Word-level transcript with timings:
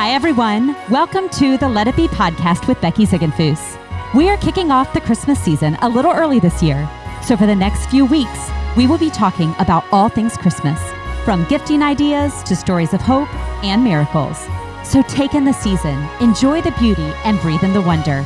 Hi, 0.00 0.12
everyone. 0.12 0.74
Welcome 0.88 1.28
to 1.28 1.58
the 1.58 1.68
Let 1.68 1.86
It 1.86 1.94
Be 1.94 2.08
podcast 2.08 2.66
with 2.66 2.80
Becky 2.80 3.04
Ziegenfuss. 3.04 4.14
We 4.14 4.30
are 4.30 4.38
kicking 4.38 4.70
off 4.70 4.94
the 4.94 5.00
Christmas 5.02 5.38
season 5.38 5.74
a 5.82 5.88
little 5.90 6.10
early 6.10 6.40
this 6.40 6.62
year. 6.62 6.88
So, 7.22 7.36
for 7.36 7.44
the 7.44 7.54
next 7.54 7.90
few 7.90 8.06
weeks, 8.06 8.50
we 8.78 8.86
will 8.86 8.96
be 8.96 9.10
talking 9.10 9.54
about 9.58 9.84
all 9.92 10.08
things 10.08 10.38
Christmas, 10.38 10.80
from 11.22 11.44
gifting 11.50 11.82
ideas 11.82 12.42
to 12.44 12.56
stories 12.56 12.94
of 12.94 13.02
hope 13.02 13.28
and 13.62 13.84
miracles. 13.84 14.38
So, 14.84 15.02
take 15.02 15.34
in 15.34 15.44
the 15.44 15.52
season, 15.52 16.08
enjoy 16.18 16.62
the 16.62 16.74
beauty, 16.78 17.12
and 17.26 17.38
breathe 17.40 17.62
in 17.62 17.74
the 17.74 17.82
wonder. 17.82 18.24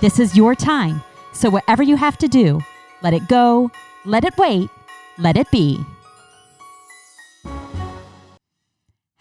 This 0.00 0.20
is 0.20 0.36
your 0.36 0.54
time. 0.54 1.02
So, 1.32 1.50
whatever 1.50 1.82
you 1.82 1.96
have 1.96 2.16
to 2.18 2.28
do, 2.28 2.60
let 3.02 3.14
it 3.14 3.26
go, 3.26 3.72
let 4.04 4.24
it 4.24 4.38
wait, 4.38 4.70
let 5.18 5.36
it 5.36 5.50
be. 5.50 5.84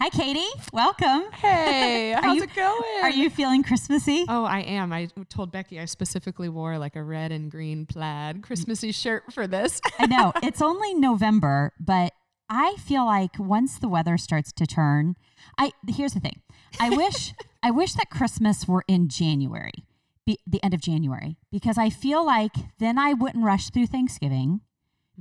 Hi, 0.01 0.09
Katie. 0.09 0.45
Welcome. 0.73 1.31
Hey, 1.31 2.11
how's 2.21 2.35
you- 2.35 2.43
it 2.43 2.53
going? 2.53 3.01
Are 3.01 3.09
you 3.09 3.29
feeling 3.29 3.63
Christmassy? 3.63 4.25
Oh, 4.27 4.43
I 4.43 4.59
am. 4.59 4.91
I 4.91 5.07
told 5.29 5.53
Becky 5.53 5.79
I 5.79 5.85
specifically 5.85 6.49
wore 6.49 6.77
like 6.77 6.97
a 6.97 7.03
red 7.03 7.31
and 7.31 7.49
green 7.49 7.85
plaid 7.85 8.43
Christmassy 8.43 8.91
shirt 8.91 9.31
for 9.31 9.47
this. 9.47 9.79
I 9.97 10.05
know 10.07 10.33
it's 10.43 10.61
only 10.61 10.93
November, 10.93 11.71
but 11.79 12.11
I 12.49 12.75
feel 12.77 13.05
like 13.05 13.39
once 13.39 13.79
the 13.79 13.87
weather 13.87 14.17
starts 14.17 14.51
to 14.53 14.67
turn, 14.67 15.15
I 15.57 15.71
here's 15.87 16.13
the 16.13 16.19
thing. 16.19 16.41
I 16.77 16.89
wish 16.89 17.33
I 17.63 17.71
wish 17.71 17.93
that 17.93 18.09
Christmas 18.09 18.67
were 18.67 18.83
in 18.89 19.07
January, 19.07 19.85
be, 20.25 20.37
the 20.45 20.61
end 20.61 20.73
of 20.73 20.81
January, 20.81 21.37
because 21.53 21.77
I 21.77 21.89
feel 21.89 22.23
like 22.23 22.53
then 22.79 22.99
I 22.99 23.13
wouldn't 23.13 23.45
rush 23.45 23.69
through 23.69 23.87
Thanksgiving 23.87 24.59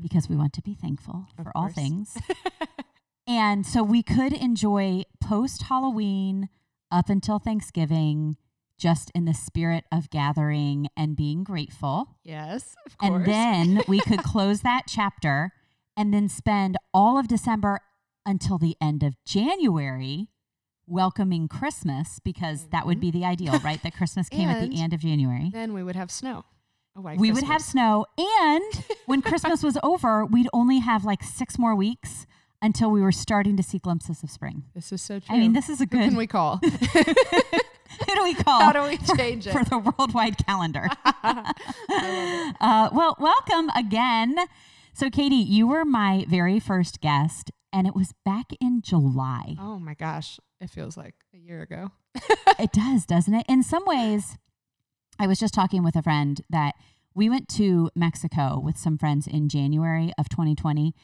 because 0.00 0.28
we 0.28 0.32
mm-hmm. 0.32 0.42
want 0.42 0.52
to 0.54 0.62
be 0.62 0.74
thankful 0.74 1.26
Of 1.38 1.44
for 1.44 1.52
all 1.54 1.68
things. 1.68 2.18
and 3.26 3.64
so 3.66 3.82
we 3.82 4.02
could 4.02 4.32
enjoy 4.32 5.02
post 5.22 5.64
Halloween 5.64 6.48
up 6.90 7.08
until 7.08 7.38
Thanksgiving 7.38 8.36
just 8.78 9.10
in 9.14 9.24
the 9.24 9.34
spirit 9.34 9.84
of 9.92 10.10
gathering 10.10 10.88
and 10.96 11.16
being 11.16 11.44
grateful. 11.44 12.16
yes, 12.24 12.74
of 12.86 12.98
course. 12.98 13.12
And 13.14 13.24
then 13.26 13.82
we 13.88 14.00
could 14.00 14.22
close 14.24 14.60
that 14.62 14.82
chapter 14.88 15.52
and 15.96 16.12
then 16.12 16.28
spend 16.28 16.76
all 16.92 17.18
of 17.18 17.28
December 17.28 17.80
until 18.26 18.58
the 18.58 18.76
end 18.80 19.02
of 19.02 19.14
January 19.24 20.28
welcoming 20.86 21.46
Christmas 21.48 22.18
because 22.18 22.66
that 22.72 22.84
would 22.86 23.00
be 23.00 23.10
the 23.10 23.24
ideal, 23.24 23.58
right? 23.60 23.82
That 23.82 23.94
Christmas 23.96 24.28
came 24.28 24.48
at 24.48 24.60
the 24.60 24.68
Mm-hmm. 24.68 24.82
End 24.82 24.92
of 24.92 25.00
January. 25.00 25.50
then 25.52 25.72
we 25.72 25.82
would 25.82 25.96
have 25.96 26.10
snow. 26.10 26.44
White 26.94 27.18
We 27.18 27.32
would 27.32 27.44
have 27.44 27.62
snow. 27.62 28.06
And 28.18 28.84
when 29.06 29.22
Christmas 29.22 29.62
was 29.62 29.78
over, 29.82 30.24
we'd 30.26 30.48
only 30.52 30.78
have 30.80 31.04
like 31.04 31.22
six 31.22 31.58
more 31.58 31.74
weeks 31.74 32.26
until 32.64 32.90
we 32.90 33.02
were 33.02 33.12
starting 33.12 33.56
to 33.58 33.62
see 33.62 33.78
glimpses 33.78 34.22
of 34.22 34.30
spring. 34.30 34.64
This 34.74 34.90
is 34.90 35.02
so 35.02 35.20
true. 35.20 35.36
I 35.36 35.38
mean, 35.38 35.52
this 35.52 35.68
is 35.68 35.80
a 35.80 35.84
Who 35.84 35.88
good. 35.88 36.08
can 36.08 36.16
we 36.16 36.26
call? 36.26 36.56
who 36.62 38.14
do 38.14 38.22
we 38.22 38.34
call? 38.34 38.60
How 38.60 38.72
do 38.72 38.82
we 38.88 38.96
for- 38.96 39.16
change 39.16 39.46
it? 39.46 39.52
for 39.52 39.64
the 39.64 39.78
worldwide 39.78 40.38
calendar? 40.46 40.88
I 41.04 41.44
love 41.92 42.50
it. 42.50 42.56
Uh, 42.60 42.88
well, 42.92 43.16
welcome 43.20 43.68
again. 43.76 44.36
So, 44.94 45.10
Katie, 45.10 45.36
you 45.36 45.66
were 45.66 45.84
my 45.84 46.24
very 46.28 46.58
first 46.58 47.00
guest, 47.02 47.50
and 47.72 47.86
it 47.86 47.94
was 47.94 48.14
back 48.24 48.46
in 48.60 48.80
July. 48.80 49.56
Oh 49.60 49.78
my 49.78 49.94
gosh, 49.94 50.40
it 50.60 50.70
feels 50.70 50.96
like 50.96 51.14
a 51.34 51.38
year 51.38 51.60
ago. 51.62 51.90
It 52.56 52.70
does, 52.72 53.04
doesn't 53.04 53.34
it? 53.34 53.44
In 53.48 53.64
some 53.64 53.84
ways, 53.84 54.38
I 55.18 55.26
was 55.26 55.40
just 55.40 55.52
talking 55.52 55.82
with 55.82 55.96
a 55.96 56.02
friend 56.02 56.40
that 56.50 56.74
we 57.12 57.28
went 57.28 57.48
to 57.56 57.90
Mexico 57.96 58.60
with 58.60 58.76
some 58.76 58.96
friends 58.96 59.26
in 59.26 59.48
January 59.48 60.12
of 60.16 60.28
2020. 60.28 60.94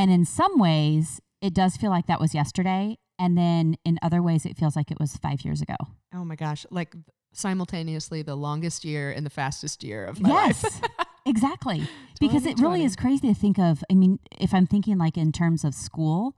And 0.00 0.10
in 0.10 0.24
some 0.24 0.58
ways, 0.58 1.20
it 1.42 1.52
does 1.52 1.76
feel 1.76 1.90
like 1.90 2.06
that 2.06 2.18
was 2.18 2.34
yesterday. 2.34 2.96
And 3.18 3.36
then 3.36 3.76
in 3.84 3.98
other 4.00 4.22
ways, 4.22 4.46
it 4.46 4.56
feels 4.56 4.74
like 4.74 4.90
it 4.90 4.98
was 4.98 5.18
five 5.18 5.42
years 5.42 5.60
ago. 5.60 5.76
Oh 6.14 6.24
my 6.24 6.36
gosh, 6.36 6.64
like 6.70 6.94
simultaneously 7.34 8.22
the 8.22 8.34
longest 8.34 8.82
year 8.82 9.10
and 9.10 9.26
the 9.26 9.30
fastest 9.30 9.84
year 9.84 10.06
of 10.06 10.18
my 10.18 10.30
life. 10.30 10.62
yes, 10.62 10.80
exactly. 11.26 11.86
Because 12.18 12.46
it 12.46 12.58
really 12.60 12.82
is 12.82 12.96
crazy 12.96 13.28
to 13.28 13.34
think 13.34 13.58
of. 13.58 13.84
I 13.90 13.94
mean, 13.94 14.20
if 14.40 14.54
I'm 14.54 14.66
thinking 14.66 14.96
like 14.96 15.18
in 15.18 15.32
terms 15.32 15.64
of 15.64 15.74
school, 15.74 16.34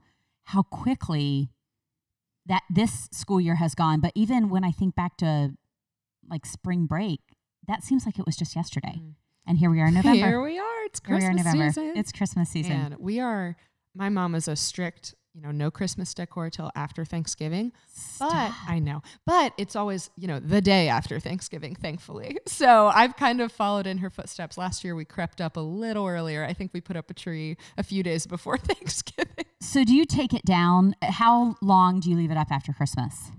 how 0.47 0.63
quickly 0.63 1.49
that 2.45 2.63
this 2.69 3.07
school 3.13 3.39
year 3.39 3.55
has 3.55 3.75
gone. 3.75 4.01
But 4.01 4.11
even 4.13 4.49
when 4.49 4.65
I 4.65 4.71
think 4.71 4.93
back 4.93 5.15
to 5.19 5.53
like 6.29 6.45
spring 6.45 6.85
break, 6.85 7.21
that 7.65 7.81
seems 7.81 8.05
like 8.05 8.19
it 8.19 8.25
was 8.25 8.35
just 8.35 8.57
yesterday. 8.57 8.99
Mm. 9.01 9.13
And 9.47 9.57
here 9.57 9.69
we 9.69 9.79
are 9.79 9.87
in 9.87 9.93
November. 9.93 10.27
Here 10.27 10.41
we 10.41 10.59
are. 10.59 10.82
It's 10.93 10.99
Christmas 10.99 11.43
November. 11.43 11.69
season. 11.69 11.93
It's 11.95 12.11
Christmas 12.11 12.49
season. 12.49 12.71
And 12.73 12.95
we 12.99 13.19
are, 13.19 13.55
my 13.95 14.09
mom 14.09 14.35
is 14.35 14.47
a 14.47 14.55
strict, 14.55 15.15
you 15.33 15.41
know, 15.41 15.49
no 15.49 15.71
Christmas 15.71 16.13
decor 16.13 16.51
till 16.51 16.69
after 16.75 17.03
Thanksgiving. 17.03 17.71
But 18.19 18.51
I 18.67 18.77
know, 18.77 19.01
but 19.25 19.53
it's 19.57 19.75
always, 19.75 20.11
you 20.15 20.27
know, 20.27 20.39
the 20.39 20.61
day 20.61 20.89
after 20.89 21.19
Thanksgiving, 21.19 21.73
thankfully. 21.73 22.37
So 22.47 22.91
I've 22.93 23.17
kind 23.17 23.41
of 23.41 23.51
followed 23.51 23.87
in 23.87 23.97
her 23.97 24.11
footsteps. 24.11 24.55
Last 24.55 24.83
year 24.83 24.93
we 24.93 25.03
crept 25.03 25.41
up 25.41 25.57
a 25.57 25.61
little 25.61 26.05
earlier. 26.05 26.45
I 26.45 26.53
think 26.53 26.71
we 26.71 26.79
put 26.81 26.95
up 26.95 27.09
a 27.09 27.15
tree 27.15 27.57
a 27.75 27.81
few 27.81 28.03
days 28.03 28.27
before 28.27 28.57
Thanksgiving. 28.59 29.45
So 29.61 29.83
do 29.83 29.95
you 29.95 30.05
take 30.05 30.31
it 30.31 30.45
down? 30.45 30.95
How 31.01 31.55
long 31.59 31.99
do 32.01 32.11
you 32.11 32.15
leave 32.15 32.29
it 32.29 32.37
up 32.37 32.51
after 32.51 32.71
Christmas? 32.71 33.31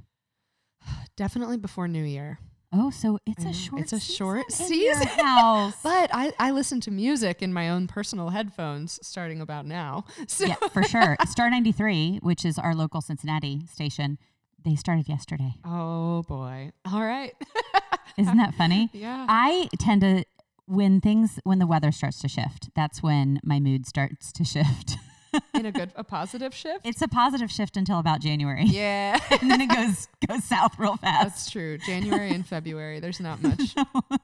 Definitely 1.16 1.58
before 1.58 1.86
New 1.86 2.02
Year. 2.02 2.40
Oh, 2.76 2.90
so 2.90 3.18
it's 3.24 3.44
a 3.44 3.46
know. 3.46 3.52
short. 3.52 3.82
It's 3.82 3.92
a 3.92 4.00
short 4.00 4.44
in 4.60 4.80
your 4.80 4.94
season. 4.94 5.06
house. 5.24 5.74
But 5.82 6.10
I, 6.12 6.32
I 6.38 6.50
listen 6.50 6.80
to 6.82 6.90
music 6.90 7.40
in 7.40 7.52
my 7.52 7.70
own 7.70 7.86
personal 7.86 8.30
headphones 8.30 8.98
starting 9.02 9.40
about 9.40 9.64
now. 9.66 10.04
So 10.26 10.46
yeah, 10.46 10.54
for 10.72 10.82
sure. 10.82 11.16
Star 11.28 11.48
93, 11.50 12.18
which 12.22 12.44
is 12.44 12.58
our 12.58 12.74
local 12.74 13.00
Cincinnati 13.00 13.66
station, 13.66 14.18
they 14.64 14.74
started 14.74 15.08
yesterday. 15.08 15.54
Oh 15.64 16.22
boy. 16.22 16.72
All 16.90 17.02
right. 17.04 17.32
Isn't 18.16 18.36
that 18.38 18.54
funny? 18.54 18.90
yeah. 18.92 19.26
I 19.28 19.68
tend 19.78 20.00
to, 20.00 20.24
when 20.66 21.00
things, 21.00 21.38
when 21.44 21.58
the 21.58 21.66
weather 21.66 21.92
starts 21.92 22.20
to 22.20 22.28
shift, 22.28 22.70
that's 22.74 23.02
when 23.02 23.38
my 23.44 23.60
mood 23.60 23.86
starts 23.86 24.32
to 24.32 24.44
shift. 24.44 24.96
in 25.54 25.66
a 25.66 25.72
good, 25.72 25.92
a 25.96 26.04
positive 26.04 26.54
shift. 26.54 26.86
it's 26.86 27.02
a 27.02 27.08
positive 27.08 27.50
shift 27.50 27.76
until 27.76 27.98
about 27.98 28.20
January. 28.20 28.64
Yeah. 28.64 29.18
and 29.40 29.50
then 29.50 29.60
it 29.60 29.68
goes 29.68 30.08
goes 30.26 30.44
south 30.44 30.78
real 30.78 30.96
fast. 30.96 31.24
That's 31.24 31.50
true. 31.50 31.78
January 31.78 32.30
and 32.30 32.46
February, 32.46 33.00
there's 33.00 33.20
not 33.20 33.42
much 33.42 33.74
fighting 33.74 34.20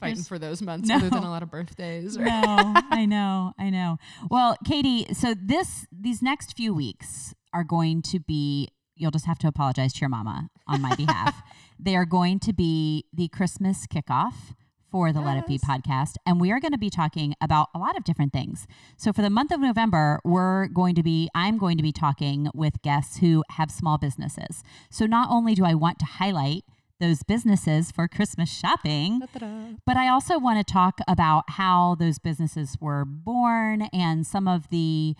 There's- 0.00 0.28
for 0.28 0.38
those 0.38 0.62
months 0.62 0.88
no. 0.88 0.96
other 0.96 1.10
than 1.10 1.22
a 1.24 1.30
lot 1.30 1.42
of 1.42 1.50
birthdays. 1.50 2.16
Or 2.16 2.24
no, 2.24 2.74
I 2.90 3.06
know, 3.06 3.52
I 3.58 3.70
know. 3.70 3.98
Well, 4.30 4.56
Katie, 4.64 5.06
so 5.12 5.34
this 5.40 5.86
these 5.92 6.22
next 6.22 6.56
few 6.56 6.74
weeks 6.74 7.34
are 7.52 7.64
going 7.64 8.02
to 8.02 8.20
be 8.20 8.68
you'll 8.96 9.10
just 9.10 9.26
have 9.26 9.38
to 9.38 9.48
apologize 9.48 9.92
to 9.94 10.00
your 10.00 10.10
mama 10.10 10.48
on 10.68 10.82
my 10.82 10.94
behalf. 10.94 11.42
They 11.78 11.96
are 11.96 12.04
going 12.04 12.38
to 12.40 12.52
be 12.52 13.06
the 13.12 13.28
Christmas 13.28 13.86
kickoff 13.86 14.54
for 14.90 15.12
the 15.12 15.20
Let 15.20 15.36
It 15.36 15.46
Be 15.46 15.58
podcast. 15.58 16.14
And 16.26 16.40
we 16.40 16.50
are 16.50 16.60
going 16.60 16.72
to 16.72 16.78
be 16.78 16.90
talking 16.90 17.34
about 17.40 17.68
a 17.74 17.78
lot 17.78 17.96
of 17.96 18.04
different 18.04 18.32
things. 18.32 18.66
So 18.96 19.12
for 19.12 19.22
the 19.22 19.30
month 19.30 19.52
of 19.52 19.60
November, 19.60 20.20
we're 20.24 20.66
going 20.68 20.94
to 20.94 21.02
be, 21.02 21.28
I'm 21.34 21.58
going 21.58 21.76
to 21.76 21.82
be 21.82 21.92
talking 21.92 22.48
with 22.54 22.82
guests 22.82 23.18
who 23.18 23.44
have 23.50 23.70
small 23.70 23.98
businesses. 23.98 24.62
So 24.90 25.06
not 25.06 25.28
only 25.30 25.54
do 25.54 25.64
I 25.64 25.74
want 25.74 25.98
to 26.00 26.04
highlight 26.04 26.64
those 26.98 27.22
businesses 27.22 27.90
for 27.90 28.06
Christmas 28.08 28.52
shopping, 28.52 29.20
Da-da-da. 29.20 29.76
but 29.86 29.96
I 29.96 30.08
also 30.08 30.38
want 30.38 30.64
to 30.64 30.72
talk 30.72 31.00
about 31.08 31.44
how 31.48 31.96
those 31.98 32.18
businesses 32.18 32.76
were 32.80 33.04
born 33.06 33.88
and 33.92 34.26
some 34.26 34.46
of 34.46 34.68
the 34.68 35.14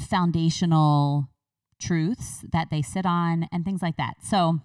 foundational 0.00 1.28
truths 1.80 2.44
that 2.52 2.68
they 2.70 2.82
sit 2.82 3.04
on 3.04 3.48
and 3.52 3.64
things 3.64 3.82
like 3.82 3.96
that. 3.96 4.14
So 4.22 4.60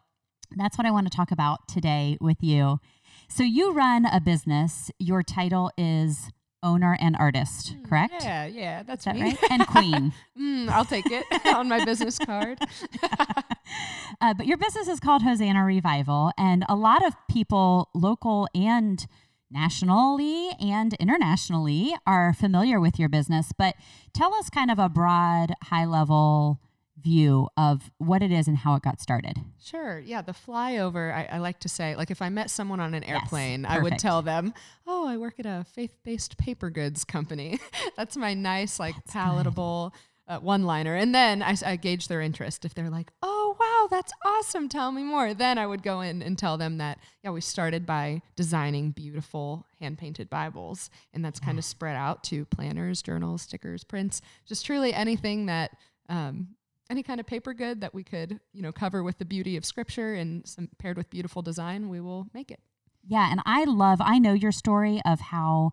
that's 0.55 0.77
what 0.77 0.87
I 0.87 0.91
want 0.91 1.11
to 1.11 1.15
talk 1.15 1.31
about 1.31 1.67
today 1.67 2.17
with 2.21 2.37
you. 2.41 2.79
So 3.29 3.43
you 3.43 3.71
run 3.71 4.05
a 4.05 4.19
business. 4.19 4.91
Your 4.99 5.23
title 5.23 5.71
is 5.77 6.29
owner 6.61 6.97
and 6.99 7.15
artist, 7.17 7.75
correct? 7.87 8.21
Hmm, 8.21 8.27
Yeah, 8.27 8.45
yeah, 8.47 8.83
that's 8.83 9.05
that 9.05 9.15
me. 9.15 9.21
right? 9.21 9.37
And 9.49 9.65
queen. 9.67 10.13
Mm, 10.39 10.69
I'll 10.69 10.85
take 10.85 11.05
it 11.11 11.25
on 11.53 11.67
my 11.67 11.83
business 11.85 12.17
card. 12.17 12.59
Uh, 14.21 14.33
but 14.33 14.47
your 14.47 14.57
business 14.57 14.87
is 14.87 14.99
called 14.99 15.21
Hosanna 15.21 15.63
Revival, 15.63 16.31
and 16.37 16.65
a 16.67 16.75
lot 16.75 17.05
of 17.05 17.13
people, 17.29 17.87
local 17.93 18.47
and 18.55 19.05
nationally 19.51 20.49
and 20.59 20.93
internationally, 20.95 21.93
are 22.07 22.33
familiar 22.33 22.79
with 22.79 22.97
your 22.99 23.07
business. 23.09 23.51
But 23.57 23.75
tell 24.13 24.33
us 24.33 24.49
kind 24.49 24.71
of 24.71 24.79
a 24.79 24.89
broad, 24.89 25.53
high 25.63 25.85
level 25.85 26.59
view 27.01 27.47
of 27.57 27.91
what 27.97 28.21
it 28.21 28.31
is 28.31 28.47
and 28.47 28.57
how 28.57 28.75
it 28.75 28.83
got 28.83 28.99
started. 29.01 29.37
Sure. 29.61 29.99
Yeah. 29.99 30.21
The 30.21 30.33
flyover, 30.33 31.13
I, 31.13 31.27
I 31.31 31.37
like 31.39 31.59
to 31.61 31.69
say, 31.69 31.95
like 31.95 32.11
if 32.11 32.21
I 32.21 32.29
met 32.29 32.49
someone 32.49 32.79
on 32.79 32.93
an 32.93 33.03
Yes, 33.03 33.11
airplane, 33.11 33.65
I 33.65 33.79
would 33.79 33.97
tell 33.99 34.21
them, 34.21 34.53
oh, 34.87 35.07
I 35.07 35.17
work 35.17 35.39
at 35.39 35.45
a 35.45 35.65
faith 35.73 35.95
based 36.03 36.37
paper 36.37 36.69
goods 36.69 37.03
company. 37.03 37.59
That's 37.97 38.17
my 38.17 38.33
nice, 38.33 38.79
like 38.79 38.95
That's 38.95 39.11
palatable 39.13 39.93
uh, 40.29 40.37
one 40.37 40.63
liner. 40.63 40.95
And 40.95 41.13
then 41.13 41.41
I 41.41 41.75
gauge 41.75 42.07
their 42.07 42.21
interest. 42.21 42.63
If 42.63 42.75
they're 42.75 42.91
like, 42.91 43.11
oh, 43.23 43.57
wow, 43.59 43.87
that's 43.89 44.13
awesome. 44.23 44.69
Tell 44.69 44.91
me 44.91 45.03
more. 45.03 45.33
Then 45.33 45.57
I 45.57 45.65
would 45.65 45.81
go 45.81 46.01
in 46.01 46.21
and 46.21 46.37
tell 46.37 46.55
them 46.55 46.77
that, 46.77 46.99
yeah, 47.23 47.31
we 47.31 47.41
started 47.41 47.85
by 47.85 48.21
designing 48.35 48.91
beautiful 48.91 49.65
hand 49.79 49.97
painted 49.97 50.29
Bibles. 50.29 50.91
And 51.13 51.25
that's 51.25 51.39
kind 51.39 51.57
of 51.57 51.65
spread 51.65 51.95
out 51.95 52.23
to 52.25 52.45
planners, 52.45 53.01
journals, 53.01 53.41
stickers, 53.41 53.83
prints, 53.83 54.21
just 54.47 54.65
truly 54.65 54.93
anything 54.93 55.47
that 55.47 55.71
um, 56.09 56.49
any 56.89 57.03
kind 57.03 57.19
of 57.19 57.25
paper 57.25 57.53
good 57.53 57.81
that 57.81 57.93
we 57.93 58.03
could, 58.03 58.39
you 58.53 58.61
know, 58.61 58.71
cover 58.71 59.03
with 59.03 59.17
the 59.17 59.25
beauty 59.25 59.55
of 59.57 59.65
scripture 59.65 60.13
and 60.13 60.45
some 60.47 60.69
paired 60.79 60.97
with 60.97 61.09
beautiful 61.09 61.41
design, 61.41 61.89
we 61.89 62.01
will 62.01 62.27
make 62.33 62.51
it. 62.51 62.59
Yeah, 63.07 63.31
and 63.31 63.41
I 63.45 63.63
love 63.63 63.99
I 64.01 64.19
know 64.19 64.33
your 64.33 64.51
story 64.51 65.01
of 65.05 65.19
how 65.19 65.71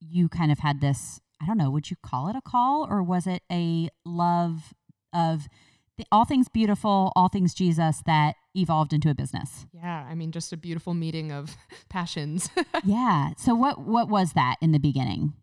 you 0.00 0.28
kind 0.28 0.50
of 0.50 0.58
had 0.58 0.80
this, 0.80 1.20
I 1.40 1.46
don't 1.46 1.58
know, 1.58 1.70
would 1.70 1.90
you 1.90 1.96
call 2.02 2.28
it 2.28 2.36
a 2.36 2.40
call 2.40 2.86
or 2.88 3.02
was 3.02 3.26
it 3.26 3.42
a 3.50 3.88
love 4.04 4.74
of 5.12 5.48
the, 5.96 6.04
all 6.12 6.24
things 6.24 6.48
beautiful, 6.48 7.12
all 7.16 7.28
things 7.28 7.54
Jesus 7.54 8.02
that 8.06 8.34
evolved 8.54 8.92
into 8.92 9.08
a 9.08 9.14
business? 9.14 9.66
Yeah, 9.72 10.06
I 10.08 10.14
mean 10.14 10.32
just 10.32 10.52
a 10.52 10.56
beautiful 10.56 10.94
meeting 10.94 11.32
of 11.32 11.56
passions. 11.88 12.50
yeah. 12.84 13.30
So 13.36 13.54
what 13.54 13.80
what 13.80 14.08
was 14.08 14.32
that 14.32 14.56
in 14.60 14.72
the 14.72 14.78
beginning? 14.78 15.34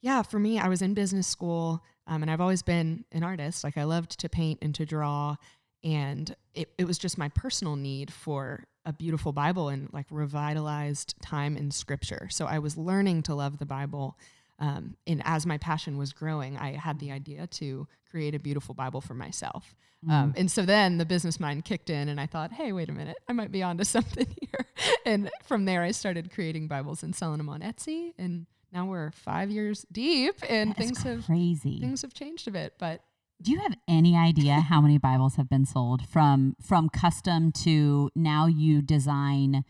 Yeah, 0.00 0.22
for 0.22 0.40
me, 0.40 0.58
I 0.58 0.68
was 0.68 0.82
in 0.82 0.94
business 0.94 1.28
school 1.28 1.82
um, 2.06 2.22
and 2.22 2.30
I've 2.30 2.40
always 2.40 2.62
been 2.62 3.04
an 3.12 3.22
artist. 3.22 3.64
Like 3.64 3.78
I 3.78 3.84
loved 3.84 4.18
to 4.20 4.28
paint 4.28 4.58
and 4.62 4.74
to 4.74 4.84
draw. 4.84 5.36
And 5.84 6.34
it, 6.54 6.70
it 6.78 6.84
was 6.84 6.98
just 6.98 7.18
my 7.18 7.28
personal 7.30 7.76
need 7.76 8.12
for 8.12 8.64
a 8.84 8.92
beautiful 8.92 9.32
Bible 9.32 9.68
and 9.68 9.88
like 9.92 10.06
revitalized 10.10 11.14
time 11.22 11.56
in 11.56 11.70
scripture. 11.70 12.28
So 12.30 12.46
I 12.46 12.58
was 12.58 12.76
learning 12.76 13.22
to 13.24 13.34
love 13.34 13.58
the 13.58 13.66
Bible. 13.66 14.18
Um, 14.58 14.96
and 15.06 15.22
as 15.24 15.46
my 15.46 15.58
passion 15.58 15.96
was 15.98 16.12
growing, 16.12 16.56
I 16.56 16.72
had 16.72 16.98
the 16.98 17.12
idea 17.12 17.46
to 17.48 17.86
create 18.10 18.34
a 18.34 18.38
beautiful 18.38 18.74
Bible 18.74 19.00
for 19.00 19.14
myself. 19.14 19.74
Mm. 20.06 20.12
Um, 20.12 20.34
and 20.36 20.50
so 20.50 20.62
then 20.62 20.98
the 20.98 21.04
business 21.04 21.38
mind 21.38 21.64
kicked 21.64 21.88
in, 21.88 22.08
and 22.08 22.20
I 22.20 22.26
thought, 22.26 22.52
hey, 22.52 22.72
wait 22.72 22.88
a 22.88 22.92
minute, 22.92 23.16
I 23.28 23.32
might 23.32 23.52
be 23.52 23.62
onto 23.62 23.84
something 23.96 24.26
here. 24.40 24.66
and 25.04 25.30
from 25.44 25.64
there, 25.64 25.82
I 25.82 25.92
started 25.92 26.32
creating 26.32 26.68
Bibles 26.68 27.02
and 27.02 27.14
selling 27.14 27.38
them 27.38 27.48
on 27.48 27.60
Etsy. 27.60 28.12
And 28.18 28.46
now 28.72 28.86
we're 28.86 29.10
five 29.12 29.50
years 29.50 29.84
deep, 29.92 30.36
and 30.48 30.70
That 30.70 30.76
things 30.78 31.02
have 31.02 31.26
crazy. 31.26 31.78
things 31.80 32.02
have 32.02 32.14
changed 32.14 32.48
a 32.48 32.50
bit. 32.50 32.74
But 32.78 33.02
Do 33.42 33.50
you 33.52 33.58
have 33.60 33.74
any 33.88 34.16
idea 34.16 34.60
how 34.60 34.80
many 34.80 34.98
Bibles 34.98 35.36
have 35.36 35.48
been 35.48 35.66
sold 35.66 36.06
from 36.08 36.56
from 36.60 36.88
custom 36.88 37.52
to 37.64 38.10
now 38.14 38.46
you 38.46 38.82
design 38.82 39.64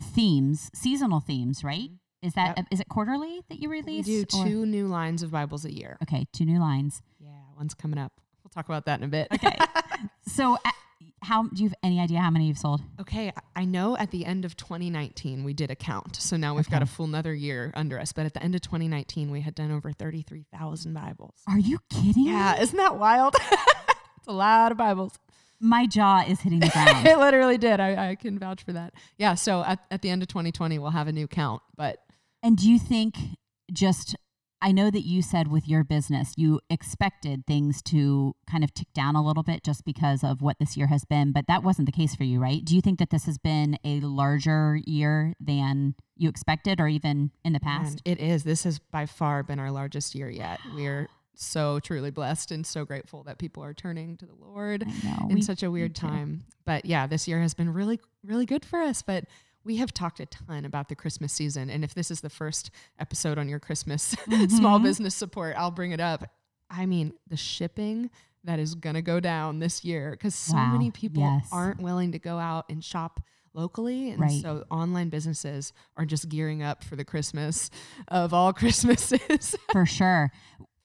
themes, 0.00 0.70
seasonal 0.74 1.20
themes, 1.20 1.58
mm-hmm. 1.58 1.66
right? 1.66 1.90
Is 2.22 2.34
that 2.34 2.56
Yep. 2.58 2.66
is 2.70 2.80
it 2.80 2.88
quarterly 2.88 3.40
that 3.48 3.60
you 3.60 3.68
we 3.70 3.80
release? 3.80 4.06
do 4.06 4.22
or- 4.34 4.44
two 4.46 4.66
new 4.66 4.86
lines 4.86 5.22
of 5.22 5.30
Bibles 5.30 5.64
a 5.64 5.72
year. 5.72 5.96
Okay, 6.02 6.26
two 6.32 6.44
new 6.44 6.58
lines. 6.58 7.02
Yeah, 7.18 7.30
one's 7.56 7.74
coming 7.74 7.98
up. 7.98 8.12
We'll 8.44 8.50
talk 8.50 8.66
about 8.66 8.86
that 8.86 9.00
in 9.00 9.04
a 9.04 9.08
bit. 9.08 9.28
Okay. 9.32 9.56
So, 10.26 10.56
how 11.22 11.44
do 11.44 11.62
you 11.62 11.68
have 11.68 11.76
any 11.82 12.00
idea 12.00 12.18
how 12.20 12.30
many 12.30 12.46
you've 12.46 12.58
sold? 12.58 12.80
Okay, 13.00 13.32
I- 13.56 13.64
know 13.64 13.96
at 13.96 14.10
the 14.10 14.24
end 14.24 14.44
of 14.44 14.56
2019 14.56 15.44
we 15.44 15.52
did 15.52 15.70
a 15.70 15.76
count. 15.76 16.16
So 16.16 16.36
now 16.36 16.54
we've 16.54 16.68
got 16.68 16.82
a 16.82 16.86
full 16.86 17.04
another 17.06 17.34
year 17.34 17.70
under 17.74 17.98
us. 18.00 18.12
But 18.12 18.26
at 18.26 18.34
the 18.34 18.42
end 18.42 18.54
of 18.54 18.62
2019, 18.62 19.30
we 19.30 19.42
had 19.42 19.54
done 19.54 19.70
over 19.70 19.92
33,000 19.92 20.92
Bibles. 20.94 21.34
Are 21.46 21.58
you 21.58 21.78
kidding? 21.90 22.26
Yeah, 22.26 22.54
me? 22.56 22.62
isn't 22.62 22.76
that 22.76 22.96
wild? 22.96 23.34
it's 24.16 24.26
a 24.26 24.32
lot 24.32 24.72
of 24.72 24.78
Bibles. 24.78 25.18
My 25.60 25.86
jaw 25.86 26.24
is 26.26 26.40
hitting 26.40 26.60
the 26.60 26.68
ground. 26.72 27.06
it 27.06 27.18
literally 27.18 27.58
did. 27.58 27.80
I, 27.80 28.10
I 28.10 28.14
can 28.14 28.38
vouch 28.38 28.64
for 28.64 28.72
that. 28.72 28.94
Yeah, 29.18 29.34
so 29.34 29.62
at, 29.62 29.78
at 29.90 30.02
the 30.02 30.08
end 30.10 30.22
of 30.22 30.28
2020, 30.28 30.78
we'll 30.78 30.90
have 30.90 31.06
a 31.06 31.12
new 31.12 31.28
count. 31.28 31.62
But 31.76 31.98
and 32.42 32.56
do 32.56 32.68
you 32.70 32.78
think 32.78 33.16
just 33.70 34.16
I 34.62 34.72
know 34.72 34.90
that 34.90 35.06
you 35.06 35.22
said 35.22 35.48
with 35.48 35.66
your 35.66 35.84
business 35.84 36.34
you 36.36 36.60
expected 36.68 37.46
things 37.46 37.80
to 37.82 38.34
kind 38.50 38.62
of 38.62 38.74
tick 38.74 38.92
down 38.92 39.16
a 39.16 39.24
little 39.24 39.42
bit 39.42 39.64
just 39.64 39.84
because 39.84 40.22
of 40.22 40.42
what 40.42 40.58
this 40.58 40.76
year 40.76 40.88
has 40.88 41.04
been, 41.04 41.32
but 41.32 41.46
that 41.46 41.62
wasn't 41.62 41.86
the 41.86 41.92
case 41.92 42.14
for 42.14 42.24
you, 42.24 42.40
right? 42.40 42.64
Do 42.64 42.74
you 42.74 42.82
think 42.82 42.98
that 42.98 43.10
this 43.10 43.24
has 43.24 43.38
been 43.38 43.78
a 43.84 44.00
larger 44.00 44.78
year 44.84 45.34
than 45.40 45.94
you 46.16 46.28
expected 46.28 46.80
or 46.80 46.88
even 46.88 47.30
in 47.44 47.52
the 47.52 47.60
past? 47.60 48.02
it 48.04 48.20
is. 48.20 48.44
This 48.44 48.64
has 48.64 48.78
by 48.78 49.06
far 49.06 49.42
been 49.42 49.58
our 49.58 49.70
largest 49.70 50.14
year 50.14 50.28
yet. 50.28 50.60
We're 50.74 51.08
so 51.34 51.80
truly 51.80 52.10
blessed 52.10 52.50
and 52.50 52.66
so 52.66 52.84
grateful 52.84 53.22
that 53.24 53.38
people 53.38 53.64
are 53.64 53.72
turning 53.72 54.16
to 54.18 54.26
the 54.26 54.34
Lord. 54.34 54.86
Know. 55.02 55.28
in 55.28 55.36
we- 55.36 55.42
such 55.42 55.62
a 55.62 55.70
weird 55.70 55.94
too. 55.94 56.06
time. 56.06 56.44
But 56.66 56.84
yeah, 56.84 57.06
this 57.06 57.26
year 57.26 57.40
has 57.40 57.54
been 57.54 57.72
really, 57.72 57.98
really 58.22 58.46
good 58.46 58.64
for 58.64 58.80
us. 58.80 59.02
But 59.02 59.24
we 59.64 59.76
have 59.76 59.92
talked 59.92 60.20
a 60.20 60.26
ton 60.26 60.64
about 60.64 60.88
the 60.88 60.94
Christmas 60.94 61.32
season. 61.32 61.68
And 61.70 61.84
if 61.84 61.94
this 61.94 62.10
is 62.10 62.20
the 62.22 62.30
first 62.30 62.70
episode 62.98 63.36
on 63.38 63.48
your 63.48 63.58
Christmas 63.60 64.02
small 64.48 64.78
Mhm. 64.78 64.82
business 64.84 65.14
support, 65.14 65.54
I'll 65.56 65.70
bring 65.70 65.92
it 65.92 66.00
up. 66.00 66.24
I 66.70 66.86
mean, 66.86 67.12
the 67.26 67.36
shipping 67.36 68.10
that 68.44 68.58
is 68.58 68.74
going 68.74 68.94
to 68.94 69.02
go 69.02 69.20
down 69.20 69.58
this 69.58 69.84
year 69.84 70.12
because 70.12 70.34
so 70.34 70.54
Wow, 70.54 70.72
many 70.72 70.90
people 70.90 71.22
yes. 71.22 71.48
aren't 71.52 71.80
willing 71.82 72.12
to 72.12 72.18
go 72.18 72.38
out 72.38 72.64
and 72.70 72.82
shop 72.82 73.20
locally. 73.52 74.10
And 74.10 74.20
Right. 74.20 74.40
so 74.40 74.64
online 74.70 75.10
businesses 75.10 75.72
are 75.96 76.06
just 76.06 76.28
gearing 76.30 76.62
up 76.62 76.82
for 76.82 76.96
the 76.96 77.04
Christmas 77.04 77.68
of 78.08 78.32
all 78.32 78.52
Christmases. 78.54 79.56
for 79.72 79.84
sure. 79.84 80.30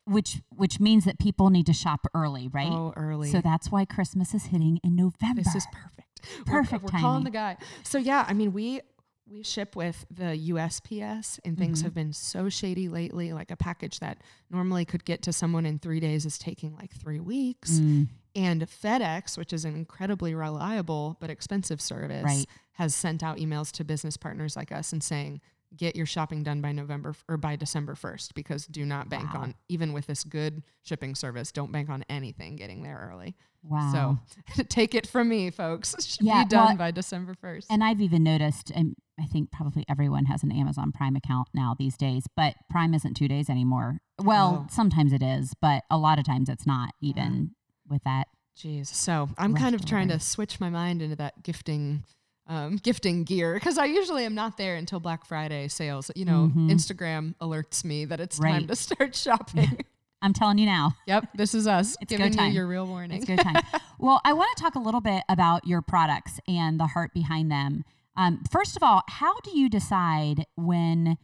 Which 0.07 0.42
which 0.50 0.80
means 0.80 1.06
that 1.06 1.18
people 1.18 1.50
need 1.50 1.66
to 1.68 1.74
shop 1.74 2.06
early, 2.13 2.48
right? 2.50 2.71
Oh, 2.71 2.94
early. 2.95 3.31
So 3.31 3.39
that's 3.42 3.71
why 3.71 3.86
Christmas 3.86 4.33
is 4.36 4.48
hitting 4.48 4.80
in 4.83 4.95
November. 4.95 5.42
This 5.44 5.56
is 5.56 5.66
perfect. 5.71 6.05
Perfect 6.46 6.84
We're, 6.84 6.90
we're 6.94 7.00
calling 7.00 7.24
the 7.24 7.30
guy. 7.32 7.58
So 7.84 7.98
yeah, 7.98 8.26
I 8.28 8.34
mean 8.34 8.54
we 8.54 8.82
we 9.28 9.42
ship 9.42 9.76
with 9.76 10.06
the 10.12 10.38
USPS 10.52 11.40
and 11.44 11.58
things 11.58 11.80
Mhm. 11.80 11.84
have 11.86 11.94
been 11.96 12.14
so 12.14 12.48
shady 12.48 12.88
lately. 12.90 13.34
Like 13.34 13.50
a 13.50 13.56
package 13.56 14.00
that 14.00 14.20
normally 14.52 14.86
could 14.86 15.04
get 15.04 15.24
to 15.24 15.34
someone 15.34 15.66
in 15.66 15.80
three 15.80 16.00
days 16.00 16.26
is 16.28 16.38
taking 16.38 16.76
like 16.76 16.92
three 16.94 17.20
weeks. 17.20 17.80
Mm, 17.80 18.10
And 18.36 18.62
FedEx, 18.64 19.36
which 19.38 19.52
is 19.54 19.66
an 19.66 19.76
incredibly 19.76 20.36
reliable 20.36 21.18
but 21.20 21.30
expensive 21.32 21.82
service, 21.82 22.24
Right. 22.24 22.46
has 22.74 22.94
sent 22.94 23.24
out 23.24 23.38
emails 23.38 23.72
to 23.72 23.84
business 23.84 24.16
partners 24.18 24.56
like 24.56 24.72
us 24.72 24.94
and 24.94 25.02
saying, 25.02 25.42
get 25.75 25.95
your 25.95 26.06
shopping 26.06 26.44
done 26.44 26.62
by 26.62 26.72
November 26.72 27.10
f- 27.10 27.24
or 27.27 27.38
by 27.38 27.56
December 27.56 27.95
1st 27.95 28.33
because 28.33 28.66
do 28.68 28.86
not 28.86 29.10
bank 29.10 29.33
Wow. 29.33 29.42
on 29.42 29.56
even 29.69 29.94
with 29.94 30.07
this 30.07 30.24
good 30.24 30.63
shipping 30.83 31.16
service, 31.16 31.51
don't 31.51 31.72
bank 31.72 31.89
on 31.89 32.04
anything 32.10 32.56
getting 32.56 32.83
there 32.83 33.10
early. 33.12 33.36
wow. 33.63 34.19
So 34.56 34.63
take 34.69 34.95
it 34.95 35.07
from 35.07 35.27
me, 35.30 35.50
folks. 35.51 35.94
It 35.94 36.04
should 36.06 36.25
Yeah, 36.25 36.44
be 36.44 36.50
done 36.50 36.68
well, 36.68 36.77
by 36.77 36.92
December 36.92 37.36
1st. 37.44 37.66
And 37.69 37.83
I've 37.83 38.00
even 38.01 38.24
noticed, 38.24 38.72
and 38.72 38.95
I 39.19 39.25
think 39.25 39.51
probably 39.51 39.86
everyone 39.89 40.25
has 40.25 40.44
an 40.44 40.51
Amazon 40.51 40.92
Prime 40.92 41.16
account 41.16 41.48
now 41.54 41.75
these 41.78 41.98
days, 41.98 42.24
but 42.36 42.54
Prime 42.69 42.94
isn't 42.94 43.16
two 43.16 43.28
days 43.28 43.50
anymore. 43.50 44.00
Well, 44.21 44.66
Oh. 44.66 44.68
sometimes 44.71 45.12
it 45.13 45.24
is, 45.24 45.54
but 45.62 45.83
a 45.89 45.98
lot 45.98 46.19
of 46.19 46.25
times 46.25 46.48
it's 46.50 46.66
not, 46.68 46.92
even 47.01 47.51
with 47.88 48.04
that. 48.04 48.28
Jeez. 48.57 48.88
So 48.88 49.30
I'm 49.38 49.54
kind 49.54 49.75
of 49.75 49.83
trying 49.86 50.07
to 50.07 50.19
switch 50.19 50.60
my 50.62 50.69
mind 50.69 51.01
into 51.01 51.18
that 51.18 51.44
gifting. 51.44 52.06
Um, 52.47 52.75
gifting 52.83 53.24
gear 53.24 53.56
because 53.56 53.77
I 53.80 53.86
usually 53.86 54.24
am 54.25 54.36
not 54.36 54.57
there 54.57 54.75
until 54.75 55.00
Black 55.00 55.25
Friday 55.25 55.68
sales. 55.68 56.12
You 56.15 56.25
know, 56.25 56.51
Mhm. 56.56 56.69
Instagram 56.71 57.33
alerts 57.42 57.83
me 57.83 58.06
that 58.06 58.19
it's 58.19 58.38
time 58.38 58.68
to 58.68 58.75
start 58.75 59.15
shopping. 59.15 59.80
I'm 60.21 60.33
telling 60.33 60.57
you 60.57 60.65
now, 60.65 60.95
yep, 61.07 61.27
this 61.36 61.53
is 61.53 61.68
us 61.68 61.95
It's 62.01 62.09
giving 62.09 62.33
you 62.38 62.45
your 62.51 62.68
real 62.68 62.86
warning. 62.88 63.18
it's 63.18 63.25
go 63.25 63.36
time. 63.36 63.62
well, 64.00 64.21
I 64.23 64.33
want 64.33 64.56
to 64.57 64.61
talk 64.64 64.75
a 64.75 64.80
little 64.80 65.02
bit 65.02 65.23
about 65.30 65.66
your 65.68 65.81
products 65.81 66.40
and 66.47 66.80
the 66.80 66.87
heart 66.87 67.14
behind 67.14 67.52
them. 67.52 67.83
Um, 68.16 68.44
first 68.49 68.75
of 68.78 68.81
all, 68.83 69.02
how 69.07 69.40
do 69.42 69.57
you 69.57 69.68
decide 69.69 70.45
when? 70.56 71.18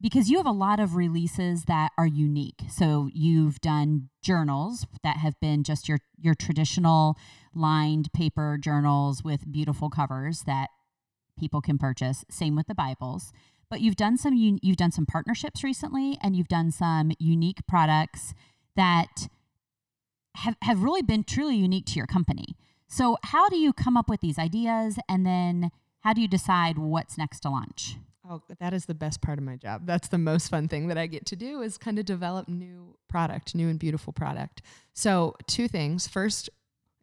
Because 0.00 0.28
you 0.30 0.36
have 0.36 0.46
a 0.46 0.52
lot 0.52 0.78
of 0.78 0.94
releases 0.94 1.64
that 1.64 1.90
are 1.96 2.06
unique. 2.06 2.62
So 2.70 3.08
you've 3.14 3.60
done 3.62 4.10
journals 4.22 4.86
that 5.02 5.16
have 5.18 5.40
been 5.40 5.62
just 5.64 5.88
your 5.88 5.98
your 6.18 6.34
traditional 6.34 7.16
lined 7.56 8.12
paper 8.12 8.58
journals 8.60 9.24
with 9.24 9.50
beautiful 9.50 9.90
covers 9.90 10.42
that 10.42 10.68
people 11.38 11.60
can 11.60 11.78
purchase. 11.78 12.24
Same 12.30 12.54
with 12.56 12.66
the 12.66 12.74
Bibles. 12.74 13.32
But 13.68 13.80
you've 13.80 13.96
done 13.96 14.16
some 14.16 14.34
you've 14.34 14.76
done 14.76 14.92
some 14.92 15.06
partnerships 15.06 15.64
recently, 15.64 16.18
and 16.22 16.36
you've 16.36 16.48
done 16.48 16.70
some 16.70 17.10
unique 17.18 17.66
products 17.66 18.32
that 18.76 19.28
have, 20.36 20.56
have 20.62 20.82
really 20.82 21.02
been 21.02 21.24
truly 21.24 21.56
unique 21.56 21.86
to 21.86 21.94
your 21.94 22.06
company. 22.06 22.56
So, 22.88 23.16
how 23.24 23.48
do 23.48 23.56
you 23.56 23.72
come 23.72 23.96
up 23.96 24.08
with 24.08 24.20
these 24.20 24.38
ideas 24.38 24.98
and 25.08 25.26
then 25.26 25.70
how 26.00 26.12
do 26.12 26.20
you 26.20 26.28
decide 26.28 26.78
what's 26.78 27.18
next 27.18 27.40
to 27.40 27.50
launch? 27.50 27.96
Oh, 28.28 28.42
that 28.60 28.72
is 28.72 28.86
the 28.86 28.94
best 28.94 29.20
part 29.20 29.38
of 29.38 29.44
my 29.44 29.56
job. 29.56 29.86
That's 29.86 30.08
the 30.08 30.18
most 30.18 30.48
fun 30.48 30.68
thing 30.68 30.88
that 30.88 30.98
I 30.98 31.06
get 31.06 31.26
to 31.26 31.36
do 31.36 31.62
is 31.62 31.78
kind 31.78 31.98
of 31.98 32.04
develop 32.04 32.48
new 32.48 32.96
product, 33.08 33.54
new 33.54 33.68
and 33.68 33.78
beautiful 33.78 34.12
product. 34.12 34.62
So, 34.94 35.34
two 35.46 35.66
things. 35.66 36.06
First, 36.06 36.50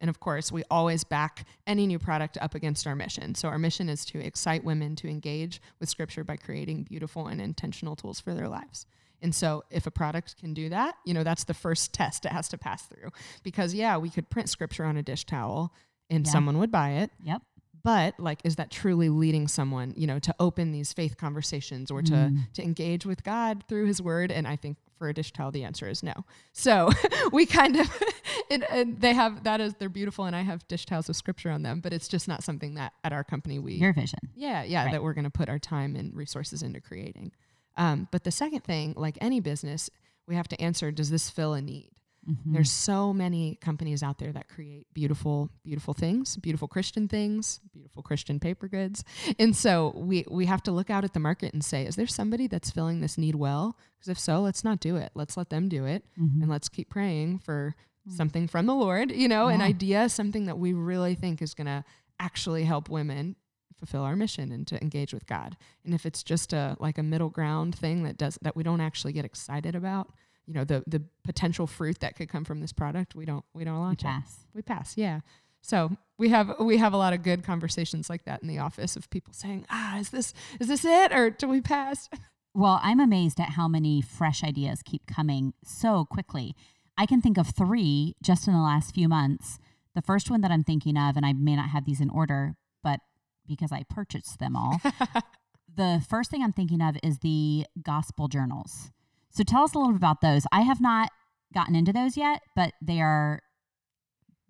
and 0.00 0.10
of 0.10 0.20
course, 0.20 0.50
we 0.52 0.62
always 0.70 1.04
back 1.04 1.46
any 1.66 1.86
new 1.86 1.98
product 1.98 2.36
up 2.40 2.54
against 2.54 2.86
our 2.86 2.94
mission. 2.96 3.34
So, 3.34 3.48
our 3.48 3.58
mission 3.58 3.88
is 3.88 4.04
to 4.06 4.18
excite 4.18 4.64
women 4.64 4.96
to 4.96 5.08
engage 5.08 5.60
with 5.80 5.88
scripture 5.88 6.24
by 6.24 6.36
creating 6.36 6.82
beautiful 6.84 7.26
and 7.28 7.40
intentional 7.40 7.96
tools 7.96 8.20
for 8.20 8.34
their 8.34 8.48
lives. 8.48 8.86
And 9.22 9.34
so, 9.34 9.64
if 9.70 9.86
a 9.86 9.90
product 9.90 10.36
can 10.38 10.52
do 10.52 10.68
that, 10.68 10.96
you 11.06 11.14
know, 11.14 11.22
that's 11.22 11.44
the 11.44 11.54
first 11.54 11.92
test 11.94 12.26
it 12.26 12.32
has 12.32 12.48
to 12.48 12.58
pass 12.58 12.82
through. 12.82 13.10
Because, 13.42 13.72
yeah, 13.72 13.96
we 13.96 14.10
could 14.10 14.28
print 14.28 14.50
scripture 14.50 14.84
on 14.84 14.96
a 14.96 15.02
dish 15.02 15.24
towel 15.24 15.72
and 16.10 16.26
Yeah. 16.26 16.32
someone 16.32 16.58
would 16.58 16.70
buy 16.70 16.90
it 16.90 17.10
Yep. 17.22 17.40
but 17.82 18.18
like 18.20 18.40
is 18.44 18.56
that 18.56 18.70
truly 18.70 19.08
leading 19.08 19.48
someone 19.48 19.94
you 19.96 20.06
know 20.06 20.18
to 20.18 20.34
open 20.38 20.70
these 20.72 20.92
faith 20.92 21.16
conversations 21.16 21.90
or 21.90 22.02
to 22.02 22.12
Mm. 22.12 22.52
to 22.52 22.62
engage 22.62 23.06
with 23.06 23.24
god 23.24 23.64
through 23.68 23.86
his 23.86 24.02
word 24.02 24.30
and 24.30 24.46
i 24.46 24.54
think 24.54 24.76
for 24.98 25.08
a 25.08 25.14
dish 25.14 25.32
towel 25.32 25.50
the 25.50 25.64
answer 25.64 25.88
is 25.88 26.02
no 26.02 26.12
so 26.52 26.90
we 27.32 27.46
kind 27.46 27.76
of 27.76 27.88
and, 28.50 28.64
and 28.70 29.00
they 29.00 29.12
have 29.12 29.44
that 29.44 29.60
is 29.60 29.74
they're 29.78 29.88
beautiful 29.88 30.24
and 30.24 30.34
i 30.36 30.42
have 30.42 30.66
dish 30.68 30.86
towels 30.86 31.08
with 31.08 31.16
scripture 31.16 31.50
on 31.50 31.62
them 31.62 31.80
but 31.80 31.92
it's 31.92 32.08
just 32.08 32.28
not 32.28 32.42
something 32.42 32.74
that 32.74 32.92
at 33.02 33.12
our 33.12 33.24
company 33.24 33.58
we 33.58 33.74
Your 33.74 33.92
vision. 33.92 34.18
yeah, 34.34 34.62
yeah, 34.64 34.84
Right. 34.84 34.92
that 34.92 35.02
we're 35.02 35.14
going 35.14 35.24
to 35.24 35.30
put 35.30 35.48
our 35.48 35.58
time 35.58 35.96
and 35.96 36.14
resources 36.14 36.62
into 36.62 36.80
creating. 36.80 37.32
Um, 37.76 38.08
but 38.12 38.22
the 38.24 38.30
second 38.30 38.62
thing, 38.64 38.94
like 38.96 39.18
any 39.20 39.40
business, 39.40 39.90
we 40.28 40.36
have 40.36 40.46
to 40.48 40.60
answer: 40.60 40.90
Does 40.92 41.10
this 41.10 41.28
fill 41.30 41.54
a 41.54 41.60
need? 41.62 41.90
Mhm. 42.28 42.52
There's 42.54 42.70
so 42.70 43.12
many 43.12 43.56
companies 43.56 44.02
out 44.02 44.18
there 44.18 44.32
that 44.32 44.48
create 44.48 44.86
beautiful, 44.94 45.50
beautiful 45.62 45.92
things, 45.94 46.36
beautiful 46.36 46.68
Christian 46.68 47.06
things, 47.08 47.60
beautiful 47.72 48.02
Christian 48.02 48.40
paper 48.40 48.66
goods. 48.68 49.04
And 49.38 49.54
so 49.54 49.92
we 49.96 50.24
we 50.30 50.46
have 50.46 50.62
to 50.64 50.72
look 50.72 50.88
out 50.90 51.04
at 51.04 51.12
the 51.12 51.20
market 51.20 51.52
and 51.52 51.64
say, 51.64 51.84
is 51.86 51.96
there 51.96 52.06
somebody 52.06 52.46
that's 52.46 52.70
filling 52.70 53.00
this 53.00 53.18
need 53.18 53.34
well? 53.34 53.76
Because 53.98 54.08
if 54.08 54.18
so, 54.18 54.40
let's 54.40 54.64
not 54.64 54.80
do 54.80 54.96
it. 54.96 55.12
Let's 55.14 55.36
let 55.36 55.50
them 55.50 55.68
do 55.68 55.84
it 55.84 56.04
Mhm. 56.18 56.42
and 56.42 56.48
let's 56.50 56.68
keep 56.68 56.88
praying 56.90 57.38
for 57.40 57.74
something 58.08 58.46
from 58.46 58.66
the 58.66 58.74
Lord, 58.74 59.10
you 59.10 59.28
know, 59.28 59.48
an 59.48 59.62
idea, 59.62 60.08
something 60.10 60.44
that 60.44 60.58
we 60.58 60.74
really 60.74 61.14
think 61.14 61.40
is 61.40 61.54
going 61.54 61.66
to 61.66 61.84
actually 62.20 62.64
help 62.64 62.90
women 62.90 63.34
fulfill 63.78 64.02
our 64.02 64.14
mission 64.14 64.52
and 64.52 64.66
to 64.66 64.80
engage 64.82 65.12
with 65.14 65.26
God. 65.26 65.56
And 65.84 65.94
if 65.94 66.04
it's 66.06 66.22
just 66.22 66.52
a 66.52 66.76
like 66.80 66.96
a 66.98 67.02
middle 67.02 67.30
ground 67.30 67.74
thing 67.74 68.02
that 68.04 68.16
does 68.18 68.38
that 68.42 68.56
we 68.56 68.62
don't 68.62 68.80
actually 68.80 69.12
get 69.14 69.24
excited 69.24 69.74
about, 69.74 70.12
you 70.46 70.54
know, 70.54 70.64
the 70.64 70.82
the 70.86 71.02
potential 71.24 71.66
fruit 71.66 72.00
that 72.00 72.16
could 72.16 72.28
come 72.28 72.44
from 72.44 72.60
this 72.60 72.72
product, 72.72 73.14
we 73.14 73.24
don't 73.24 73.44
we 73.54 73.64
don't 73.64 73.74
We 73.74 73.80
launch 73.80 74.02
it. 74.02 74.06
We 74.54 74.62
pass, 74.62 74.96
yeah. 74.96 75.20
So 75.62 75.96
we 76.18 76.28
have 76.28 76.56
we 76.60 76.76
have 76.76 76.92
a 76.92 76.96
lot 76.96 77.12
of 77.12 77.22
good 77.22 77.42
conversations 77.42 78.10
like 78.10 78.24
that 78.24 78.42
in 78.42 78.48
the 78.48 78.58
office 78.58 78.96
of 78.96 79.08
people 79.10 79.32
saying, 79.32 79.64
"Ah, 79.70 79.98
is 79.98 80.10
this 80.10 80.34
is 80.60 80.68
this 80.68 80.84
it 80.84 81.12
or 81.12 81.30
do 81.30 81.48
we 81.48 81.60
pass?" 81.60 82.08
Well, 82.56 82.78
I'm 82.84 83.00
amazed 83.00 83.40
at 83.40 83.50
how 83.50 83.66
many 83.66 84.00
fresh 84.00 84.44
ideas 84.44 84.80
keep 84.84 85.08
coming 85.08 85.54
so 85.64 86.04
quickly. 86.04 86.54
I 86.96 87.04
can 87.04 87.20
think 87.20 87.36
of 87.36 87.48
three 87.48 88.14
just 88.22 88.46
in 88.46 88.54
the 88.54 88.60
last 88.60 88.94
few 88.94 89.08
months. 89.08 89.58
The 89.96 90.02
first 90.02 90.30
one 90.30 90.40
that 90.42 90.52
I'm 90.52 90.62
thinking 90.62 90.96
of, 90.96 91.16
and 91.16 91.26
I 91.26 91.32
may 91.32 91.56
not 91.56 91.70
have 91.70 91.84
these 91.84 92.00
in 92.00 92.10
order, 92.10 92.54
but 92.84 93.00
because 93.44 93.72
I 93.72 93.82
purchased 93.90 94.38
them 94.38 94.54
all, 94.54 94.80
the 95.76 96.00
first 96.08 96.30
thing 96.30 96.44
I'm 96.44 96.52
thinking 96.52 96.80
of 96.80 96.96
is 97.02 97.18
the 97.18 97.66
gospel 97.82 98.28
journals. 98.28 98.92
So 99.34 99.42
tell 99.44 99.64
us 99.64 99.74
a 99.74 99.78
little 99.78 99.92
bit 99.92 99.98
about 99.98 100.20
those. 100.20 100.44
I 100.52 100.62
have 100.62 100.80
not 100.80 101.10
gotten 101.52 101.74
into 101.74 101.92
those 101.92 102.16
yet, 102.16 102.40
but 102.54 102.72
they 102.80 103.00
are 103.00 103.40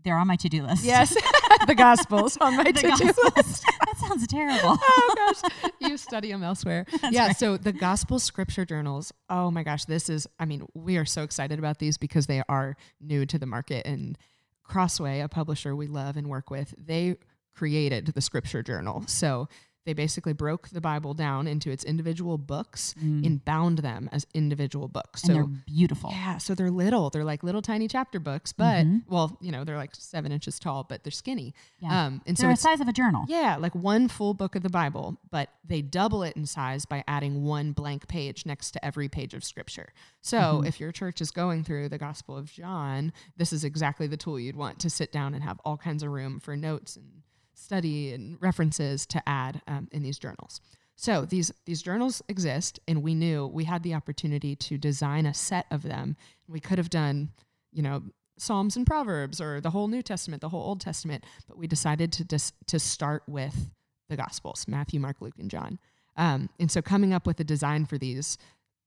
they're 0.05 0.19
on 0.19 0.27
my 0.27 0.37
to-do 0.37 0.63
list. 0.63 0.85
Yes, 0.85 1.15
the 1.67 1.75
Gospels 1.75 2.37
on 2.39 2.57
my 2.59 2.65
The 2.65 2.73
to-do 2.75 2.89
Gospels. 2.91 3.37
list. 3.37 3.65
that 3.65 3.97
sounds 3.97 4.27
terrible. 4.27 4.77
oh 4.83 5.15
gosh, 5.17 5.71
you 5.81 5.97
study 5.97 6.31
them 6.31 6.43
elsewhere. 6.43 6.85
yeah, 7.11 7.29
right. 7.29 7.37
so 7.37 7.57
the 7.57 7.73
gospel 7.73 8.19
scripture 8.19 8.67
journals. 8.67 9.13
Oh 9.31 9.51
my 9.51 9.63
gosh, 9.63 9.87
this 9.87 10.11
is. 10.11 10.27
I 10.39 10.45
mean, 10.45 10.67
we 10.75 10.99
are 10.99 11.07
so 11.07 11.23
excited 11.23 11.59
about 11.59 11.79
these 11.79 11.97
because 11.97 12.27
they 12.27 12.43
are 12.49 12.77
new 13.01 13.25
to 13.27 13.39
the 13.39 13.47
market. 13.47 13.87
And 13.87 14.19
Crossway, 14.63 15.21
a 15.21 15.29
publisher 15.29 15.75
we 15.75 15.87
love 15.87 16.17
and 16.19 16.29
work 16.29 16.51
with, 16.51 16.75
they 16.79 17.17
created 17.55 18.07
the 18.09 18.21
scripture 18.21 18.63
journal. 18.63 19.05
So 19.07 19.49
they 19.85 19.93
basically 19.93 20.33
broke 20.33 20.69
the 20.71 20.81
Bible 20.81 21.15
down 21.15 21.47
into 21.47 21.71
its 21.71 21.85
individual 21.85 22.39
books 22.39 22.95
and 23.01 23.45
bound 23.45 23.79
them 23.81 24.09
as 24.13 24.27
individual 24.35 24.89
books. 24.89 25.23
Mm. 25.23 25.25
and 25.25 25.27
So 25.29 25.33
they're 25.35 25.63
beautiful. 25.67 26.11
yeah, 26.11 26.39
so 26.39 26.55
they're 26.55 26.71
little. 26.71 27.11
They're 27.11 27.25
like 27.25 27.43
little 27.43 27.63
tiny 27.63 27.87
chapter 27.89 28.19
books, 28.19 28.53
but 28.53 28.87
Mhm. 28.87 29.03
well, 29.09 29.37
you 29.41 29.53
know, 29.53 29.65
they're 29.65 29.77
like 29.77 29.95
seven 29.95 30.33
inches 30.33 30.59
tall, 30.59 30.85
but 30.85 31.05
they're 31.05 31.11
skinny. 31.11 31.55
Yeah. 31.81 32.07
Um, 32.07 32.23
and 32.27 32.37
so 32.39 32.45
They're 32.47 32.53
the 32.55 32.61
size 32.61 32.81
of 32.81 32.89
a 32.89 32.93
journal. 32.93 33.25
yeah, 33.29 33.57
like 33.59 33.75
one 33.75 34.09
full 34.09 34.35
book 34.35 34.55
of 34.57 34.63
the 34.63 34.71
Bible, 34.71 35.19
but 35.31 35.51
they 35.67 35.83
double 35.83 36.23
it 36.23 36.37
in 36.37 36.47
size 36.47 36.85
by 36.87 37.05
adding 37.07 37.45
one 37.45 37.73
blank 37.73 38.09
page 38.09 38.47
next 38.47 38.71
to 38.73 38.85
every 38.85 39.09
page 39.09 39.35
of 39.35 39.45
scripture. 39.45 39.93
So 40.23 40.39
Mm-hmm. 40.39 40.67
if 40.67 40.81
your 40.81 40.93
church 40.93 41.21
is 41.21 41.31
going 41.31 41.65
through 41.65 41.89
the 41.91 41.99
Gospel 41.99 42.37
of 42.37 42.51
John, 42.53 43.13
this 43.37 43.53
is 43.53 43.65
exactly 43.65 44.07
the 44.07 44.17
tool 44.17 44.39
you'd 44.41 44.57
want 44.57 44.79
to 44.81 44.89
sit 44.91 45.13
down 45.13 45.35
and 45.35 45.43
have 45.45 45.61
all 45.65 45.77
kinds 45.77 46.03
of 46.03 46.11
room 46.11 46.41
for 46.41 46.57
notes 46.57 46.97
and 46.97 47.23
study 47.55 48.13
and 48.13 48.37
references 48.41 49.07
to 49.07 49.29
add 49.29 49.63
um, 49.67 49.89
in 49.93 50.03
these 50.03 50.19
journals. 50.19 50.61
So 50.97 51.25
these 51.25 51.53
these 51.65 51.83
journals 51.83 52.23
exist, 52.29 52.79
and 52.87 53.03
we 53.03 53.15
knew 53.15 53.47
we 53.47 53.65
had 53.65 53.83
the 53.83 53.95
opportunity 53.95 54.55
to 54.57 54.79
design 54.79 55.27
a 55.27 55.35
set 55.35 55.67
of 55.71 55.83
them. 55.83 56.17
We 56.49 56.61
could 56.61 56.79
have 56.79 56.91
done, 56.91 57.31
you 57.73 57.83
know, 57.83 58.03
Psalms 58.39 58.77
and 58.77 58.87
Proverbs 58.87 59.41
or 59.41 59.61
the 59.61 59.71
whole 59.71 59.89
New 59.89 60.03
Testament, 60.03 60.41
the 60.41 60.49
whole 60.49 60.63
Old 60.63 60.81
Testament, 60.81 61.25
but 61.49 61.59
we 61.59 61.67
decided 61.67 62.13
to 62.13 62.25
dis- 62.25 62.53
to 62.67 62.79
start 62.79 63.25
with 63.27 63.73
the 64.09 64.17
Gospels: 64.17 64.67
Matthew, 64.69 65.01
Mark, 65.01 65.21
Luke, 65.21 65.39
and 65.39 65.51
John. 65.51 65.79
Um, 66.17 66.49
and 66.61 66.71
so 66.71 66.81
coming 66.81 67.13
up 67.13 67.27
with 67.27 67.41
a 67.41 67.45
design 67.45 67.87
for 67.87 67.99
these 67.99 68.39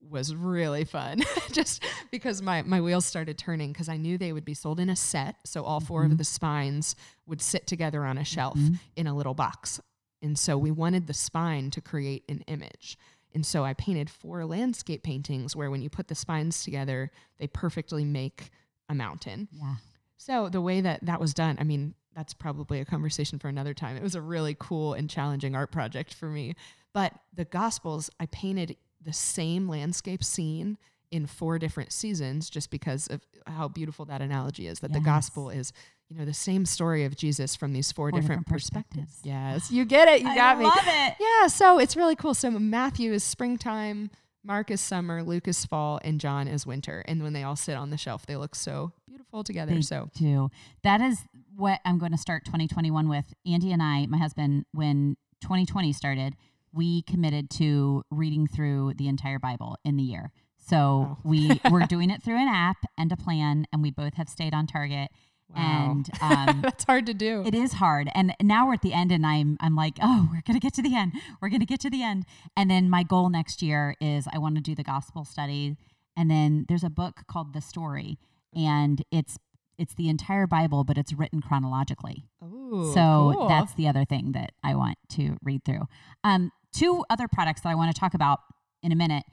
was 0.09 0.35
really 0.35 0.83
fun 0.83 1.21
just 1.51 1.83
because 2.11 2.41
my, 2.41 2.61
my 2.61 2.81
wheels 2.81 3.05
started 3.05 3.37
turning 3.37 3.71
because 3.71 3.89
I 3.89 3.97
knew 3.97 4.17
they 4.17 4.33
would 4.33 4.45
be 4.45 4.53
sold 4.53 4.79
in 4.79 4.89
a 4.89 4.95
set. 4.95 5.35
So 5.45 5.63
all 5.63 5.79
4 5.79 6.03
of 6.03 6.09
mm-hmm. 6.09 6.17
the 6.17 6.23
spines 6.23 6.95
would 7.25 7.41
sit 7.41 7.67
together 7.67 8.05
on 8.05 8.17
a 8.17 8.23
shelf 8.23 8.57
mm-hmm. 8.57 8.75
in 8.95 9.07
a 9.07 9.15
little 9.15 9.33
box. 9.33 9.79
And 10.21 10.37
so 10.37 10.57
we 10.57 10.71
wanted 10.71 11.07
the 11.07 11.13
spine 11.13 11.69
to 11.71 11.81
create 11.81 12.23
an 12.27 12.43
image. 12.47 12.97
And 13.33 13.45
so 13.45 13.63
I 13.63 13.73
painted 13.73 14.09
four 14.09 14.45
landscape 14.45 15.03
paintings 15.03 15.55
where 15.55 15.69
when 15.69 15.81
you 15.81 15.89
put 15.89 16.07
the 16.07 16.15
spines 16.15 16.63
together, 16.63 17.11
they 17.37 17.47
perfectly 17.47 18.03
make 18.03 18.49
a 18.89 18.95
mountain. 18.95 19.47
Yeah. 19.51 19.75
So 20.17 20.49
the 20.49 20.61
way 20.61 20.81
that 20.81 21.05
that 21.05 21.19
was 21.19 21.33
done, 21.33 21.57
I 21.59 21.63
mean, 21.63 21.93
that's 22.15 22.33
probably 22.33 22.79
a 22.79 22.85
conversation 22.85 23.37
for 23.37 23.47
another 23.47 23.75
time. 23.75 23.95
It 23.95 24.01
was 24.01 24.15
a 24.15 24.21
really 24.21 24.55
cool 24.59 24.95
and 24.95 25.07
challenging 25.07 25.55
art 25.55 25.71
project 25.71 26.15
for 26.15 26.27
me. 26.27 26.55
But 26.93 27.13
the 27.31 27.45
Gospels, 27.45 28.09
I 28.19 28.25
painted 28.25 28.75
the 29.03 29.13
same 29.13 29.67
landscape 29.67 30.23
scene 30.23 30.77
in 31.11 31.25
four 31.25 31.57
different 31.57 31.91
seasons 31.91 32.49
just 32.49 32.69
because 32.69 33.07
of 33.07 33.21
how 33.47 33.67
beautiful 33.67 34.03
that 34.05 34.21
analogy 34.21 34.67
is 34.67 34.79
that 34.79 34.91
the 34.91 34.99
gospel 34.99 35.49
is 35.49 35.71
you 36.09 36.17
know 36.17 36.25
the 36.25 36.33
same 36.33 36.65
story 36.65 37.05
of 37.05 37.15
jesus 37.15 37.55
from 37.55 37.71
these 37.71 37.93
four, 37.93 38.09
Four 38.09 38.19
different, 38.19 38.41
different 38.41 38.47
perspectives 38.47 39.21
perspectives. 39.21 39.25
yes 39.25 39.71
you 39.71 39.85
get 39.85 40.09
it 40.09 40.21
you 40.21 40.27
I 40.27 40.35
got 40.35 40.57
me 40.59 40.65
love 40.65 40.75
it. 40.85 41.15
yeah, 41.19 41.47
so 41.47 41.79
it's 41.79 41.95
really 41.95 42.15
cool. 42.17 42.33
So 42.33 42.51
Matthew 42.51 43.13
is 43.13 43.23
springtime, 43.23 44.09
Mark 44.43 44.69
is 44.71 44.81
summer, 44.81 45.23
Luke 45.23 45.47
is 45.47 45.65
fall, 45.65 45.99
and 46.03 46.19
John 46.19 46.47
is 46.47 46.65
winter. 46.65 47.03
And 47.07 47.23
when 47.23 47.31
they 47.33 47.43
all 47.43 47.55
sit 47.55 47.75
on 47.77 47.89
the 47.89 47.97
shelf, 47.97 48.25
they 48.25 48.35
look 48.35 48.55
so 48.55 48.91
beautiful 49.07 49.43
together. 49.43 49.73
They 49.73 49.81
so 49.81 50.09
do. 50.15 50.49
That 50.83 50.99
is 51.01 51.21
what 51.55 51.79
I'm 51.85 51.97
going 51.99 52.11
to 52.13 52.17
start 52.17 52.43
2021 52.45 53.07
with. 53.09 53.33
Andy 53.45 53.71
and 53.71 53.81
I, 53.83 54.05
my 54.07 54.17
husband, 54.17 54.65
when 54.73 55.15
2020 55.41 55.91
started, 55.93 56.35
we 56.77 57.01
committed 57.01 57.49
to 57.51 58.03
reading 58.11 58.47
through 58.47 58.93
the 58.97 59.07
entire 59.07 59.39
Bible 59.39 59.77
in 59.83 59.97
the 59.97 60.03
year. 60.03 60.31
So 60.57 60.77
Wow. 60.77 61.17
we 61.23 61.59
we're 61.71 61.85
doing 61.87 62.09
it 62.09 62.21
through 62.23 62.37
an 62.37 62.47
app 62.47 62.77
and 62.97 63.11
a 63.11 63.17
plan, 63.17 63.65
and 63.73 63.81
we 63.81 63.91
both 63.91 64.13
have 64.15 64.29
stayed 64.29 64.53
on 64.53 64.67
target. 64.67 65.09
Wow. 65.55 65.95
And 65.95 66.09
um, 66.21 66.61
that's 66.61 66.83
hard 66.83 67.05
to 67.05 67.13
do. 67.13 67.41
It 67.45 67.55
is 67.55 67.73
hard. 67.73 68.09
And 68.13 68.33
now 68.41 68.67
we're 68.67 68.73
at 68.73 68.81
the 68.81 68.93
end 68.93 69.11
and 69.11 69.25
I'm 69.25 69.57
I'm 69.61 69.75
like, 69.75 69.97
"Oh, 70.01 70.27
we're 70.31 70.41
going 70.45 70.59
to 70.59 70.65
get 70.65 70.73
to 70.75 70.81
the 70.81 70.95
end. 70.95 71.13
We're 71.41 71.49
going 71.49 71.61
to 71.61 71.65
get 71.65 71.79
to 71.81 71.89
the 71.89 72.03
end." 72.03 72.25
And 72.57 72.69
then 72.69 72.89
my 72.89 73.03
goal 73.03 73.29
next 73.29 73.61
year 73.61 73.95
is 74.01 74.27
I 74.33 74.37
want 74.39 74.55
to 74.55 74.61
do 74.61 74.75
the 74.75 74.83
gospel 74.83 75.23
study 75.25 75.77
and 76.17 76.29
then 76.29 76.65
there's 76.67 76.83
a 76.83 76.89
book 76.89 77.21
called 77.27 77.53
The 77.53 77.61
Story 77.61 78.17
and 78.53 79.03
it's 79.11 79.37
it's 79.77 79.93
the 79.93 80.09
entire 80.09 80.47
Bible 80.47 80.83
but 80.83 80.97
it's 80.97 81.13
written 81.13 81.39
chronologically. 81.41 82.25
Ooh, 82.43 82.91
so 82.93 83.31
cool. 83.33 83.47
that's 83.47 83.73
the 83.75 83.87
other 83.87 84.03
thing 84.03 84.33
that 84.33 84.51
I 84.63 84.75
want 84.75 84.97
to 85.11 85.37
read 85.43 85.63
through. 85.63 85.87
Um 86.25 86.51
two 86.73 87.03
other 87.09 87.27
products 87.27 87.61
that 87.61 87.69
I 87.69 87.75
want 87.75 87.93
to 87.93 87.99
talk 87.99 88.13
about 88.13 88.39
in 88.83 88.91
a 88.91 88.95
minute 88.95 89.23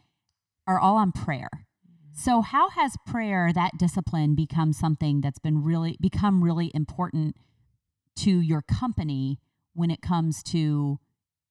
are 0.67 0.79
all 0.79 0.97
on 0.97 1.13
prayer. 1.13 1.49
Mm-hmm. 1.53 2.15
So 2.15 2.41
how 2.41 2.71
has 2.71 2.97
prayer, 3.07 3.53
that 3.55 3.73
discipline, 3.79 4.35
become 4.35 4.73
something 4.73 5.21
that's 5.21 5.39
been 5.39 5.63
really 5.63 5.97
become 6.01 6.43
really 6.43 6.71
important 6.75 7.37
to 8.17 8.41
your 8.41 8.63
company 8.63 9.41
when 9.75 9.91
it 9.91 10.01
comes 10.01 10.43
to 10.45 10.99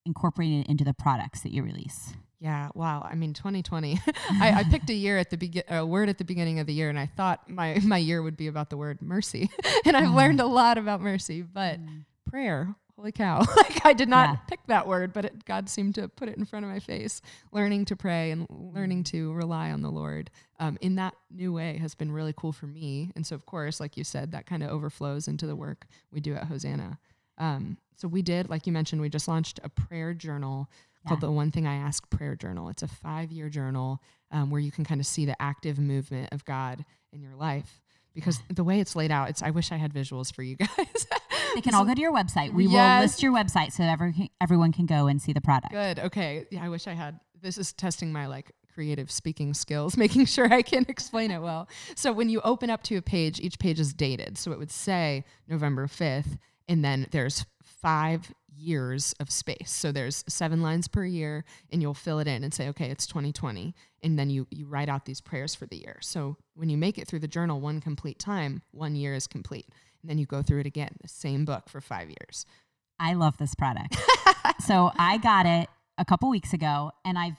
incorporating 0.06 0.62
it 0.62 0.68
into 0.68 0.84
the 0.84 0.94
products 0.94 1.42
that 1.42 1.52
you 1.52 1.64
release? 1.64 2.14
Yeah, 2.44 2.68
wow. 2.76 3.08
I 3.10 3.16
mean, 3.16 3.34
2020. 3.34 4.02
I, 4.42 4.52
I 4.52 4.64
picked 4.70 4.90
a 4.90 4.94
year 4.94 5.18
at 5.18 5.30
the 5.30 5.38
begin, 5.38 5.64
a 5.70 5.86
word 5.86 6.10
at 6.10 6.18
the 6.18 6.26
beginning 6.26 6.60
of 6.60 6.68
the 6.68 6.74
year, 6.74 6.90
and 6.90 7.00
I 7.00 7.06
thought 7.06 7.50
my 7.50 7.80
my 7.82 7.98
year 7.98 8.22
would 8.22 8.36
be 8.36 8.48
about 8.48 8.70
the 8.70 8.76
word 8.76 9.02
mercy, 9.02 9.50
and 9.86 9.96
I've 9.96 10.12
learned 10.12 10.40
mm. 10.40 10.44
a 10.44 10.48
lot 10.48 10.78
about 10.78 11.00
mercy. 11.00 11.42
But 11.42 11.80
mm. 11.80 12.04
prayer, 12.30 12.76
holy 12.98 13.12
cow! 13.12 13.40
like 13.58 13.86
I 13.86 13.94
did 13.94 14.10
not 14.10 14.30
Yeah. 14.30 14.36
pick 14.48 14.60
that 14.68 14.88
word, 14.88 15.14
but 15.14 15.26
it, 15.26 15.46
God 15.46 15.70
seemed 15.70 15.96
to 15.96 16.08
put 16.08 16.30
it 16.30 16.38
in 16.38 16.46
front 16.46 16.66
of 16.66 16.72
my 16.72 16.80
face. 16.80 17.22
Learning 17.52 17.86
to 17.86 17.96
pray 17.96 18.32
and 18.32 18.46
learning 18.50 19.04
to 19.06 19.34
rely 19.34 19.72
on 19.72 19.82
the 19.82 19.90
Lord 19.92 20.30
um, 20.60 20.78
in 20.82 20.96
that 20.96 21.14
new 21.32 21.52
way 21.54 21.78
has 21.78 21.96
been 21.96 22.12
really 22.12 22.34
cool 22.36 22.52
for 22.52 22.68
me. 22.68 23.12
And 23.16 23.26
so, 23.26 23.36
of 23.36 23.46
course, 23.46 23.80
like 23.80 23.98
you 23.98 24.04
said, 24.04 24.32
that 24.32 24.46
kind 24.46 24.64
of 24.64 24.70
overflows 24.70 25.28
into 25.28 25.48
the 25.48 25.56
work 25.56 25.86
we 26.12 26.20
do 26.20 26.36
at 26.36 26.46
Hosanna. 26.46 27.00
Um, 27.38 27.78
so 27.98 28.08
we 28.08 28.22
did, 28.22 28.50
like 28.50 28.68
you 28.68 28.74
mentioned, 28.74 29.02
we 29.02 29.10
just 29.10 29.28
launched 29.28 29.60
a 29.64 29.70
prayer 29.70 30.14
journal 30.14 30.70
called 31.08 31.20
the 31.22 31.32
One 31.32 31.52
Thing 31.52 31.68
I 31.68 31.76
Ask 31.76 32.10
Prayer 32.10 32.36
Journal. 32.36 32.70
It's 32.70 32.84
a 32.84 32.88
five 32.88 33.32
year 33.32 33.50
journal 33.50 34.02
um, 34.32 34.50
where 34.50 34.62
you 34.62 34.72
can 34.72 34.86
kind 34.86 35.02
of 35.02 35.08
see 35.08 35.26
the 35.26 35.40
active 35.42 35.78
movement 35.78 36.30
of 36.32 36.46
God 36.46 36.86
in 37.12 37.22
your 37.22 37.36
life. 37.36 37.82
Because 38.16 38.40
the 38.50 38.64
way 38.64 38.80
it's 38.80 38.96
laid 38.96 39.12
out, 39.12 39.30
it's 39.30 39.42
I 39.42 39.50
wish 39.50 39.72
I 39.72 39.78
had 39.78 39.92
visuals 39.94 40.34
for 40.34 40.44
you 40.44 40.56
guys. 40.78 41.08
They 41.56 41.62
can 41.62 41.74
all 41.74 41.86
go 41.86 41.94
to 41.94 42.02
your 42.02 42.14
website. 42.14 42.54
We 42.54 42.68
will 42.68 43.00
list 43.00 43.22
your 43.22 43.34
website 43.34 43.72
so 43.72 43.84
every, 43.84 44.32
everyone 44.42 44.72
can 44.72 44.86
go 44.86 45.08
and 45.08 45.22
see 45.22 45.34
the 45.34 45.42
product. 45.42 45.74
Good. 45.74 46.00
Okay. 46.00 46.46
Yeah, 46.52 46.64
I 46.64 46.70
wish 46.70 46.88
I 46.88 46.94
had. 46.94 47.20
This 47.42 47.58
is 47.58 47.74
testing 47.74 48.12
my 48.12 48.28
like 48.28 48.52
creative 48.74 49.12
speaking 49.12 49.54
skills, 49.54 49.98
making 50.06 50.26
sure 50.26 50.52
I 50.52 50.62
can 50.62 50.86
explain 50.88 51.32
it 51.32 51.42
well. 51.42 51.68
So 51.96 52.12
when 52.12 52.30
you 52.30 52.42
open 52.42 52.70
up 52.70 52.84
to 52.84 52.96
a 52.98 53.02
page, 53.02 53.40
each 53.40 53.60
page 53.60 53.80
is 53.80 53.94
dated. 53.94 54.38
So 54.38 54.52
it 54.52 54.60
would 54.60 54.72
say 54.72 55.26
November 55.48 55.88
5th, 55.88 56.38
and 56.68 56.84
then 56.84 57.08
there's 57.12 57.46
five 57.62 58.34
years 58.56 59.14
of 59.20 59.30
space. 59.32 59.72
So 59.72 59.92
there's 59.92 60.24
seven 60.28 60.62
lines 60.62 60.88
per 60.88 61.06
year, 61.06 61.44
and 61.72 61.82
you'll 61.82 61.94
fill 61.94 62.20
it 62.20 62.28
in 62.28 62.44
and 62.44 62.54
say, 62.54 62.70
okay, 62.70 62.90
it's 62.90 63.06
2020. 63.08 63.76
And 64.04 64.18
then 64.18 64.30
you, 64.30 64.48
you 64.52 64.66
write 64.66 64.90
out 64.90 65.06
these 65.06 65.22
prayers 65.22 65.56
for 65.56 65.66
the 65.66 65.78
year. 65.78 65.98
So 66.02 66.38
when 66.56 66.70
you 66.70 66.78
make 66.78 66.98
it 66.98 67.08
through 67.08 67.20
the 67.20 67.28
journal 67.28 67.60
one 67.60 67.82
complete 67.82 68.20
time, 68.20 68.62
one 68.72 68.96
year 68.96 69.14
is 69.14 69.28
complete. 69.28 69.68
And 70.04 70.10
then 70.10 70.18
you 70.18 70.26
go 70.26 70.42
through 70.42 70.60
it 70.60 70.66
again, 70.66 70.92
the 71.02 71.08
same 71.08 71.46
book 71.46 71.70
for 71.70 71.82
five 71.82 72.10
years. 72.10 72.46
I 73.00 73.14
love 73.14 73.38
this 73.38 73.56
product. 73.56 73.98
so 74.60 74.92
I 75.00 75.18
got 75.18 75.46
it 75.46 75.70
a 75.98 76.06
couple 76.06 76.30
weeks 76.30 76.54
ago 76.54 76.92
and 77.06 77.18
I've 77.18 77.38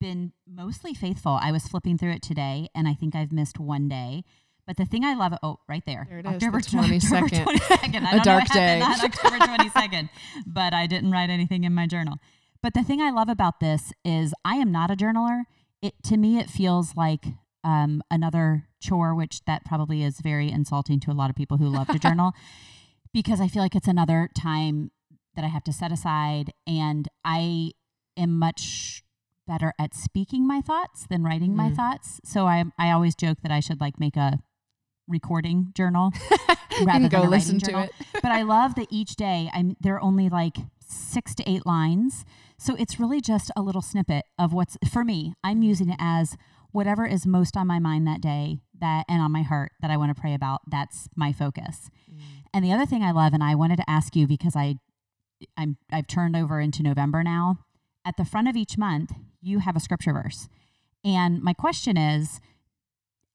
been 0.00 0.32
mostly 0.50 0.94
faithful. 0.94 1.38
I 1.40 1.52
was 1.52 1.68
flipping 1.68 1.98
through 1.98 2.12
it 2.12 2.22
today 2.22 2.68
and 2.74 2.88
I 2.88 2.94
think 2.94 3.14
I've 3.14 3.32
missed 3.32 3.60
one 3.60 3.88
day. 3.88 4.24
But 4.66 4.78
the 4.78 4.86
thing 4.86 5.04
I 5.04 5.14
love, 5.14 5.34
oh, 5.42 5.58
right 5.68 5.82
there, 5.84 6.06
there 6.08 6.20
it 6.20 6.26
October, 6.26 6.58
is, 6.58 6.70
the 6.70 6.78
22nd. 6.78 7.22
October 7.22 7.52
22nd. 7.52 8.02
I 8.06 8.16
a 8.16 8.20
dark 8.20 8.48
day. 8.48 8.80
October 8.80 9.36
22nd, 9.36 10.08
but 10.46 10.72
I 10.72 10.86
didn't 10.86 11.10
write 11.10 11.28
anything 11.28 11.64
in 11.64 11.74
my 11.74 11.86
journal. 11.86 12.16
But 12.62 12.72
the 12.72 12.82
thing 12.82 13.02
I 13.02 13.10
love 13.10 13.28
about 13.28 13.60
this 13.60 13.92
is 14.06 14.32
I 14.42 14.54
am 14.54 14.72
not 14.72 14.90
a 14.90 14.96
journaler. 14.96 15.42
It 15.82 15.94
to 16.04 16.16
me 16.16 16.38
it 16.38 16.48
feels 16.48 16.96
like 16.96 17.26
um, 17.62 18.02
another 18.10 18.68
chore, 18.84 19.14
which 19.14 19.44
that 19.46 19.64
probably 19.64 20.02
is 20.02 20.20
very 20.20 20.50
insulting 20.50 21.00
to 21.00 21.10
a 21.10 21.12
lot 21.14 21.30
of 21.30 21.36
people 21.36 21.56
who 21.56 21.68
love 21.68 21.88
to 21.88 21.98
journal, 21.98 22.32
because 23.12 23.40
I 23.40 23.48
feel 23.48 23.62
like 23.62 23.74
it's 23.74 23.88
another 23.88 24.28
time 24.36 24.90
that 25.34 25.44
I 25.44 25.48
have 25.48 25.64
to 25.64 25.72
set 25.72 25.90
aside, 25.90 26.52
and 26.66 27.08
I 27.24 27.72
am 28.16 28.38
much 28.38 29.02
better 29.46 29.72
at 29.78 29.94
speaking 29.94 30.46
my 30.46 30.60
thoughts 30.60 31.06
than 31.08 31.22
writing 31.22 31.52
mm. 31.52 31.56
my 31.56 31.70
thoughts. 31.70 32.20
So 32.24 32.46
I 32.46 32.64
I 32.78 32.90
always 32.90 33.14
joke 33.14 33.38
that 33.42 33.52
I 33.52 33.60
should 33.60 33.80
like 33.80 33.98
make 33.98 34.16
a 34.16 34.40
recording 35.06 35.70
journal 35.74 36.12
rather 36.84 37.08
go 37.08 37.22
listen 37.22 37.58
to 37.58 37.82
it. 37.82 37.90
but 38.14 38.32
I 38.32 38.42
love 38.42 38.74
that 38.76 38.86
each 38.90 39.16
day 39.16 39.50
I'm 39.52 39.76
there 39.80 39.94
are 39.94 40.02
only 40.02 40.28
like 40.28 40.56
six 40.80 41.34
to 41.36 41.50
eight 41.50 41.66
lines. 41.66 42.24
So 42.58 42.74
it's 42.76 43.00
really 43.00 43.20
just 43.20 43.50
a 43.56 43.62
little 43.62 43.82
snippet 43.82 44.24
of 44.38 44.52
what's 44.52 44.76
for 44.90 45.04
me. 45.04 45.34
I'm 45.42 45.62
using 45.62 45.90
it 45.90 45.96
as 45.98 46.36
whatever 46.74 47.06
is 47.06 47.24
most 47.24 47.56
on 47.56 47.68
my 47.68 47.78
mind 47.78 48.04
that 48.04 48.20
day 48.20 48.58
that 48.80 49.04
and 49.08 49.22
on 49.22 49.30
my 49.30 49.42
heart 49.42 49.70
that 49.80 49.92
I 49.92 49.96
want 49.96 50.14
to 50.14 50.20
pray 50.20 50.34
about. 50.34 50.62
That's 50.68 51.08
my 51.14 51.32
focus. 51.32 51.88
Mm. 52.12 52.18
And 52.52 52.64
the 52.64 52.72
other 52.72 52.84
thing 52.84 53.00
I 53.00 53.12
love, 53.12 53.32
and 53.32 53.44
I 53.44 53.54
wanted 53.54 53.76
to 53.76 53.88
ask 53.88 54.16
you 54.16 54.26
because 54.26 54.56
I 54.56 54.74
I'm 55.56 55.76
I've 55.92 56.08
turned 56.08 56.34
over 56.34 56.58
into 56.58 56.82
November 56.82 57.22
now. 57.22 57.60
At 58.04 58.16
the 58.16 58.24
front 58.24 58.48
of 58.48 58.56
each 58.56 58.76
month, 58.76 59.12
you 59.40 59.60
have 59.60 59.76
a 59.76 59.80
scripture 59.80 60.12
verse. 60.12 60.48
And 61.04 61.42
my 61.42 61.52
question 61.52 61.96
is, 61.96 62.40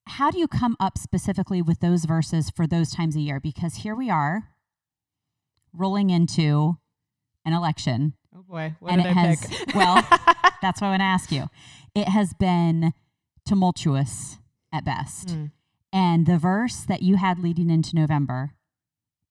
how 0.05 0.29
do 0.31 0.37
you 0.37 0.47
come 0.47 0.75
up 0.77 0.97
specifically 0.97 1.61
with 1.61 1.79
those 1.79 2.03
verses 2.03 2.49
for 2.49 2.67
those 2.67 2.91
times 2.91 3.15
a 3.15 3.21
year? 3.21 3.39
Because 3.39 3.75
here 3.75 3.95
we 3.95 4.09
are 4.09 4.49
rolling 5.73 6.09
into 6.09 6.77
an 7.45 7.53
election. 7.53 8.15
Oh 8.35 8.43
boy, 8.43 8.75
what 8.81 8.91
and 8.91 9.01
did 9.01 9.11
it 9.11 9.17
I 9.17 9.19
has, 9.21 9.47
pick? 9.47 9.75
well, 9.75 9.95
that's 10.61 10.81
what 10.81 10.87
I 10.87 10.89
want 10.89 10.99
to 10.99 11.05
ask 11.05 11.31
you. 11.31 11.49
It 11.95 12.09
has 12.09 12.33
been 12.33 12.93
tumultuous 13.49 14.37
at 14.71 14.85
best. 14.85 15.29
Mm. 15.29 15.51
And 15.91 16.25
the 16.27 16.37
verse 16.37 16.81
that 16.81 17.01
you 17.01 17.17
had 17.17 17.39
leading 17.39 17.71
into 17.71 17.95
November 17.95 18.53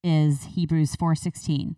is 0.03 0.45
Hebrews 0.57 0.97
4:16. 0.97 1.77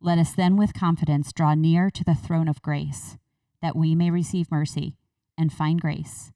Let 0.00 0.18
us 0.18 0.32
then 0.32 0.56
with 0.56 0.74
confidence 0.74 1.32
draw 1.32 1.54
near 1.54 1.90
to 1.90 2.04
the 2.04 2.14
throne 2.14 2.48
of 2.48 2.62
grace, 2.62 3.18
that 3.60 3.76
we 3.76 3.94
may 3.94 4.10
receive 4.10 4.50
mercy 4.50 4.96
and 5.36 5.52
find 5.52 5.80
grace 5.80 6.32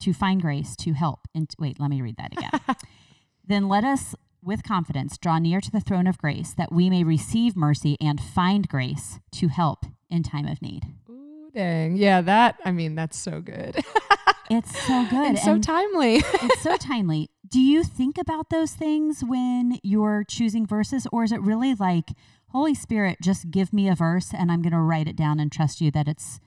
to 0.00 0.12
find 0.12 0.40
grace 0.40 0.76
to 0.76 0.92
help. 0.92 1.20
And 1.34 1.50
wait, 1.58 1.80
let 1.80 1.90
me 1.90 2.02
read 2.02 2.16
that 2.18 2.32
again. 2.32 2.60
then 3.44 3.68
let 3.68 3.84
us 3.84 4.14
with 4.42 4.62
confidence 4.62 5.18
draw 5.18 5.38
near 5.38 5.60
to 5.60 5.70
the 5.70 5.80
throne 5.80 6.06
of 6.06 6.18
grace 6.18 6.54
that 6.54 6.72
we 6.72 6.88
may 6.90 7.04
receive 7.04 7.56
mercy 7.56 7.96
and 8.00 8.20
find 8.20 8.68
grace 8.68 9.18
to 9.32 9.48
help 9.48 9.86
in 10.10 10.22
time 10.22 10.46
of 10.46 10.62
need. 10.62 10.84
Ooh, 11.08 11.50
dang. 11.52 11.96
Yeah, 11.96 12.20
that, 12.20 12.56
I 12.64 12.70
mean, 12.70 12.94
that's 12.94 13.18
so 13.18 13.40
good. 13.40 13.76
it's 14.50 14.86
so 14.86 15.06
good. 15.10 15.26
And 15.26 15.38
so 15.38 15.58
timely. 15.58 16.16
it's 16.16 16.62
so 16.62 16.76
timely. 16.80 17.30
Do 17.46 17.60
you 17.60 17.84
think 17.84 18.18
about 18.18 18.50
those 18.50 18.72
things 18.72 19.22
when 19.24 19.78
you're 19.82 20.24
choosing 20.28 20.66
verses, 20.66 21.06
or 21.12 21.24
is 21.24 21.32
it 21.32 21.40
really 21.40 21.74
like, 21.74 22.10
Holy 22.48 22.74
Spirit, 22.74 23.18
just 23.22 23.50
give 23.50 23.72
me 23.72 23.88
a 23.88 23.94
verse 23.94 24.32
and 24.32 24.50
I'm 24.50 24.62
going 24.62 24.72
to 24.72 24.80
write 24.80 25.08
it 25.08 25.16
down 25.16 25.40
and 25.40 25.52
trust 25.52 25.80
you 25.80 25.90
that 25.92 26.08
it's 26.08 26.40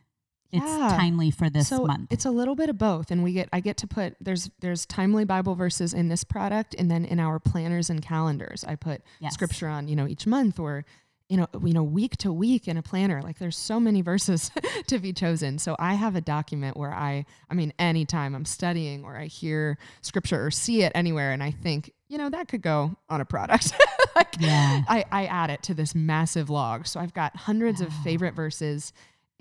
it's 0.51 0.65
yeah. 0.65 0.97
timely 0.97 1.31
for 1.31 1.49
this 1.49 1.69
so 1.69 1.85
month. 1.85 2.11
It's 2.11 2.25
a 2.25 2.31
little 2.31 2.55
bit 2.55 2.69
of 2.69 2.77
both, 2.77 3.09
and 3.09 3.23
we 3.23 3.31
get 3.31 3.47
I 3.53 3.61
get 3.61 3.77
to 3.77 3.87
put 3.87 4.17
there's 4.19 4.49
there's 4.59 4.85
timely 4.85 5.23
Bible 5.23 5.55
verses 5.55 5.93
in 5.93 6.09
this 6.09 6.23
product, 6.25 6.75
and 6.77 6.91
then 6.91 7.05
in 7.05 7.19
our 7.19 7.39
planners 7.39 7.89
and 7.89 8.01
calendars, 8.01 8.65
I 8.65 8.75
put 8.75 9.01
yes. 9.19 9.33
scripture 9.33 9.69
on 9.69 9.87
you 9.87 9.95
know 9.95 10.07
each 10.07 10.27
month 10.27 10.59
or 10.59 10.85
you 11.31 11.37
know 11.37 11.47
you 11.63 11.71
know 11.71 11.81
week 11.81 12.17
to 12.17 12.33
week 12.33 12.67
in 12.67 12.75
a 12.75 12.81
planner. 12.81 13.21
Like 13.21 13.39
there's 13.39 13.55
so 13.55 13.79
many 13.79 14.01
verses 14.01 14.51
to 14.87 14.99
be 14.99 15.13
chosen. 15.13 15.59
So 15.59 15.77
I 15.79 15.93
have 15.93 16.17
a 16.17 16.21
document 16.21 16.75
where 16.75 16.93
I 16.93 17.25
I 17.49 17.53
mean 17.53 17.71
anytime 17.79 18.35
I'm 18.35 18.43
studying 18.43 19.05
or 19.05 19.15
I 19.15 19.27
hear 19.27 19.77
scripture 20.01 20.45
or 20.45 20.51
see 20.51 20.83
it 20.83 20.91
anywhere, 20.93 21.31
and 21.31 21.41
I 21.41 21.51
think 21.51 21.93
you 22.09 22.17
know 22.17 22.29
that 22.29 22.49
could 22.49 22.61
go 22.61 22.97
on 23.09 23.21
a 23.21 23.25
product. 23.25 23.73
like 24.15 24.35
yeah. 24.41 24.83
I 24.89 25.05
I 25.09 25.25
add 25.27 25.49
it 25.49 25.63
to 25.63 25.73
this 25.73 25.95
massive 25.95 26.49
log. 26.49 26.85
So 26.85 26.99
I've 26.99 27.13
got 27.13 27.33
hundreds 27.37 27.79
of 27.79 27.93
favorite 28.03 28.33
verses 28.35 28.91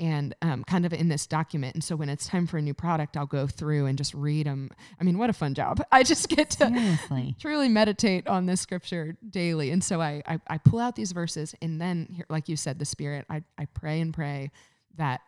and 0.00 0.34
um, 0.40 0.64
kind 0.64 0.86
of 0.86 0.92
in 0.92 1.08
this 1.08 1.26
document. 1.26 1.74
And 1.74 1.84
so 1.84 1.94
when 1.94 2.08
it's 2.08 2.26
time 2.26 2.46
for 2.46 2.56
a 2.56 2.62
new 2.62 2.72
product, 2.74 3.16
I'll 3.16 3.26
go 3.26 3.46
through 3.46 3.86
and 3.86 3.98
just 3.98 4.14
read 4.14 4.46
them. 4.46 4.70
I 4.98 5.04
mean, 5.04 5.18
what 5.18 5.30
a 5.30 5.34
fun 5.34 5.54
job. 5.54 5.82
I 5.92 6.02
just 6.02 6.28
get 6.28 6.50
to 6.50 6.68
Seriously. 6.68 7.36
truly 7.40 7.68
meditate 7.68 8.26
on 8.26 8.46
this 8.46 8.60
scripture 8.60 9.16
daily. 9.28 9.70
And 9.70 9.84
so 9.84 10.00
I, 10.00 10.22
I, 10.26 10.40
I 10.48 10.58
pull 10.58 10.80
out 10.80 10.96
these 10.96 11.12
verses 11.12 11.54
and 11.60 11.80
then, 11.80 12.24
like 12.28 12.48
you 12.48 12.56
said, 12.56 12.78
the 12.78 12.84
Spirit, 12.84 13.26
I, 13.28 13.44
I 13.58 13.66
pray 13.66 14.00
and 14.00 14.12
pray 14.12 14.50
that 14.96 15.20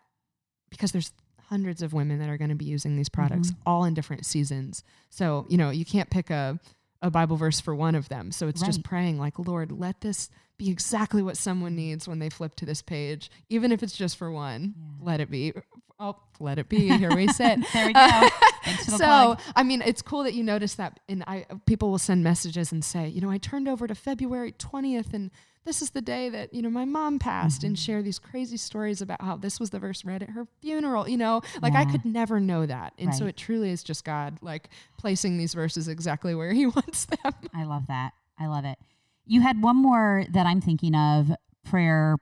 because 0.71 0.91
there's 0.93 1.13
hundreds 1.49 1.83
of 1.83 1.93
women 1.93 2.19
that 2.19 2.31
are 2.31 2.39
going 2.39 2.49
to 2.49 2.57
be 2.57 2.65
using 2.65 2.97
these 2.97 3.11
products 3.11 3.51
mm-hmm. 3.51 3.61
all 3.67 3.85
in 3.85 3.93
different 3.93 4.25
seasons. 4.25 4.83
So, 5.11 5.45
you 5.51 5.59
know, 5.59 5.69
you 5.69 5.85
can't 5.85 6.09
pick 6.09 6.31
a, 6.31 6.59
a 7.03 7.11
Bible 7.11 7.37
verse 7.37 7.61
for 7.61 7.75
one 7.75 7.95
of 7.95 8.09
them. 8.09 8.31
So 8.31 8.49
it's 8.49 8.63
right. 8.63 8.69
just 8.69 8.85
praying 8.85 9.19
like, 9.19 9.39
Lord, 9.39 9.73
let 9.73 10.01
this 10.01 10.31
be 10.57 10.71
exactly 10.71 11.23
what 11.23 11.37
someone 11.37 11.75
needs 11.75 12.07
when 12.07 12.21
they 12.21 12.31
flip 12.31 12.55
to 12.57 12.65
this 12.65 12.81
page, 12.81 13.31
even 13.49 13.73
if 13.73 13.83
it's 13.83 13.97
just 13.97 14.17
for 14.17 14.31
one. 14.31 14.75
Yeah. 14.77 15.07
Let 15.07 15.21
it 15.21 15.31
be. 15.31 15.53
Oh, 15.99 16.17
let 16.39 16.59
it 16.59 16.69
be. 16.69 16.89
Here 16.97 17.15
we 17.15 17.29
sit. 17.29 17.59
there 17.73 17.87
we 17.87 17.93
go. 17.93 18.29
so, 18.83 18.97
plug. 18.97 19.41
I 19.57 19.65
mean, 19.65 19.83
it's 19.83 20.03
cool 20.03 20.23
that 20.23 20.35
you 20.35 20.45
notice 20.45 20.75
that. 20.77 21.01
And 21.09 21.25
I, 21.27 21.47
people 21.67 21.91
will 21.91 21.99
send 21.99 22.23
messages 22.23 22.71
and 22.71 22.85
say, 22.85 23.09
you 23.09 23.21
know, 23.21 23.31
I 23.31 23.39
turned 23.39 23.69
over 23.69 23.87
to 23.87 23.95
February 23.95 24.53
20th 24.53 25.13
and 25.13 25.31
this 25.65 25.83
is 25.83 25.91
the 25.91 26.01
day 26.01 26.29
that, 26.29 26.53
you 26.53 26.61
know, 26.61 26.71
my 26.71 26.85
mom 26.85 27.19
passed 27.19 27.61
mm-hmm. 27.61 27.69
and 27.69 27.79
share 27.79 28.03
these 28.03 28.19
crazy 28.19 28.57
stories 28.57 29.01
about 29.01 29.21
how 29.21 29.37
this 29.37 29.61
was 29.61 29.71
the 29.71 29.79
verse 29.79 30.05
read 30.05 30.23
at 30.23 30.31
her 30.31 30.47
funeral, 30.61 31.09
you 31.09 31.17
know, 31.17 31.41
like 31.61 31.75
yeah. 31.75 31.81
I 31.81 31.85
could 31.85 32.05
never 32.05 32.41
know 32.41 32.67
that. 32.67 32.95
And 32.99 33.09
right. 33.09 33.17
so 33.17 33.27
it 33.27 33.37
truly 33.37 33.71
is 33.71 33.83
just 33.83 34.05
God 34.05 34.39
like 34.43 34.71
placing 34.99 35.39
these 35.39 35.55
verses 35.55 35.87
exactly 35.89 36.35
where 36.35 36.53
he 36.53 36.67
wants 36.67 37.07
them. 37.07 37.33
I 37.55 37.65
love 37.65 37.87
that. 37.87 38.13
I 38.39 38.47
love 38.47 38.65
it. 38.65 38.79
You 39.25 39.41
had 39.41 39.63
one 39.63 39.77
more 39.77 40.25
that 40.33 40.47
I'm 40.47 40.61
thinking 40.61 40.97
of 40.97 41.31
prayer 41.65 42.17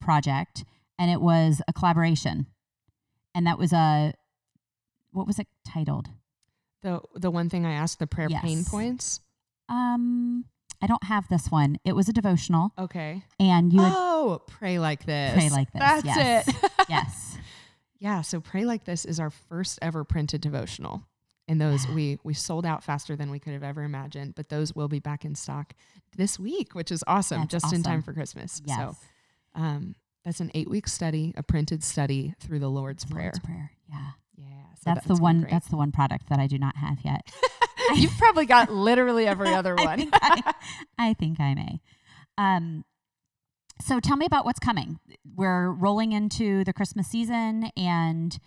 project, 0.00 0.64
and 0.98 1.10
it 1.10 1.20
was 1.20 1.62
a 1.66 1.72
collaboration. 1.72 2.46
And 3.34 3.46
that 3.46 3.58
was 3.58 3.72
a, 3.72 4.12
what 5.12 5.26
was 5.26 5.38
it 5.38 5.48
titled? 5.66 6.08
The 6.82 7.00
the 7.14 7.30
one 7.30 7.48
thing 7.48 7.64
I 7.64 7.72
asked, 7.72 7.98
the 7.98 8.06
prayer 8.06 8.28
yes. 8.30 8.42
pain 8.42 8.64
points. 8.64 9.20
Um, 9.70 10.44
I 10.84 10.86
don't 10.86 11.04
have 11.04 11.26
this 11.30 11.50
one. 11.50 11.78
It 11.82 11.96
was 11.96 12.10
a 12.10 12.12
devotional. 12.12 12.70
Okay. 12.78 13.22
And 13.40 13.72
you 13.72 13.80
oh, 13.82 14.42
pray 14.46 14.78
like 14.78 15.06
this. 15.06 15.32
Pray 15.32 15.48
like 15.48 15.72
this. 15.72 15.80
That's 15.80 16.04
yes. 16.04 16.46
it. 16.46 16.70
yes. 16.90 17.38
Yeah. 17.98 18.20
So 18.20 18.38
pray 18.38 18.66
like 18.66 18.84
this 18.84 19.06
is 19.06 19.18
our 19.18 19.30
first 19.30 19.78
ever 19.80 20.04
printed 20.04 20.42
devotional 20.42 21.02
and 21.48 21.58
those 21.58 21.88
we 21.88 22.18
we 22.22 22.34
sold 22.34 22.66
out 22.66 22.82
faster 22.84 23.16
than 23.16 23.30
we 23.30 23.38
could 23.38 23.52
have 23.52 23.62
ever 23.62 23.82
imagined 23.82 24.34
but 24.34 24.48
those 24.48 24.74
will 24.74 24.88
be 24.88 24.98
back 24.98 25.24
in 25.24 25.34
stock 25.34 25.74
this 26.16 26.38
week 26.38 26.74
which 26.74 26.90
is 26.90 27.04
awesome 27.06 27.40
that's 27.40 27.52
just 27.52 27.66
awesome. 27.66 27.76
in 27.76 27.82
time 27.82 28.02
for 28.02 28.12
christmas 28.12 28.62
yes. 28.64 28.78
so 28.78 28.96
um, 29.60 29.94
that's 30.24 30.40
an 30.40 30.50
eight 30.54 30.68
week 30.70 30.88
study 30.88 31.34
a 31.36 31.42
printed 31.42 31.82
study 31.84 32.34
through 32.40 32.58
the 32.58 32.68
lord's, 32.68 33.04
prayer 33.04 33.24
lord's 33.24 33.38
prayer 33.40 33.70
yeah 33.88 34.10
yeah 34.36 34.46
so 34.76 34.82
that's, 34.86 35.06
the 35.06 35.16
one 35.16 35.46
that's 35.50 35.68
the 35.68 35.76
one 35.76 35.92
product 35.92 36.28
that 36.28 36.38
i 36.38 36.46
do 36.46 36.58
not 36.58 36.76
have 36.76 36.98
yet 37.04 37.30
you've 37.94 38.16
probably 38.18 38.46
got 38.46 38.72
literally 38.72 39.26
every 39.26 39.52
other 39.52 39.74
one 39.76 39.88
I 39.88 39.96
think 39.96 40.14
I, 40.14 40.54
I, 40.98 41.14
think 41.14 41.40
I 41.40 41.54
may 41.54 41.80
um, 42.38 42.84
so 43.80 44.00
tell 44.00 44.16
me 44.16 44.26
about 44.26 44.44
what's 44.44 44.58
coming 44.58 44.98
we're 45.36 45.70
rolling 45.70 46.12
into 46.12 46.64
the 46.64 46.72
christmas 46.72 47.08
season 47.08 47.70
and 47.76 48.38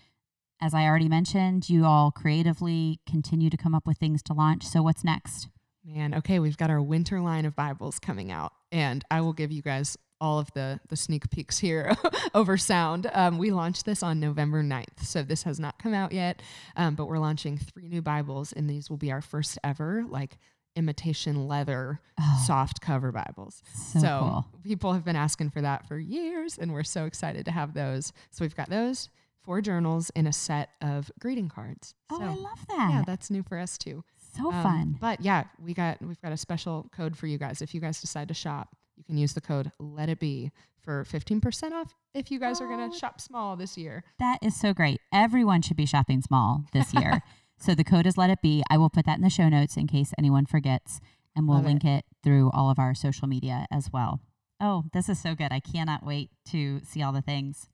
as 0.61 0.73
I 0.73 0.85
already 0.85 1.07
mentioned, 1.07 1.69
you 1.69 1.85
all 1.85 2.11
creatively 2.11 2.99
continue 3.07 3.49
to 3.49 3.57
come 3.57 3.75
up 3.75 3.85
with 3.85 3.97
things 3.97 4.23
to 4.23 4.33
launch. 4.33 4.65
So, 4.65 4.81
what's 4.81 5.03
next? 5.03 5.49
Man, 5.85 6.13
okay, 6.15 6.39
we've 6.39 6.57
got 6.57 6.69
our 6.69 6.81
winter 6.81 7.21
line 7.21 7.45
of 7.45 7.55
Bibles 7.55 7.99
coming 7.99 8.31
out, 8.31 8.51
and 8.71 9.03
I 9.09 9.21
will 9.21 9.33
give 9.33 9.51
you 9.51 9.61
guys 9.61 9.97
all 10.19 10.39
of 10.39 10.51
the 10.53 10.79
the 10.89 10.95
sneak 10.95 11.29
peeks 11.29 11.57
here 11.59 11.95
over 12.33 12.57
sound. 12.57 13.09
Um, 13.13 13.37
we 13.37 13.51
launched 13.51 13.85
this 13.85 14.01
on 14.03 14.19
November 14.19 14.63
9th, 14.63 15.03
so 15.03 15.23
this 15.23 15.43
has 15.43 15.59
not 15.59 15.77
come 15.79 15.93
out 15.93 16.11
yet, 16.11 16.41
um, 16.75 16.95
but 16.95 17.07
we're 17.07 17.19
launching 17.19 17.57
three 17.57 17.87
new 17.87 18.01
Bibles, 18.01 18.51
and 18.53 18.69
these 18.69 18.89
will 18.89 18.97
be 18.97 19.11
our 19.11 19.21
first 19.21 19.57
ever 19.63 20.03
like 20.07 20.37
imitation 20.75 21.47
leather 21.47 21.99
Oh. 22.19 22.43
soft 22.45 22.81
cover 22.81 23.11
Bibles. 23.11 23.61
So, 23.73 23.99
So 23.99 24.19
cool. 24.19 24.45
people 24.63 24.93
have 24.93 25.03
been 25.03 25.15
asking 25.15 25.49
for 25.51 25.61
that 25.61 25.87
for 25.87 25.97
years, 25.97 26.57
and 26.57 26.71
we're 26.73 26.83
so 26.83 27.05
excited 27.05 27.45
to 27.45 27.51
have 27.51 27.73
those. 27.73 28.13
So 28.31 28.43
we've 28.45 28.55
got 28.55 28.69
those 28.69 29.09
four 29.41 29.61
journals 29.61 30.09
in 30.11 30.27
a 30.27 30.33
set 30.33 30.69
of 30.81 31.11
greeting 31.19 31.49
cards. 31.49 31.95
Oh, 32.11 32.17
so 32.19 32.23
I 32.25 32.27
love 32.35 32.67
that. 32.67 32.89
yeah, 32.91 33.03
that's 33.05 33.29
new 33.31 33.43
for 33.43 33.57
us 33.57 33.77
too. 33.77 34.03
so 34.35 34.51
Um, 34.51 34.63
fun. 34.63 34.97
But 35.01 35.21
yeah, 35.21 35.45
we 35.59 35.73
got 35.73 36.01
we've 36.01 36.21
got 36.21 36.31
a 36.31 36.37
special 36.37 36.89
code 36.91 37.17
for 37.17 37.25
you 37.27 37.37
guys. 37.39 37.61
If 37.61 37.73
you 37.73 37.81
guys 37.81 37.99
decide 38.01 38.27
to 38.27 38.33
shop, 38.35 38.75
you 38.97 39.03
can 39.03 39.17
use 39.17 39.33
the 39.33 39.41
code 39.41 39.71
Let 39.79 40.09
It 40.09 40.19
Be 40.19 40.51
for 40.81 41.03
fifteen 41.05 41.39
percent 41.41 41.73
off. 41.73 41.93
If 42.13 42.31
you 42.31 42.39
guys 42.39 42.59
are 42.61 42.65
Oh. 42.67 42.69
gonna 42.77 42.93
shop 42.97 43.21
small 43.21 43.55
this 43.55 43.77
year, 43.77 44.03
That 44.19 44.39
is 44.41 44.55
so 44.59 44.73
great. 44.73 44.99
Everyone 45.13 45.61
should 45.61 45.77
be 45.77 45.85
shopping 45.85 46.21
small 46.21 46.65
this 46.73 46.93
year. 46.93 47.21
so 47.59 47.73
the 47.75 47.83
code 47.83 48.05
is 48.07 48.17
let 48.17 48.29
it 48.29 48.41
be. 48.41 48.63
I 48.69 48.77
will 48.77 48.89
put 48.89 49.05
that 49.05 49.17
in 49.17 49.23
the 49.23 49.29
show 49.29 49.49
notes 49.49 49.77
in 49.77 49.87
case 49.87 50.13
anyone 50.17 50.45
forgets, 50.45 50.99
and 51.35 51.47
we'll 51.47 51.57
Love 51.57 51.65
it. 51.65 51.69
link 51.69 51.85
it 51.85 52.05
through 52.23 52.49
all 52.51 52.69
of 52.69 52.79
our 52.79 52.93
social 52.95 53.27
media 53.27 53.65
as 53.71 53.91
well. 53.93 54.19
Oh, 54.59 54.85
this 54.93 55.07
is 55.09 55.19
so 55.21 55.35
good. 55.35 55.51
I 55.51 55.59
cannot 55.59 56.03
wait 56.05 56.31
to 56.49 56.81
see 56.83 57.03
all 57.03 57.11
the 57.13 57.21
things 57.21 57.69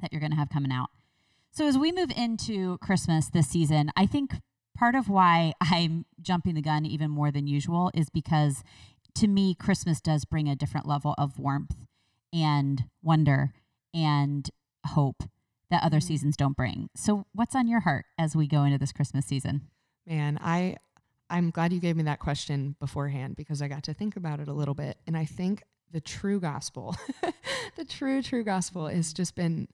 that 0.00 0.12
you're 0.12 0.20
going 0.20 0.32
to 0.32 0.36
have 0.36 0.48
coming 0.50 0.72
out. 0.72 0.88
So 1.52 1.66
as 1.68 1.78
we 1.78 1.92
move 1.92 2.10
into 2.16 2.78
Christmas 2.78 3.28
this 3.28 3.48
season, 3.48 3.90
I 3.96 4.06
think 4.06 4.34
part 4.76 4.94
of 4.96 5.08
why 5.08 5.52
I'm 5.60 6.06
jumping 6.20 6.54
the 6.54 6.62
gun 6.62 6.86
even 6.86 7.10
more 7.10 7.30
than 7.30 7.46
usual 7.46 7.90
is 7.94 8.08
because 8.10 8.64
to 9.16 9.28
me 9.28 9.54
Christmas 9.54 10.00
does 10.00 10.24
bring 10.24 10.48
a 10.48 10.56
different 10.56 10.86
level 10.86 11.14
of 11.18 11.38
warmth 11.38 11.76
and 12.32 12.84
wonder 13.02 13.52
and 13.94 14.48
hope 14.88 15.22
that 15.70 15.82
other 15.82 15.98
Mm. 15.98 16.02
seasons 16.04 16.36
don't 16.36 16.56
bring. 16.56 16.88
So 16.94 17.26
what's 17.32 17.54
on 17.54 17.66
your 17.68 17.80
heart 17.80 18.04
as 18.18 18.34
we 18.36 18.46
go 18.46 18.64
into 18.64 18.78
this 18.78 18.92
Christmas 18.92 19.26
season? 19.26 19.68
man, 20.06 20.38
I 20.42 20.76
I'm 21.30 21.48
glad 21.50 21.72
you 21.72 21.80
gave 21.80 21.96
me 21.96 22.02
that 22.02 22.18
question 22.18 22.76
beforehand 22.78 23.36
because 23.36 23.62
I 23.62 23.68
got 23.68 23.84
to 23.84 23.94
think 23.94 24.16
about 24.16 24.38
it 24.40 24.48
a 24.48 24.52
little 24.52 24.74
bit, 24.74 24.98
and 25.06 25.16
I 25.16 25.24
think 25.24 25.62
the 25.90 26.00
true 26.00 26.40
gospel, 26.40 26.94
the 27.76 27.84
true 27.86 28.20
true 28.22 28.44
gospel, 28.44 28.86
has 28.88 29.12
just 29.14 29.34
been 29.34 29.68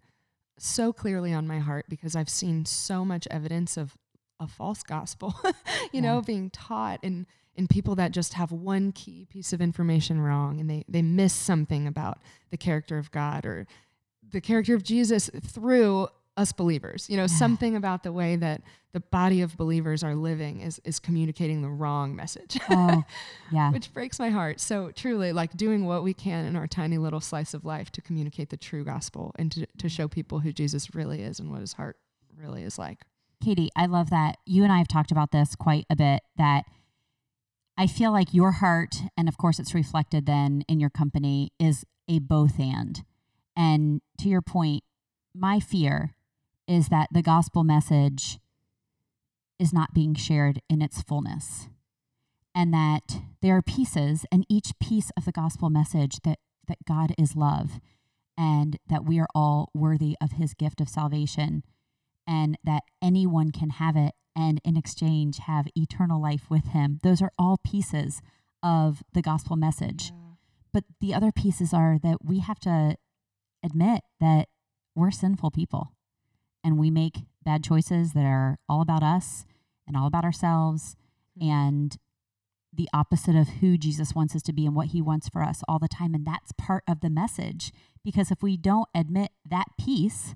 so 0.59 0.93
clearly 0.93 1.33
on 1.33 1.47
my 1.49 1.59
heart 1.59 1.87
because 1.89 2.15
I've 2.15 2.29
seen 2.29 2.65
so 2.65 3.05
much 3.05 3.27
evidence 3.31 3.77
of 3.77 3.97
a 4.41 4.47
false 4.47 4.83
gospel, 4.83 5.35
you 5.93 6.01
know, 6.01 6.21
being 6.21 6.51
taught 6.51 7.01
and 7.03 7.27
and 7.57 7.69
people 7.69 7.97
that 7.97 8.13
just 8.13 8.35
have 8.35 8.53
one 8.53 8.93
key 8.93 9.27
piece 9.29 9.53
of 9.53 9.61
information 9.61 10.21
wrong 10.21 10.61
and 10.61 10.71
they 10.71 10.85
they 10.89 11.03
miss 11.03 11.33
something 11.33 11.87
about 11.89 12.19
the 12.51 12.57
character 12.57 12.99
of 12.99 13.11
God 13.11 13.45
or 13.45 13.67
the 14.31 14.41
character 14.41 14.75
of 14.75 14.83
Jesus 14.85 15.29
through 15.45 16.09
us 16.37 16.53
believers. 16.53 17.09
You 17.11 17.17
know, 17.17 17.25
Yeah. 17.25 17.27
something 17.39 17.75
about 17.75 18.05
the 18.05 18.13
way 18.13 18.37
that 18.37 18.63
the 18.93 19.01
body 19.01 19.43
of 19.43 19.57
believers 19.57 20.05
are 20.05 20.15
living 20.15 20.61
is 20.61 20.81
is 20.85 21.01
communicating 21.01 21.63
the 21.63 21.69
wrong 21.69 22.15
message. 22.15 22.59
Oh, 22.71 23.03
yeah. 23.53 23.73
Which 23.73 23.93
breaks 23.93 24.21
my 24.21 24.31
heart. 24.31 24.61
So 24.61 24.93
truly, 24.93 25.33
like 25.33 25.57
doing 25.57 25.85
what 25.85 26.05
we 26.05 26.15
can 26.15 26.45
in 26.47 26.55
our 26.55 26.69
tiny 26.69 26.97
little 26.99 27.21
slice 27.21 27.55
of 27.55 27.65
life 27.65 27.91
to 27.93 28.01
communicate 28.01 28.51
the 28.51 28.57
true 28.57 28.85
gospel 28.85 29.33
and 29.37 29.51
to, 29.51 29.67
to 29.79 29.89
show 29.89 30.07
people 30.07 30.39
who 30.39 30.53
Jesus 30.53 30.95
really 30.95 31.23
is 31.23 31.41
and 31.41 31.51
what 31.51 31.61
his 31.61 31.73
heart 31.73 31.97
really 32.37 32.63
is 32.63 32.79
like. 32.79 33.01
Katie, 33.43 33.71
I 33.77 33.87
love 33.87 34.11
that. 34.11 34.37
You 34.47 34.65
and 34.65 34.73
I 34.73 34.79
have 34.79 34.89
talked 34.89 35.13
about 35.13 35.31
this 35.31 35.55
quite 35.55 35.87
a 35.89 35.97
bit 35.97 36.23
that 36.37 36.65
I 37.77 37.87
feel 37.87 38.11
like 38.11 38.35
your 38.35 38.53
heart, 38.53 38.97
and 39.17 39.29
of 39.29 39.39
course 39.39 39.59
it's 39.59 39.75
reflected 39.75 40.27
then 40.27 40.65
in 40.69 40.81
your 40.81 40.91
company, 40.91 41.53
is 41.59 41.85
a 42.09 42.19
both 42.19 42.59
and. 42.59 43.05
And 43.57 44.01
to 44.19 44.29
your 44.29 44.43
point, 44.43 44.83
my 45.35 45.61
fear 45.61 46.15
is 46.67 46.89
that 46.89 47.09
the 47.13 47.23
gospel 47.23 47.65
message 47.65 48.39
is 49.59 49.73
not 49.73 49.95
being 49.95 50.15
shared 50.15 50.61
in 50.69 50.83
its 50.83 51.03
fullness. 51.03 51.69
And 52.55 52.75
that 52.75 53.21
there 53.41 53.57
are 53.57 53.63
pieces, 53.63 54.27
and 54.33 54.45
each 54.49 54.73
piece 54.81 55.11
of 55.17 55.25
the 55.25 55.33
gospel 55.33 55.71
message 55.71 56.19
that, 56.25 56.41
that 56.67 56.85
God 56.87 57.15
is 57.17 57.37
love 57.37 57.81
and 58.37 58.79
that 58.89 59.05
we 59.05 59.19
are 59.19 59.29
all 59.35 59.71
worthy 59.75 60.17
of 60.21 60.33
his 60.33 60.55
gift 60.55 60.81
of 60.81 60.89
salvation 60.89 61.63
and 62.29 62.59
that 62.63 62.83
anyone 63.03 63.51
can 63.51 63.71
have 63.71 63.97
it 63.97 64.15
and 64.37 64.61
in 64.65 64.77
exchange 64.77 65.39
have 65.39 65.67
eternal 65.75 66.21
life 66.23 66.49
with 66.51 66.67
him. 66.67 67.01
Those 67.03 67.23
are 67.23 67.33
all 67.39 67.57
pieces 67.65 68.21
of 68.63 69.03
the 69.15 69.23
gospel 69.23 69.57
message. 69.57 70.13
But 70.73 70.85
the 71.01 71.15
other 71.15 71.33
pieces 71.33 71.73
are 71.73 71.99
that 72.03 72.25
we 72.25 72.41
have 72.41 72.61
to 72.61 72.97
admit 73.65 74.03
that 74.21 74.49
we're 74.95 75.11
sinful 75.11 75.51
people 75.51 75.93
and 76.63 76.79
we 76.79 76.91
make 76.91 77.23
bad 77.43 77.65
choices 77.65 78.13
that 78.13 78.27
are 78.27 78.59
all 78.69 78.83
about 78.83 79.03
us 79.03 79.47
and 79.87 79.97
all 79.97 80.07
about 80.07 80.25
ourselves 80.25 80.95
Mhm. 81.39 81.51
and 81.51 81.97
the 82.73 82.89
opposite 82.93 83.35
of 83.35 83.49
who 83.61 83.79
Jesus 83.79 84.15
wants 84.15 84.37
us 84.37 84.43
to 84.43 84.53
be 84.53 84.67
and 84.67 84.77
what 84.77 84.89
he 84.89 85.01
wants 85.01 85.29
for 85.29 85.43
us 85.43 85.65
all 85.67 85.79
the 85.79 85.89
time. 85.89 86.15
And 86.15 86.27
that's 86.27 86.53
part 86.53 86.85
of 86.87 87.01
the 87.01 87.09
message. 87.11 87.73
Because 88.05 88.31
if 88.31 88.43
we 88.43 88.57
don't 88.59 88.89
admit 88.95 89.33
that 89.49 89.69
piece, 89.79 90.35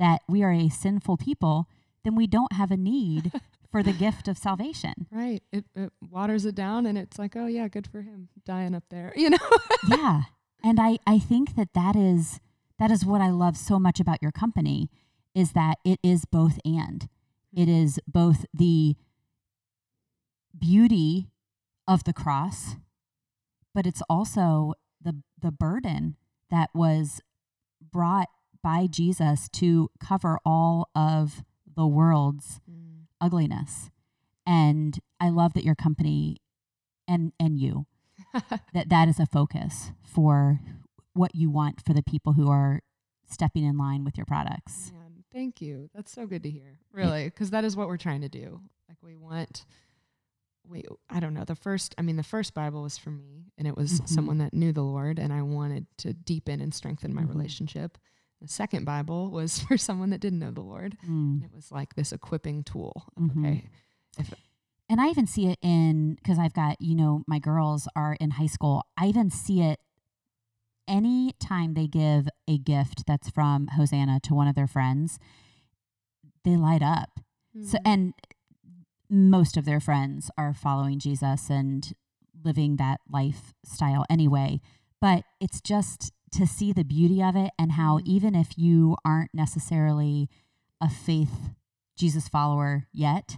that 0.00 0.22
we 0.28 0.42
are 0.42 0.50
a 0.50 0.68
sinful 0.68 1.18
people, 1.18 1.68
then 2.02 2.16
we 2.16 2.26
don't 2.26 2.54
have 2.54 2.72
a 2.72 2.76
need 2.76 3.30
for 3.70 3.84
the 3.84 3.92
gift 3.92 4.26
of 4.26 4.36
salvation. 4.36 5.06
Right. 5.12 5.42
It, 5.52 5.66
it 5.76 5.92
waters 6.10 6.44
it 6.44 6.56
down 6.56 6.86
and 6.86 6.98
it's 6.98 7.18
like, 7.18 7.36
oh, 7.36 7.46
yeah, 7.46 7.68
good 7.68 7.86
for 7.86 8.00
him 8.00 8.28
dying 8.44 8.74
up 8.74 8.84
there, 8.90 9.12
you 9.16 9.30
know? 9.30 9.38
yeah. 9.86 10.22
And 10.64 10.80
I, 10.80 10.98
I 11.06 11.18
think 11.18 11.54
that 11.54 11.74
that 11.74 11.94
is 11.94 12.40
that 12.78 12.90
is 12.90 13.04
what 13.04 13.20
I 13.20 13.28
love 13.28 13.58
so 13.58 13.78
much 13.78 14.00
about 14.00 14.22
your 14.22 14.32
company 14.32 14.88
is 15.34 15.52
that 15.52 15.76
it 15.84 16.00
is 16.02 16.24
both 16.24 16.58
and. 16.64 17.08
It 17.54 17.66
hmm. 17.66 17.70
is 17.70 18.00
both 18.08 18.46
the 18.54 18.96
beauty 20.58 21.28
of 21.86 22.04
the 22.04 22.14
cross, 22.14 22.76
but 23.74 23.86
it's 23.86 24.02
also 24.08 24.74
the 25.00 25.22
the 25.40 25.50
burden 25.50 26.16
that 26.50 26.70
was 26.74 27.20
brought 27.92 28.28
by 28.62 28.86
Jesus 28.86 29.48
to 29.54 29.90
cover 30.00 30.38
all 30.44 30.88
of 30.94 31.42
the 31.76 31.86
world's 31.86 32.60
ugliness. 33.20 33.90
And 34.46 34.98
I 35.20 35.28
love 35.30 35.52
that 35.54 35.64
your 35.64 35.74
company 35.74 36.38
and 37.06 37.32
and 37.38 37.58
you 37.58 37.86
that 38.74 38.88
that 38.88 39.08
is 39.08 39.18
a 39.20 39.26
focus 39.26 39.92
for 40.02 40.60
what 41.14 41.34
you 41.34 41.50
want 41.50 41.84
for 41.84 41.92
the 41.92 42.02
people 42.02 42.32
who 42.34 42.50
are 42.50 42.80
stepping 43.28 43.64
in 43.64 43.76
line 43.76 44.04
with 44.04 44.16
your 44.16 44.24
products. 44.26 44.90
Man, 44.92 45.24
thank 45.32 45.60
you. 45.60 45.90
That's 45.94 46.10
so 46.12 46.26
good 46.26 46.42
to 46.44 46.50
hear. 46.50 46.78
Really, 46.92 47.24
because 47.24 47.50
that 47.50 47.64
is 47.64 47.76
what 47.76 47.88
we're 47.88 47.96
trying 47.96 48.22
to 48.22 48.28
do. 48.28 48.60
Like 48.88 48.98
we 49.02 49.16
want 49.16 49.64
we 50.68 50.84
I 51.08 51.20
don't 51.20 51.34
know, 51.34 51.44
the 51.44 51.54
first 51.54 51.94
I 51.98 52.02
mean 52.02 52.16
the 52.16 52.22
first 52.22 52.54
Bible 52.54 52.82
was 52.82 52.96
for 52.98 53.10
me 53.10 53.46
and 53.58 53.66
it 53.66 53.76
was 53.76 54.00
Mhm. 54.00 54.08
someone 54.08 54.38
that 54.38 54.54
knew 54.54 54.72
the 54.72 54.82
Lord 54.84 55.18
and 55.18 55.32
I 55.32 55.42
wanted 55.42 55.86
to 55.98 56.12
deepen 56.12 56.60
and 56.60 56.72
strengthen 56.74 57.14
my 57.14 57.22
Mhm. 57.22 57.28
relationship. 57.28 57.98
The 58.40 58.48
second 58.48 58.84
Bible 58.84 59.30
was 59.30 59.58
for 59.64 59.76
someone 59.76 60.10
that 60.10 60.20
didn't 60.20 60.38
know 60.38 60.50
the 60.50 60.60
Lord. 60.62 60.96
Mm. 61.08 61.44
It 61.44 61.50
was 61.54 61.70
like 61.70 61.94
this 61.94 62.12
equipping 62.12 62.64
tool. 62.64 63.04
Mhm. 63.18 63.62
Okay. 64.18 64.34
And 64.88 65.00
I 65.00 65.08
even 65.08 65.26
see 65.26 65.46
it 65.46 65.58
in 65.62 66.14
because 66.16 66.38
I've 66.38 66.52
got, 66.54 66.80
you 66.80 66.94
know, 66.96 67.22
my 67.28 67.38
girls 67.38 67.86
are 67.94 68.14
in 68.20 68.32
high 68.32 68.46
school. 68.46 68.82
I 68.96 69.06
even 69.06 69.30
see 69.30 69.60
it 69.62 69.78
any 70.88 71.32
time 71.38 71.74
they 71.74 71.86
give 71.86 72.28
a 72.48 72.58
gift 72.58 73.04
that's 73.06 73.30
from 73.30 73.68
Hosanna 73.68 74.18
to 74.24 74.34
one 74.34 74.48
of 74.48 74.56
their 74.56 74.66
friends, 74.66 75.18
they 76.44 76.56
light 76.56 76.82
up. 76.82 77.20
So 77.62 77.78
Mm. 77.78 77.82
and 77.84 78.14
most 79.08 79.56
of 79.56 79.64
their 79.64 79.80
friends 79.80 80.30
are 80.36 80.52
following 80.54 80.98
Jesus 80.98 81.50
and 81.50 81.92
living 82.42 82.76
that 82.76 83.00
lifestyle 83.08 84.04
anyway. 84.10 84.60
But 85.00 85.24
it's 85.40 85.60
just 85.60 86.12
to 86.32 86.46
see 86.46 86.72
the 86.72 86.84
beauty 86.84 87.22
of 87.22 87.34
it 87.36 87.50
and 87.58 87.72
how 87.72 87.98
Mhm. 87.98 88.02
even 88.06 88.34
if 88.34 88.56
you 88.56 88.96
aren't 89.04 89.34
necessarily 89.34 90.28
a 90.80 90.88
faith 90.88 91.50
Jesus 91.96 92.28
follower 92.28 92.86
yet, 92.92 93.36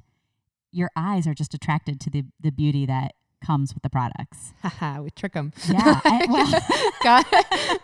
your 0.70 0.90
eyes 0.96 1.26
are 1.26 1.34
just 1.34 1.54
attracted 1.54 2.00
to 2.00 2.10
the 2.10 2.24
the 2.40 2.50
beauty 2.52 2.86
that 2.86 3.14
comes 3.44 3.74
with 3.74 3.82
the 3.82 3.90
products. 3.90 4.52
Haha, 4.62 5.00
we 5.02 5.10
trick 5.10 5.32
them. 5.32 5.52
Yeah, 5.68 6.00
I- 6.04 6.26
well- 6.28 6.92
God, 7.02 7.24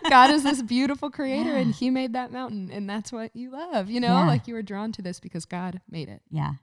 God 0.09 0.29
is 0.31 0.43
this 0.43 0.61
beautiful 0.77 1.09
creator, 1.11 1.49
Yeah. 1.51 1.57
and 1.57 1.75
He 1.75 1.89
made 1.89 2.13
that 2.13 2.31
mountain, 2.31 2.69
and 2.71 2.89
that's 2.89 3.11
what 3.11 3.35
you 3.35 3.49
love. 3.51 3.89
You 3.89 3.99
know, 3.99 4.19
Yeah. 4.19 4.27
like 4.27 4.47
you 4.47 4.53
were 4.53 4.61
drawn 4.61 4.91
to 4.93 5.01
this 5.01 5.19
because 5.19 5.43
God 5.45 5.81
made 5.89 6.07
it. 6.07 6.21
Yeah. 6.31 6.53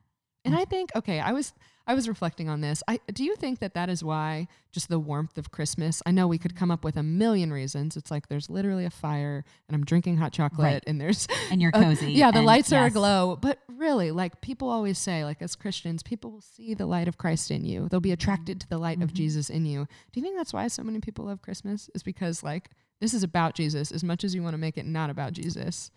And 0.46 0.54
I 0.56 0.64
think, 0.64 0.90
okay, 0.96 1.20
I 1.20 1.32
was 1.32 1.52
I 1.88 1.94
was 1.94 2.08
reflecting 2.08 2.48
on 2.48 2.62
this. 2.62 2.82
I 2.88 2.98
do 3.12 3.22
you 3.24 3.36
think 3.36 3.60
that 3.60 3.74
that 3.74 3.88
is 3.88 4.02
why 4.02 4.48
just 4.72 4.88
the 4.88 4.98
warmth 4.98 5.38
of 5.38 5.50
Christmas? 5.52 6.02
I 6.04 6.10
know 6.10 6.26
we 6.26 6.38
could 6.38 6.56
come 6.56 6.70
up 6.72 6.82
with 6.82 6.96
a 6.96 7.02
million 7.02 7.52
reasons. 7.52 7.96
It's 7.96 8.10
like 8.10 8.28
there's 8.28 8.50
literally 8.50 8.84
a 8.84 8.90
fire, 8.90 9.44
and 9.68 9.74
I'm 9.76 9.84
drinking 9.84 10.16
hot 10.16 10.32
chocolate, 10.32 10.64
Right. 10.64 10.84
and 10.86 11.00
there's 11.00 11.28
And 11.50 11.62
you're 11.62 11.70
cozy. 11.84 12.12
yeah, 12.12 12.30
the 12.32 12.42
lights 12.42 12.72
are 12.72 12.82
yes. 12.82 12.90
aglow. 12.92 13.38
But 13.40 13.60
really, 13.68 14.10
like 14.10 14.40
people 14.40 14.68
always 14.68 14.98
say, 14.98 15.24
like 15.24 15.40
as 15.42 15.54
Christians, 15.54 16.02
people 16.02 16.32
will 16.32 16.40
see 16.40 16.74
the 16.74 16.86
light 16.86 17.06
of 17.06 17.18
Christ 17.18 17.50
in 17.52 17.64
you. 17.64 17.88
They'll 17.88 18.00
be 18.00 18.12
attracted 18.12 18.60
to 18.62 18.68
the 18.68 18.78
light 18.78 19.00
of 19.02 19.10
Mhm. 19.10 19.14
Jesus 19.14 19.48
in 19.50 19.64
you. 19.66 19.86
Do 20.12 20.18
you 20.20 20.22
think 20.22 20.36
that's 20.36 20.52
why 20.52 20.66
so 20.68 20.82
many 20.82 20.98
people 21.00 21.26
love 21.26 21.40
Christmas? 21.42 21.88
Is 21.94 22.02
because 22.02 22.42
like 22.42 22.70
this 23.00 23.14
is 23.14 23.22
about 23.22 23.54
Jesus 23.54 23.92
as 23.92 24.02
much 24.02 24.24
as 24.24 24.34
you 24.34 24.42
want 24.42 24.54
to 24.54 24.58
make 24.58 24.76
it 24.78 24.86
not 24.86 25.08
about 25.10 25.34
Jesus. 25.34 25.90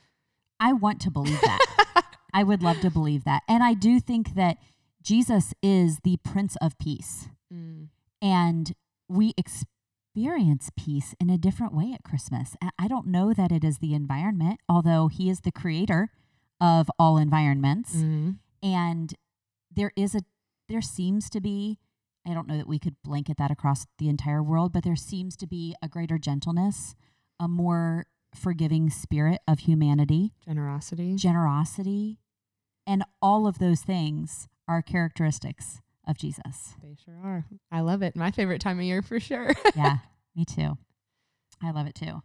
I 0.59 0.73
want 0.73 0.99
to 1.01 1.09
believe 1.11 1.39
that. 1.41 2.03
I 2.33 2.43
would 2.43 2.61
love 2.61 2.79
to 2.81 2.89
believe 2.89 3.23
that. 3.23 3.43
And 3.47 3.63
I 3.63 3.73
do 3.73 3.99
think 3.99 4.35
that 4.35 4.57
Jesus 5.01 5.53
is 5.61 5.99
the 6.03 6.17
Prince 6.23 6.55
of 6.61 6.77
Peace. 6.77 7.29
Mm. 7.53 7.87
And 8.21 8.73
we 9.07 9.33
experience 9.37 10.69
peace 10.77 11.15
in 11.19 11.29
a 11.29 11.37
different 11.37 11.73
way 11.73 11.93
at 11.93 12.03
Christmas. 12.03 12.55
And 12.61 12.71
I 12.77 12.87
don't 12.87 13.07
know 13.07 13.33
that 13.33 13.51
it 13.51 13.63
is 13.63 13.77
the 13.77 13.93
environment, 13.93 14.59
although 14.67 15.07
He 15.07 15.29
is 15.29 15.41
the 15.41 15.51
creator 15.51 16.09
of 16.59 16.91
all 16.99 17.17
environments. 17.17 17.95
Mm. 17.95 18.37
And 18.61 19.13
there 19.73 19.91
is 19.95 20.15
a, 20.15 20.21
there 20.67 20.81
seems 20.81 21.29
to 21.29 21.39
be, 21.39 21.79
I 22.27 22.33
don't 22.33 22.47
know 22.47 22.57
that 22.57 22.67
we 22.67 22.79
could 22.79 22.95
blanket 23.03 23.37
that 23.37 23.51
across 23.51 23.87
the 23.97 24.09
entire 24.09 24.43
world, 24.43 24.73
but 24.73 24.83
there 24.83 24.95
seems 24.95 25.35
to 25.37 25.47
be 25.47 25.75
a 25.81 25.87
greater 25.87 26.17
gentleness, 26.17 26.95
a 27.39 27.47
more 27.47 28.05
forgiving 28.35 28.89
spirit 28.89 29.39
of 29.47 29.59
humanity, 29.59 30.33
Generosity. 30.45 31.15
generosity, 31.15 32.19
and 32.87 33.03
all 33.21 33.47
of 33.47 33.59
those 33.59 33.81
things 33.81 34.47
are 34.67 34.81
characteristics 34.81 35.81
of 36.07 36.17
Jesus. 36.17 36.75
They 36.81 36.95
sure 37.03 37.17
are. 37.23 37.45
I 37.71 37.81
love 37.81 38.01
it. 38.01 38.15
My 38.15 38.31
favorite 38.31 38.61
time 38.61 38.79
of 38.79 38.85
year 38.85 39.01
for 39.01 39.19
sure. 39.19 39.51
yeah, 39.75 39.97
me 40.35 40.45
too. 40.45 40.77
I 41.63 41.71
love 41.71 41.87
it 41.87 41.95
too. 41.95 42.21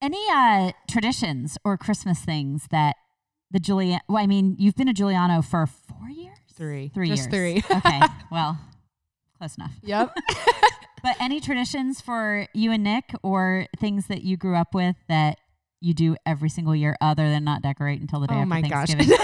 Any 0.00 0.24
uh, 0.32 0.72
traditions 0.90 1.56
or 1.64 1.76
Christmas 1.76 2.20
things 2.20 2.66
that 2.70 2.96
the 3.50 3.60
Julian? 3.60 4.00
Well, 4.08 4.22
I 4.22 4.26
mean, 4.26 4.56
you've 4.58 4.74
been 4.74 4.88
a 4.88 4.92
Guiliano 4.92 5.44
for 5.44 5.66
four 5.66 6.08
years. 6.10 6.36
Three. 6.54 6.90
Three 6.92 7.08
Just 7.08 7.30
years. 7.32 7.62
three. 7.64 7.76
okay. 7.76 8.00
Well, 8.30 8.58
close 9.38 9.56
enough. 9.56 9.72
yep. 9.82 10.14
But 11.02 11.16
any 11.20 11.40
traditions 11.40 12.00
for 12.00 12.46
you 12.54 12.70
and 12.72 12.84
Nick, 12.84 13.12
or 13.22 13.66
things 13.78 14.06
that 14.06 14.22
you 14.22 14.36
grew 14.36 14.56
up 14.56 14.74
with 14.74 14.96
that 15.08 15.38
you 15.80 15.94
do 15.94 16.16
every 16.24 16.48
single 16.48 16.76
year, 16.76 16.96
other 17.00 17.28
than 17.28 17.44
not 17.44 17.62
decorate 17.62 18.00
until 18.00 18.20
the 18.20 18.28
day 18.28 18.34
oh 18.34 18.38
after 18.38 18.48
my 18.48 18.60
gosh. 18.62 18.88
Thanksgiving? 18.88 19.18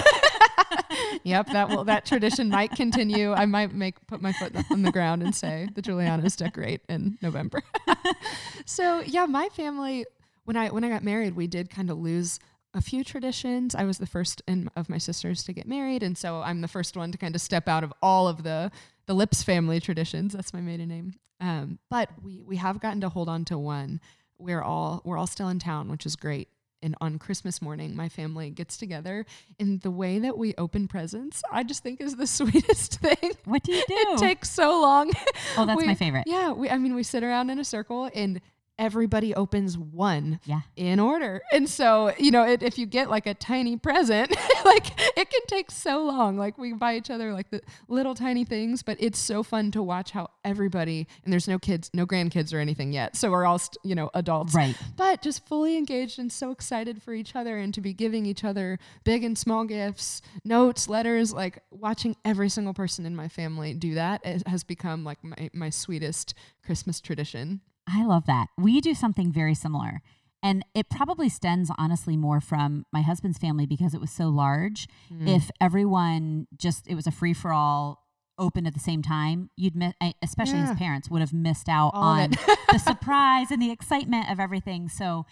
yep, 1.23 1.47
that 1.47 1.69
will 1.69 1.85
that 1.85 2.05
tradition 2.05 2.49
might 2.49 2.71
continue. 2.71 3.31
I 3.33 3.45
might 3.45 3.73
make 3.73 4.05
put 4.07 4.21
my 4.21 4.33
foot 4.33 4.55
on 4.69 4.81
the 4.81 4.91
ground 4.91 5.23
and 5.23 5.33
say 5.33 5.69
the 5.73 5.81
Guilianos 5.81 6.35
decorate 6.35 6.81
in 6.89 7.17
November. 7.21 7.61
so 8.65 9.01
yeah, 9.01 9.25
my 9.25 9.47
family 9.49 10.05
when 10.45 10.57
I 10.57 10.69
when 10.69 10.83
I 10.83 10.89
got 10.89 11.03
married, 11.03 11.35
we 11.35 11.47
did 11.47 11.69
kind 11.69 11.89
of 11.89 11.97
lose 11.97 12.39
a 12.73 12.81
few 12.81 13.03
traditions. 13.03 13.73
I 13.73 13.83
was 13.83 13.97
the 13.97 14.05
first 14.05 14.41
in, 14.47 14.69
of 14.75 14.89
my 14.89 14.97
sisters 14.97 15.43
to 15.43 15.53
get 15.53 15.67
married, 15.67 16.03
and 16.03 16.17
so 16.17 16.41
I'm 16.41 16.61
the 16.61 16.67
first 16.67 16.97
one 16.97 17.11
to 17.11 17.17
kind 17.17 17.35
of 17.35 17.41
step 17.41 17.67
out 17.67 17.83
of 17.83 17.93
all 18.01 18.27
of 18.27 18.43
the 18.43 18.71
the 19.09 19.15
Lips 19.15 19.41
family 19.41 19.79
traditions. 19.79 20.33
That's 20.33 20.53
my 20.53 20.61
maiden 20.61 20.87
name. 20.87 21.15
Um, 21.41 21.79
but 21.89 22.09
we 22.23 22.43
we 22.43 22.57
have 22.57 22.79
gotten 22.79 23.01
to 23.01 23.09
hold 23.09 23.27
on 23.27 23.43
to 23.45 23.57
one. 23.57 23.99
We're 24.37 24.61
all 24.61 25.01
we're 25.03 25.17
all 25.17 25.25
still 25.25 25.49
in 25.49 25.57
town, 25.57 25.89
which 25.89 26.05
is 26.05 26.15
great. 26.15 26.47
And 26.83 26.95
on 27.01 27.17
Christmas 27.17 27.59
morning, 27.59 27.95
my 27.95 28.07
family 28.07 28.51
gets 28.51 28.77
together, 28.77 29.25
and 29.59 29.81
the 29.81 29.89
way 29.89 30.19
that 30.19 30.37
we 30.37 30.53
open 30.59 30.87
presents, 30.87 31.41
I 31.51 31.63
just 31.63 31.81
think 31.81 31.99
is 31.99 32.17
the 32.17 32.27
sweetest 32.39 32.99
thing. 32.99 33.31
what 33.45 33.63
do 33.63 33.73
you 33.73 33.83
do? 33.87 33.95
It 33.97 34.19
takes 34.19 34.51
so 34.51 34.79
long. 34.79 35.11
oh, 35.57 35.65
that's 35.65 35.81
we- 35.81 35.87
my 35.87 35.95
favorite. 35.95 36.25
Yeah, 36.27 36.51
we 36.51 36.69
I 36.69 36.77
mean 36.77 36.93
we 36.93 37.01
sit 37.01 37.23
around 37.23 37.49
in 37.49 37.57
a 37.57 37.65
circle 37.65 38.11
and 38.13 38.39
everybody 38.79 39.35
opens 39.35 39.77
one 39.77 40.39
Yeah. 40.45 40.61
in 40.75 40.99
order. 40.99 41.41
And 41.51 41.69
so, 41.69 42.13
you 42.17 42.31
know, 42.31 42.43
it, 42.43 42.63
if 42.63 42.77
you 42.79 42.85
get 42.87 43.09
like 43.09 43.27
a 43.27 43.33
tiny 43.35 43.77
present, 43.77 44.29
like 44.65 44.87
it 45.17 45.29
can 45.29 45.41
take 45.47 45.69
so 45.69 46.03
long. 46.05 46.37
Like 46.37 46.57
we 46.57 46.73
buy 46.73 46.95
each 46.95 47.09
other 47.11 47.33
like 47.33 47.51
the 47.51 47.61
little 47.87 48.15
tiny 48.15 48.45
things, 48.45 48.81
but 48.81 48.97
it's 48.99 49.19
so 49.19 49.43
fun 49.43 49.69
to 49.71 49.83
watch 49.83 50.11
how 50.11 50.29
everybody 50.43 51.07
and 51.23 51.31
there's 51.31 51.47
no 51.47 51.59
kids, 51.59 51.91
no 51.93 52.07
grandkids 52.07 52.53
or 52.53 52.59
anything 52.59 52.93
yet. 52.93 53.15
So 53.15 53.29
we're 53.29 53.45
all, 53.45 53.59
st- 53.59 53.77
you 53.83 53.93
know, 53.93 54.09
adults. 54.13 54.55
Right. 54.55 54.75
But 54.95 55.21
just 55.21 55.45
fully 55.47 55.77
engaged 55.77 56.17
and 56.17 56.31
so 56.31 56.51
excited 56.51 57.03
for 57.03 57.13
each 57.13 57.35
other 57.35 57.57
and 57.57 57.73
to 57.73 57.81
be 57.81 57.93
giving 57.93 58.25
each 58.25 58.43
other 58.43 58.79
big 59.03 59.23
and 59.23 59.37
small 59.37 59.65
gifts, 59.65 60.21
notes, 60.45 60.87
letters, 60.87 61.33
like 61.33 61.61
watching 61.69 62.15
every 62.23 62.47
single 62.49 62.73
person 62.73 63.05
in 63.05 63.15
my 63.15 63.27
family 63.27 63.73
do 63.73 63.95
that 63.95 64.25
it 64.25 64.47
has 64.47 64.63
become 64.63 65.03
like 65.03 65.21
my, 65.23 65.49
my 65.53 65.69
sweetest 65.69 66.33
Christmas 66.65 67.01
tradition. 67.01 67.59
I 67.91 68.05
love 68.05 68.25
that. 68.27 68.47
We 68.57 68.81
do 68.81 68.93
something 68.93 69.31
very 69.31 69.55
similar. 69.55 70.01
And 70.41 70.63
it 70.73 70.89
probably 70.89 71.27
stems 71.27 71.69
honestly 71.77 72.15
more 72.15 72.39
from 72.39 72.85
my 72.93 73.01
husband's 73.01 73.37
family 73.37 73.65
because 73.65 73.93
it 73.93 73.99
was 73.99 74.11
so 74.11 74.29
large. 74.29 74.87
Mm. 75.11 75.27
If 75.35 75.51
everyone 75.59 76.47
just, 76.55 76.87
it 76.87 76.95
was 76.95 77.07
a 77.07 77.11
free 77.11 77.33
for 77.33 77.51
all, 77.51 78.05
open 78.37 78.65
at 78.65 78.73
the 78.73 78.79
same 78.79 79.01
time, 79.01 79.49
you'd 79.57 79.75
miss, 79.75 79.93
especially 80.23 80.59
Yeah. 80.59 80.69
his 80.69 80.77
parents 80.77 81.09
would 81.09 81.19
have 81.19 81.33
missed 81.33 81.67
out 81.67 81.91
All 81.93 82.03
on 82.03 82.29
the 82.71 82.77
surprise 82.79 83.51
and 83.51 83.61
the 83.61 83.69
excitement 83.69 84.31
of 84.31 84.39
everything. 84.39 84.87
So, 84.87 85.25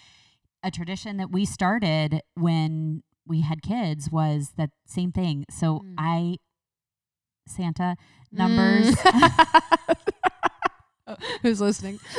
a 0.62 0.70
tradition 0.72 1.16
that 1.16 1.32
we 1.32 1.46
started 1.46 2.20
when 2.34 3.04
we 3.26 3.42
had 3.42 3.62
kids 3.62 4.12
was 4.12 4.52
that 4.58 4.72
same 4.86 5.14
thing. 5.14 5.46
So, 5.50 5.80
Mm. 5.86 5.94
I, 5.98 6.38
Santa 7.48 7.96
numbers. 8.30 8.94
Oh, 11.08 11.16
Who's 11.42 11.62
listening? 11.62 12.00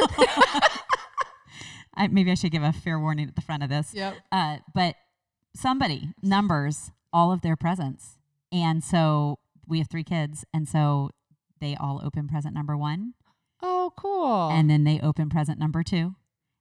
I, 1.94 2.06
maybe 2.10 2.30
I 2.30 2.34
should 2.34 2.52
give 2.52 2.62
a 2.62 2.72
fair 2.72 2.98
warning 2.98 3.28
at 3.28 3.34
the 3.34 3.42
front 3.42 3.62
of 3.62 3.68
this. 3.68 3.92
Yep. 3.92 4.14
Uh, 4.30 4.58
but 4.74 4.94
somebody 5.54 6.10
numbers 6.22 6.90
all 7.12 7.32
of 7.32 7.42
their 7.42 7.56
presents. 7.56 8.18
And 8.52 8.82
so 8.82 9.38
we 9.66 9.78
have 9.78 9.88
three 9.90 10.04
kids. 10.04 10.44
And 10.54 10.68
so 10.68 11.10
they 11.60 11.76
all 11.76 12.00
open 12.04 12.28
present 12.28 12.54
number 12.54 12.76
one. 12.76 13.14
Oh, 13.60 13.92
cool. 13.96 14.50
And 14.50 14.70
then 14.70 14.84
they 14.84 15.00
open 15.00 15.28
present 15.28 15.58
number 15.58 15.82
two. 15.82 16.14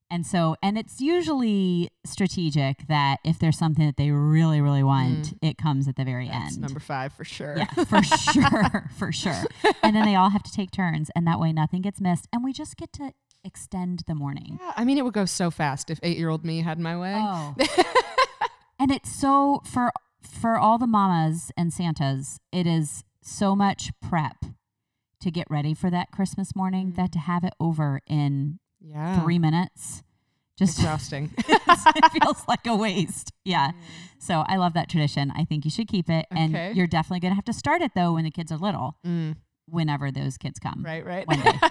And 0.09 0.25
so, 0.25 0.55
and 0.63 0.77
it's 0.77 1.01
usually 1.01 1.89
strategic 2.05 2.87
that 2.87 3.17
if 3.25 3.39
there's 3.39 3.57
something 3.57 3.85
that 3.85 3.97
they 3.97 4.11
really, 4.11 4.61
really 4.61 4.83
want, 4.83 5.31
mm. 5.31 5.37
it 5.41 5.57
comes 5.57 5.87
at 5.87 5.97
the 5.97 6.05
very 6.05 6.27
That's 6.27 6.53
end. 6.53 6.61
number 6.61 6.79
five 6.79 7.11
for 7.13 7.25
sure. 7.25 7.57
Yeah, 7.57 7.65
for 7.65 8.01
sure, 8.33 8.89
for 8.97 9.11
sure. 9.11 9.43
And 9.83 9.95
then 9.95 10.05
they 10.05 10.15
all 10.15 10.29
have 10.29 10.43
to 10.43 10.51
take 10.51 10.71
turns, 10.71 11.11
and 11.15 11.27
that 11.27 11.39
way 11.39 11.51
nothing 11.51 11.81
gets 11.81 11.99
missed, 11.99 12.27
and 12.31 12.43
we 12.43 12.53
just 12.53 12.77
get 12.77 12.93
to 12.93 13.11
extend 13.43 14.03
the 14.07 14.15
morning. 14.15 14.59
Yeah, 14.61 14.73
I 14.77 14.85
mean, 14.85 14.97
it 14.97 15.03
would 15.03 15.13
go 15.13 15.25
so 15.25 15.51
fast 15.51 15.89
if 15.89 15.99
eight-year-old 16.03 16.45
me 16.45 16.61
had 16.61 16.79
my 16.79 16.97
way. 16.97 17.13
Oh. 17.15 17.55
and 18.79 18.91
it's 18.91 19.11
so 19.11 19.61
for 19.65 19.91
for 20.21 20.57
all 20.57 20.77
the 20.77 20.87
mamas 20.87 21.51
and 21.57 21.73
Santas, 21.73 22.39
it 22.51 22.67
is 22.67 23.03
so 23.21 23.55
much 23.55 23.91
prep 24.01 24.37
to 25.21 25.31
get 25.31 25.47
ready 25.49 25.73
for 25.73 25.89
that 25.89 26.11
Christmas 26.11 26.55
morning 26.55 26.93
that 26.95 27.11
mm-hmm. 27.11 27.11
to 27.13 27.19
have 27.19 27.43
it 27.43 27.53
over 27.59 28.01
in 28.07 28.59
yeah. 28.81 29.21
three 29.21 29.39
minutes 29.39 30.03
just 30.57 30.79
Exhausting. 30.79 31.29
it 31.37 32.11
feels 32.23 32.43
like 32.47 32.65
a 32.65 32.75
waste. 32.75 33.31
Yeah. 33.45 33.71
So 34.17 34.43
I 34.47 34.55
love 34.57 34.73
that 34.73 34.89
tradition. 34.89 35.31
I 35.35 35.43
think 35.45 35.65
you 35.65 35.69
should 35.71 35.87
keep 35.87 36.09
it. 36.09 36.25
Okay. 36.31 36.41
And 36.41 36.75
you're 36.75 36.87
definitely 36.87 37.19
gonna 37.19 37.35
have 37.35 37.45
to 37.45 37.53
start 37.53 37.81
it 37.83 37.91
though 37.95 38.13
when 38.13 38.23
the 38.23 38.31
kids 38.31 38.51
are 38.51 38.57
little, 38.57 38.97
Mm, 39.05 39.35
whenever 39.67 40.11
those 40.11 40.37
kids 40.37 40.57
come. 40.59 40.83
right, 40.83 41.05
right. 41.05 41.27
One 41.27 41.41
day. 41.41 41.53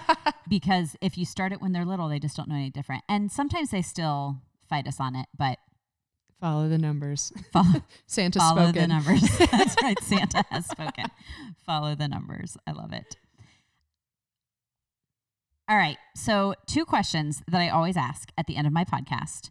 Because 0.49 0.95
if 1.01 1.17
you 1.17 1.25
start 1.25 1.51
it 1.51 1.61
when 1.61 1.73
they're 1.73 1.83
little, 1.83 2.07
they 2.07 2.19
just 2.19 2.37
don't 2.37 2.47
know 2.47 2.55
any 2.55 2.69
different. 2.69 3.03
And 3.09 3.29
sometimes 3.29 3.71
they 3.71 3.81
still 3.81 4.37
fight 4.69 4.87
us 4.87 4.97
on 5.01 5.13
it, 5.17 5.25
but 5.37 5.57
Follow 6.39 6.69
the 6.69 6.77
numbers. 6.77 7.33
follow, 7.51 7.81
Santa 8.05 8.39
follow 8.39 8.67
the 8.71 8.79
spoken. 8.85 8.89
numbers. 8.89 9.37
That's 9.39 9.75
right. 9.83 9.99
Santa 10.01 10.45
has 10.51 10.65
spoken. 10.67 11.05
Follow 11.65 11.95
the 11.95 12.07
numbers. 12.07 12.55
I 12.65 12.71
love 12.71 12.93
it. 12.93 13.17
All 15.69 15.77
right. 15.77 15.97
So, 16.15 16.53
two 16.65 16.85
questions 16.85 17.43
that 17.47 17.59
I 17.59 17.67
always 17.69 17.97
ask 17.97 18.31
at 18.37 18.47
the 18.47 18.55
end 18.55 18.67
of 18.67 18.73
my 18.73 18.85
podcast 18.85 19.49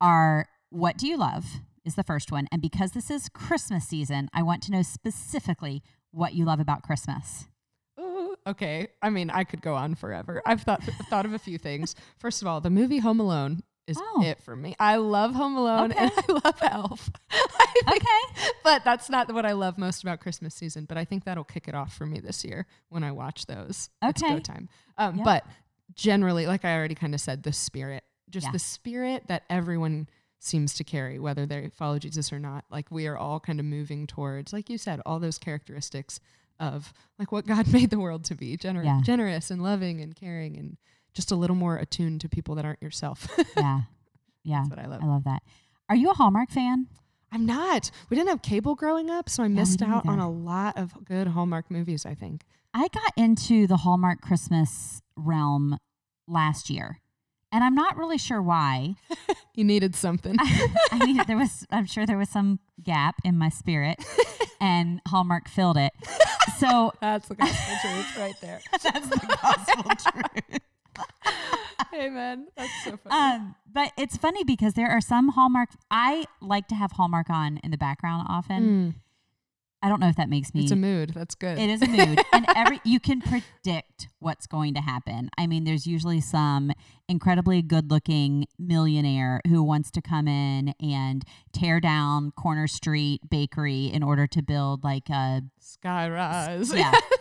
are 0.00 0.48
What 0.68 0.98
do 0.98 1.06
you 1.06 1.16
love? 1.16 1.46
Is 1.84 1.94
the 1.94 2.02
first 2.02 2.30
one. 2.32 2.48
And 2.52 2.60
because 2.60 2.92
this 2.92 3.10
is 3.10 3.28
Christmas 3.28 3.86
season, 3.86 4.28
I 4.34 4.42
want 4.42 4.62
to 4.64 4.72
know 4.72 4.82
specifically 4.82 5.82
what 6.10 6.34
you 6.34 6.44
love 6.44 6.60
about 6.60 6.82
Christmas. 6.82 7.46
Ooh, 7.98 8.36
okay. 8.46 8.88
I 9.00 9.08
mean, 9.08 9.30
I 9.30 9.44
could 9.44 9.62
go 9.62 9.74
on 9.74 9.94
forever. 9.94 10.42
I've 10.44 10.62
thought 10.62 10.82
thought 11.08 11.24
of 11.24 11.32
a 11.32 11.38
few 11.38 11.58
things. 11.58 11.94
First 12.18 12.42
of 12.42 12.48
all, 12.48 12.60
the 12.60 12.70
movie 12.70 12.98
Home 12.98 13.20
Alone 13.20 13.62
is 13.86 13.98
Oh. 14.00 14.22
it 14.24 14.40
for 14.42 14.56
me. 14.56 14.74
I 14.80 14.96
love 14.96 15.34
Home 15.34 15.56
Alone 15.56 15.92
and 15.92 16.10
I 16.16 16.32
love 16.32 16.58
Elf. 16.62 17.10
I 17.30 17.66
think- 17.72 17.88
Okay. 17.88 18.50
But 18.64 18.84
that's 18.84 19.08
not 19.08 19.32
what 19.32 19.46
I 19.46 19.52
love 19.52 19.78
most 19.78 20.02
about 20.02 20.20
Christmas 20.20 20.54
season. 20.54 20.86
But 20.86 20.98
I 20.98 21.04
think 21.04 21.24
that'll 21.24 21.44
kick 21.44 21.68
it 21.68 21.74
off 21.74 21.94
for 21.94 22.04
me 22.06 22.18
this 22.20 22.44
year 22.44 22.66
when 22.88 23.04
I 23.04 23.12
watch 23.12 23.46
those. 23.46 23.90
Okay. 24.02 24.10
It's 24.10 24.22
Okay. 24.22 24.34
go 24.34 24.38
time. 24.40 24.68
Um. 24.98 25.20
But 25.24 25.44
generally, 25.94 26.46
like 26.46 26.64
I 26.64 26.74
already 26.76 26.94
kind 26.94 27.14
of 27.14 27.20
said, 27.20 27.42
the 27.42 27.52
spirit, 27.52 28.02
just 28.30 28.46
Yeah. 28.46 28.52
the 28.52 28.58
spirit 28.58 29.24
that 29.28 29.44
everyone 29.48 30.08
seems 30.38 30.74
to 30.74 30.84
carry, 30.84 31.18
whether 31.18 31.46
they 31.46 31.68
follow 31.74 31.98
Jesus 31.98 32.32
or 32.32 32.38
not. 32.38 32.64
Like 32.70 32.90
we 32.90 33.06
are 33.06 33.16
all 33.16 33.40
kind 33.40 33.58
of 33.60 33.66
moving 33.66 34.06
towards, 34.06 34.52
like 34.52 34.68
you 34.68 34.78
said, 34.78 35.00
all 35.06 35.18
those 35.18 35.38
characteristics 35.38 36.20
of 36.58 36.92
like 37.18 37.32
what 37.32 37.46
God 37.46 37.66
made 37.72 37.90
the 37.90 37.98
world 38.00 38.24
to 38.24 38.34
be 38.34 38.56
gener- 38.56 38.84
Yeah. 38.84 39.00
generous 39.04 39.50
and 39.50 39.62
loving 39.62 40.00
and 40.00 40.14
caring 40.14 40.56
and 40.56 40.76
just 41.16 41.32
a 41.32 41.34
little 41.36 41.56
more 41.56 41.76
attuned 41.76 42.20
to 42.20 42.28
people 42.28 42.54
that 42.54 42.64
aren't 42.64 42.80
yourself. 42.82 43.26
Yeah. 43.56 43.80
Yeah. 44.44 44.58
That's 44.60 44.70
what 44.70 44.78
I 44.78 44.86
love. 44.86 45.02
I 45.02 45.06
love 45.06 45.24
that. 45.24 45.42
Are 45.88 45.96
you 45.96 46.10
a 46.10 46.14
Hallmark 46.14 46.50
fan? 46.50 46.86
I'm 47.32 47.44
not. 47.46 47.90
We 48.08 48.16
didn't 48.16 48.28
have 48.28 48.42
cable 48.42 48.76
growing 48.76 49.10
up, 49.10 49.28
so 49.28 49.42
I 49.42 49.48
missed 49.48 49.82
out 49.82 50.06
on 50.06 50.20
a 50.20 50.30
lot 50.30 50.78
of 50.78 51.04
good 51.04 51.26
Hallmark 51.28 51.68
movies, 51.70 52.06
I 52.06 52.14
think. 52.14 52.42
I 52.72 52.86
got 52.88 53.12
into 53.16 53.66
the 53.66 53.78
Hallmark 53.78 54.20
Christmas 54.20 55.02
realm 55.16 55.78
last 56.28 56.70
year. 56.70 57.00
And 57.50 57.64
I'm 57.64 57.74
not 57.74 57.96
really 57.96 58.18
sure 58.18 58.40
why. 58.42 58.94
You 59.54 59.64
needed 59.64 59.94
something. 59.96 60.36
I 60.92 60.98
mean, 61.02 61.18
there 61.26 61.38
was, 61.38 61.66
I'm 61.70 61.86
sure 61.86 62.04
there 62.04 62.18
was 62.18 62.28
some 62.28 62.60
gap 62.82 63.14
in 63.24 63.38
my 63.38 63.48
spirit. 63.48 63.96
and 64.60 65.00
Hallmark 65.08 65.48
filled 65.48 65.78
it. 65.78 65.94
So 66.58 66.92
That's 67.00 67.26
the 67.28 67.36
gospel 67.36 67.74
truth 67.80 68.18
right 68.18 68.34
there. 68.42 68.60
that's 68.82 69.08
the 69.08 69.38
gospel 69.42 70.12
truth. 70.12 70.60
Amen. 71.94 72.48
That's 72.56 72.84
so 72.84 72.96
funny. 72.96 73.34
Um, 73.36 73.54
but 73.72 73.92
it's 73.96 74.16
funny 74.16 74.44
because 74.44 74.74
there 74.74 74.90
are 74.90 75.00
some 75.00 75.28
Hallmark. 75.28 75.70
I 75.90 76.26
like 76.40 76.68
to 76.68 76.74
have 76.74 76.92
Hallmark 76.92 77.30
on 77.30 77.58
in 77.62 77.70
the 77.70 77.78
background 77.78 78.26
often. 78.28 78.62
Mm, 78.94 78.94
I 79.82 79.88
don't 79.88 80.00
know 80.00 80.08
if 80.08 80.16
that 80.16 80.28
makes 80.28 80.52
me. 80.54 80.62
it's 80.62 80.72
a 80.72 80.76
mood. 80.76 81.12
That's 81.14 81.34
good. 81.34 81.58
It 81.58 81.70
is 81.70 81.82
a 81.82 81.86
mood, 81.86 82.20
and 82.32 82.46
every 82.56 82.80
you 82.84 82.98
can 83.00 83.20
predict 83.20 84.08
what's 84.18 84.46
going 84.46 84.74
to 84.74 84.80
happen. 84.80 85.30
I 85.38 85.46
mean, 85.46 85.64
there's 85.64 85.86
usually 85.86 86.20
some 86.20 86.72
incredibly 87.08 87.62
good-looking 87.62 88.46
millionaire 88.58 89.40
who 89.46 89.62
wants 89.62 89.90
to 89.92 90.02
come 90.02 90.26
in 90.26 90.74
and 90.80 91.22
tear 91.52 91.78
down 91.78 92.32
Corner 92.32 92.66
Street 92.66 93.20
Bakery 93.30 93.86
in 93.86 94.02
order 94.02 94.26
to 94.26 94.42
build 94.42 94.82
like 94.82 95.08
a 95.08 95.42
Skyrise. 95.62 96.74
yeah 96.76 96.92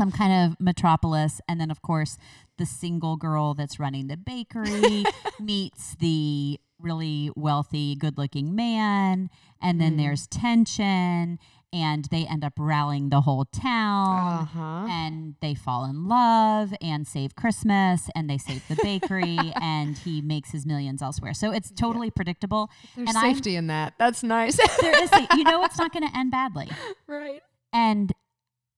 some 0.00 0.10
kind 0.10 0.32
of 0.32 0.56
metropolis, 0.60 1.40
and 1.48 1.60
then 1.60 1.70
of 1.70 1.82
course 1.82 2.16
the 2.56 2.64
single 2.64 3.16
girl 3.16 3.52
that's 3.54 3.78
running 3.78 4.06
the 4.08 4.16
bakery 4.16 5.04
meets 5.40 5.94
the 5.96 6.58
really 6.78 7.30
wealthy, 7.36 7.94
good-looking 7.94 8.54
man, 8.54 9.28
and 9.60 9.78
then 9.80 9.92
Mm. 9.94 9.98
there's 9.98 10.26
tension. 10.26 11.38
And 11.72 12.06
they 12.10 12.26
end 12.26 12.42
up 12.44 12.54
rallying 12.58 13.10
the 13.10 13.20
whole 13.20 13.44
town 13.44 14.40
Uh 14.40 14.44
huh. 14.46 14.86
and 14.90 15.36
they 15.40 15.54
fall 15.54 15.84
in 15.84 16.08
love 16.08 16.74
and 16.80 17.06
save 17.06 17.36
Christmas 17.36 18.10
and 18.16 18.28
they 18.28 18.38
save 18.38 18.66
the 18.66 18.74
bakery 18.82 19.38
and 19.62 19.96
he 19.96 20.20
makes 20.20 20.50
his 20.50 20.66
millions 20.66 21.00
elsewhere. 21.00 21.32
So 21.32 21.52
it's 21.52 21.70
totally 21.70 22.10
predictable. 22.10 22.70
There's 22.96 23.10
and 23.10 23.16
I'm- 23.16 23.32
safety 23.34 23.54
in 23.54 23.68
that. 23.68 23.94
That's 24.00 24.24
nice. 24.24 24.56
There 24.80 25.00
is, 25.04 25.10
you 25.36 25.44
know, 25.44 25.62
it's 25.66 25.78
not 25.78 25.92
going 25.92 26.08
to 26.10 26.16
end 26.18 26.32
badly. 26.32 26.68
right. 27.06 27.40
And 27.72 28.12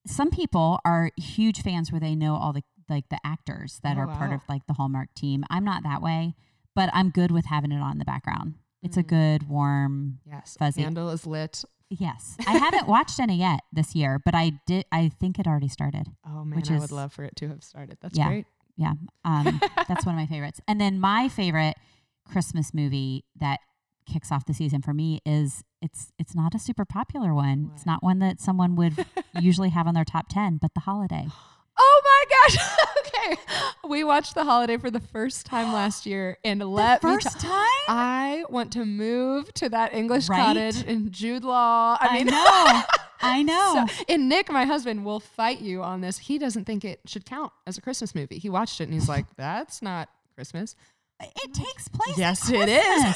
some 0.05 0.29
people 0.31 0.79
are 0.85 1.11
huge 1.17 1.61
fans 1.61 1.91
where 1.91 1.99
they 2.01 2.15
know 2.15 2.35
all 2.35 2.53
the 2.53 2.63
like 2.89 3.07
the 3.09 3.19
actors 3.25 3.79
that 3.83 3.97
Oh, 3.97 4.01
are 4.01 4.07
part 4.07 4.33
of 4.33 4.41
like 4.49 4.67
the 4.67 4.73
Hallmark 4.73 5.13
team. 5.15 5.43
I'm 5.49 5.63
not 5.63 5.83
that 5.83 6.01
way, 6.01 6.35
but 6.75 6.89
I'm 6.93 7.09
good 7.09 7.31
with 7.31 7.45
having 7.45 7.71
it 7.71 7.79
on 7.79 7.93
in 7.93 7.97
the 7.99 8.05
background. 8.05 8.55
It's 8.81 8.97
a 8.97 9.03
Mm. 9.03 9.07
good, 9.07 9.49
warm. 9.49 10.19
Yes. 10.25 10.57
Fuzzy. 10.59 10.83
Candle 10.83 11.09
is 11.09 11.25
lit. 11.25 11.63
Yes, 11.89 12.35
I 12.47 12.57
haven't 12.57 12.87
watched 12.87 13.19
any 13.19 13.37
yet 13.37 13.61
this 13.71 13.93
year, 13.95 14.19
but 14.19 14.33
I 14.35 14.59
did. 14.65 14.85
I 14.91 15.09
think 15.09 15.37
it 15.39 15.45
already 15.47 15.67
started. 15.69 16.07
Oh 16.27 16.43
man, 16.43 16.57
Which 16.57 16.71
I 16.71 16.75
is- 16.75 16.81
would 16.81 16.91
love 16.91 17.13
for 17.13 17.23
it 17.23 17.35
to 17.37 17.47
have 17.49 17.63
started. 17.63 17.97
That's 18.01 18.17
Yeah. 18.17 18.27
great. 18.27 18.47
Yeah, 18.75 18.93
um, 19.23 19.61
that's 19.87 20.05
one 20.05 20.15
of 20.15 20.19
my 20.19 20.25
favorites. 20.25 20.59
And 20.67 20.81
then 20.81 20.99
my 20.99 21.29
favorite 21.29 21.77
Christmas 22.25 22.73
movie 22.73 23.23
that 23.35 23.59
kicks 24.07 24.31
off 24.31 24.45
the 24.45 24.53
season 24.53 24.81
for 24.81 24.93
me 24.93 25.21
is 25.25 25.63
it's 25.83 26.11
it's 26.17 26.33
not 26.33 26.55
a 26.55 26.59
super 26.59 26.85
popular 26.85 27.33
one. 27.33 27.69
It's 27.75 27.85
not 27.85 28.01
one 28.01 28.17
that 28.19 28.39
someone 28.41 28.75
would 28.77 29.05
usually 29.39 29.69
have 29.69 29.85
on 29.85 29.93
their 29.93 30.05
top 30.05 30.27
ten, 30.29 30.57
but 30.57 30.73
The 30.73 30.81
Holiday. 30.81 31.27
Oh 31.75 32.01
my 32.05 32.53
gosh. 32.53 32.69
okay. 33.07 33.41
We 33.89 34.03
watched 34.03 34.35
The 34.35 34.43
Holiday 34.43 34.77
for 34.77 34.91
the 34.91 34.99
first 34.99 35.47
time 35.47 35.73
last 35.73 36.05
year 36.05 36.37
and 36.43 36.61
let 36.61 37.03
me 37.03 37.13
First 37.13 37.39
tell- 37.39 37.49
time? 37.49 37.67
I 37.87 38.43
want 38.47 38.73
to 38.73 38.85
move 38.85 39.51
to 39.55 39.69
that 39.69 39.91
English 39.91 40.29
Right? 40.29 40.37
cottage 40.37 40.83
in 40.83 41.11
Jude 41.11 41.43
Law. 41.43 41.97
I 41.99 42.13
mean, 42.13 42.27
know. 42.27 42.81
I 43.23 43.41
know. 43.41 43.87
So, 43.89 44.03
and 44.07 44.29
Nick, 44.29 44.51
my 44.51 44.65
husband, 44.65 45.03
will 45.03 45.19
fight 45.19 45.61
you 45.61 45.81
on 45.81 46.01
this. 46.01 46.19
He 46.19 46.37
doesn't 46.37 46.65
think 46.65 46.85
it 46.85 46.99
should 47.07 47.25
count 47.25 47.51
as 47.65 47.75
a 47.79 47.81
Christmas 47.81 48.13
movie. 48.13 48.37
He 48.37 48.49
watched 48.49 48.79
it 48.79 48.83
and 48.83 48.93
he's 48.93 49.09
like, 49.09 49.25
"That's 49.35 49.81
not 49.81 50.09
Christmas." 50.35 50.75
it 51.21 51.53
takes 51.55 51.87
place. 51.87 52.17
Yes, 52.19 52.51
it 52.51 52.69
is. 52.69 53.15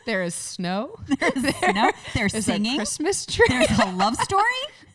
There 0.06 0.22
is 0.22 0.34
snow. 0.34 0.96
There's 1.06 1.56
snow. 1.56 1.90
There's 2.14 2.32
There's 2.32 2.44
singing. 2.46 2.74
a 2.74 2.76
Christmas 2.76 3.26
tree. 3.26 3.46
There's 3.48 3.78
a 3.78 3.92
love 3.92 4.16
story. 4.22 4.44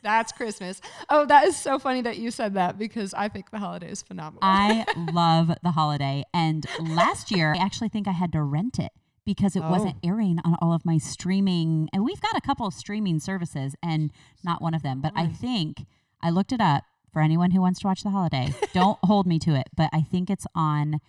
That's 0.01 0.31
Christmas. 0.31 0.81
Oh, 1.09 1.25
that 1.27 1.45
is 1.47 1.55
so 1.55 1.79
funny 1.79 2.01
that 2.01 2.17
you 2.17 2.31
said 2.31 2.55
that 2.55 2.77
because 2.77 3.13
I 3.13 3.29
think 3.29 3.51
the 3.51 3.59
holiday 3.59 3.89
is 3.89 4.01
phenomenal. 4.01 4.39
I 4.41 4.85
love 5.13 5.51
The 5.63 5.71
Holiday. 5.71 6.23
And 6.33 6.65
last 6.81 7.31
year, 7.31 7.53
I 7.53 7.57
actually 7.59 7.89
think 7.89 8.07
I 8.07 8.11
had 8.11 8.31
to 8.33 8.41
rent 8.43 8.79
it 8.79 8.91
because 9.25 9.55
it 9.55 9.63
Oh. 9.63 9.69
wasn't 9.69 9.95
airing 10.03 10.39
on 10.43 10.55
all 10.61 10.73
of 10.73 10.83
my 10.85 10.97
streaming. 10.97 11.89
And 11.93 12.03
we've 12.03 12.19
got 12.21 12.35
a 12.35 12.41
couple 12.41 12.67
of 12.67 12.73
streaming 12.73 13.19
services 13.19 13.75
and 13.81 14.11
not 14.43 14.61
one 14.61 14.73
of 14.73 14.81
them. 14.83 14.99
But 14.99 15.13
I 15.15 15.27
think 15.27 15.85
I 16.21 16.29
looked 16.31 16.51
it 16.51 16.59
up 16.59 16.83
for 17.13 17.21
anyone 17.21 17.51
who 17.51 17.61
wants 17.61 17.79
to 17.81 17.87
watch 17.87 18.03
The 18.03 18.09
Holiday. 18.09 18.53
Don't 18.73 18.97
hold 19.03 19.25
me 19.27 19.39
to 19.39 19.55
it, 19.55 19.67
but 19.77 19.89
I 19.93 20.01
think 20.01 20.29
it's 20.29 20.47
on 20.55 20.99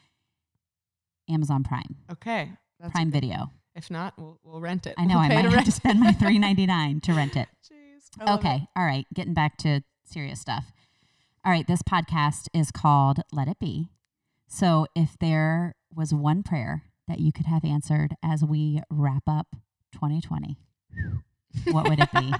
Amazon 1.28 1.64
Prime, 1.64 1.96
okay. 2.12 2.52
Prime 2.92 3.10
Video. 3.10 3.50
If 3.74 3.90
not, 3.90 4.14
we'll, 4.16 4.38
we'll 4.44 4.60
rent 4.60 4.86
it. 4.86 4.94
I 4.96 5.04
know 5.04 5.14
We'll 5.14 5.24
I 5.24 5.28
might 5.28 5.42
to 5.42 5.50
have 5.50 5.64
to 5.64 5.72
spend 5.72 6.00
my 6.00 6.12
three 6.12 6.38
ninety 6.38 6.66
nine 6.66 7.00
to 7.00 7.12
rent 7.12 7.36
it. 7.36 7.48
Jeez. 7.64 8.24
Love 8.24 8.28
it. 8.28 8.38
Okay. 8.38 8.66
All 8.76 8.84
right. 8.84 9.06
Getting 9.12 9.34
back 9.34 9.56
to 9.58 9.82
serious 10.04 10.40
stuff. 10.40 10.72
All 11.44 11.52
right. 11.52 11.66
This 11.66 11.82
podcast 11.82 12.48
is 12.54 12.70
called 12.70 13.20
Let 13.32 13.48
It 13.48 13.58
Be. 13.58 13.88
So 14.46 14.86
if 14.94 15.18
there 15.18 15.74
was 15.94 16.14
one 16.14 16.42
prayer 16.42 16.84
that 17.08 17.18
you 17.18 17.32
could 17.32 17.46
have 17.46 17.64
answered 17.64 18.14
as 18.22 18.44
we 18.44 18.80
wrap 18.90 19.24
up 19.26 19.48
2020, 19.92 20.56
what 21.70 21.88
would 21.88 21.98
it 21.98 22.12
be? 22.12 22.32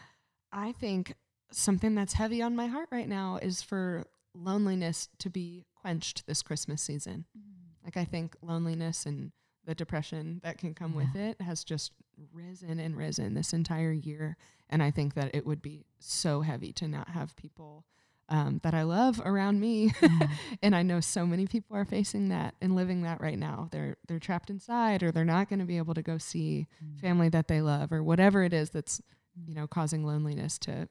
I 0.52 0.72
think 0.72 1.14
something 1.50 1.94
that's 1.94 2.14
heavy 2.14 2.42
on 2.42 2.56
my 2.56 2.66
heart 2.66 2.88
right 2.90 3.08
now 3.08 3.38
is 3.42 3.62
for 3.62 4.04
loneliness 4.34 5.08
to 5.18 5.30
be 5.30 5.66
quenched 5.74 6.26
this 6.26 6.42
Christmas 6.42 6.82
season. 6.82 7.24
Mm. 7.36 7.84
Like 7.84 7.96
I 7.96 8.04
think 8.04 8.36
loneliness 8.42 9.06
and 9.06 9.32
the 9.66 9.74
depression 9.74 10.40
that 10.44 10.58
can 10.58 10.72
come 10.74 10.94
with 10.94 11.14
it 11.16 11.40
has 11.42 11.64
just 11.64 11.92
risen 12.32 12.78
and 12.78 12.96
risen 12.96 13.34
this 13.34 13.52
entire 13.52 13.92
year. 13.92 14.36
And 14.70 14.82
I 14.82 14.90
think 14.90 15.14
that 15.14 15.34
it 15.34 15.44
would 15.44 15.60
be 15.60 15.84
so 15.98 16.40
heavy 16.40 16.72
to 16.74 16.88
not 16.88 17.08
have 17.10 17.36
people 17.36 17.84
um, 18.28 18.60
that 18.64 18.74
I 18.74 18.82
love 18.82 19.20
around 19.24 19.60
me. 19.60 19.92
Yeah. 20.02 20.28
and 20.62 20.74
I 20.74 20.82
know 20.82 21.00
so 21.00 21.24
many 21.26 21.46
people 21.46 21.76
are 21.76 21.84
facing 21.84 22.28
that 22.30 22.54
and 22.60 22.74
living 22.74 23.02
that 23.02 23.20
right 23.20 23.38
now. 23.38 23.68
They're 23.70 23.96
they're 24.08 24.18
trapped 24.18 24.50
inside 24.50 25.02
or 25.02 25.12
they're 25.12 25.24
not 25.24 25.48
going 25.48 25.60
to 25.60 25.64
be 25.64 25.76
able 25.76 25.94
to 25.94 26.02
go 26.02 26.18
see 26.18 26.66
Mm. 26.84 27.00
family 27.00 27.28
that 27.28 27.46
they 27.48 27.60
love 27.60 27.92
or 27.92 28.02
whatever 28.02 28.42
it 28.42 28.52
is 28.52 28.70
that's 28.70 29.00
you 29.46 29.54
know 29.54 29.66
causing 29.66 30.04
loneliness 30.04 30.58
to 30.60 30.88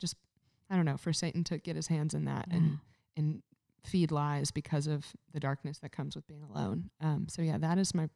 just 0.00 0.16
I 0.70 0.76
don't 0.76 0.86
know 0.86 0.96
for 0.96 1.12
Satan 1.12 1.44
to 1.44 1.58
get 1.58 1.76
his 1.76 1.88
hands 1.88 2.14
in 2.14 2.24
that 2.26 2.46
and 2.50 2.78
and 3.16 3.42
feed 3.84 4.10
lies 4.10 4.50
because 4.50 4.86
of 4.86 5.06
the 5.32 5.40
darkness 5.40 5.78
that 5.80 5.92
comes 5.92 6.14
with 6.16 6.26
being 6.26 6.42
alone. 6.42 6.90
Um, 7.00 7.26
so 7.28 7.42
yeah, 7.42 7.58
that 7.58 7.78
is 7.78 7.94
my 7.94 8.08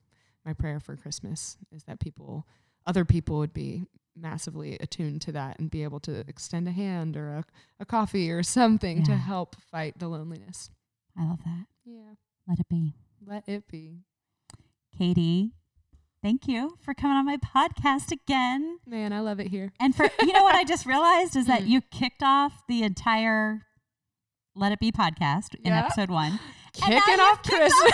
my 0.44 0.52
prayer 0.54 0.80
for 0.80 0.96
Christmas 0.96 1.58
is 1.72 1.82
that 1.84 2.00
people, 2.00 2.46
other 2.86 3.04
people, 3.04 3.38
would 3.38 3.52
be 3.52 3.84
massively 4.16 4.76
attuned 4.80 5.20
to 5.22 5.32
that 5.32 5.58
and 5.58 5.70
be 5.70 5.82
able 5.82 6.00
to 6.00 6.20
extend 6.26 6.66
a 6.66 6.72
hand 6.72 7.16
or 7.16 7.28
a, 7.30 7.44
a 7.80 7.84
coffee 7.84 8.30
or 8.30 8.42
something 8.42 9.04
to 9.04 9.14
help 9.16 9.56
fight 9.70 9.98
the 9.98 10.08
loneliness. 10.08 10.70
I 11.18 11.24
love 11.26 11.40
that. 11.44 11.66
Yeah, 11.84 12.14
Let 12.46 12.60
it 12.60 12.68
be. 12.68 12.94
let 13.26 13.48
it 13.48 13.68
be. 13.68 14.04
Katie, 14.96 15.52
thank 16.22 16.48
you 16.48 16.76
for 16.80 16.94
coming 16.94 17.16
on 17.16 17.26
my 17.26 17.36
podcast 17.36 18.10
again. 18.10 18.78
Man, 18.86 19.12
I 19.12 19.20
love 19.20 19.38
it 19.40 19.48
here. 19.48 19.72
And 19.78 19.94
for, 19.94 20.08
you 20.20 20.32
know 20.32 20.42
what 20.42 20.54
I 20.54 20.64
just 20.64 20.86
realized 20.86 21.36
is 21.36 21.46
that 21.46 21.62
Mm. 21.64 21.68
you 21.68 21.80
kicked 21.82 22.22
off 22.22 22.62
the 22.68 22.82
entire 22.82 23.62
Let 24.58 24.72
It 24.72 24.80
Be 24.80 24.90
podcast 24.90 25.54
in 25.62 25.72
episode 25.72 26.10
one. 26.10 26.40
Kicking 26.72 27.20
off 27.20 27.44
Christmas. 27.44 27.92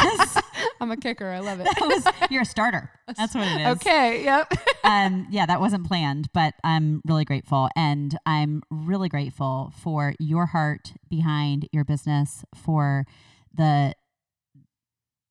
Christmas. 0.00 0.42
I'm 0.80 0.90
a 0.90 0.96
kicker. 0.96 1.28
I 1.28 1.40
love 1.40 1.60
it. 1.60 1.64
that 1.64 1.86
was 1.86 2.30
you're 2.30 2.42
a 2.42 2.46
starter. 2.46 2.90
That's 3.16 3.34
what 3.34 3.46
it 3.46 3.60
is. 3.60 3.66
Okay. 3.76 4.24
Yep. 4.24 4.52
Um, 4.84 5.26
yeah, 5.28 5.44
that 5.44 5.60
wasn't 5.60 5.86
planned, 5.86 6.28
but 6.32 6.54
I'm 6.64 7.02
really 7.04 7.26
grateful, 7.26 7.68
and 7.76 8.16
I'm 8.24 8.62
really 8.70 9.10
grateful 9.10 9.70
for 9.76 10.14
your 10.18 10.46
heart 10.46 10.94
behind 11.10 11.68
your 11.72 11.84
business, 11.84 12.42
for 12.54 13.04
the 13.52 13.92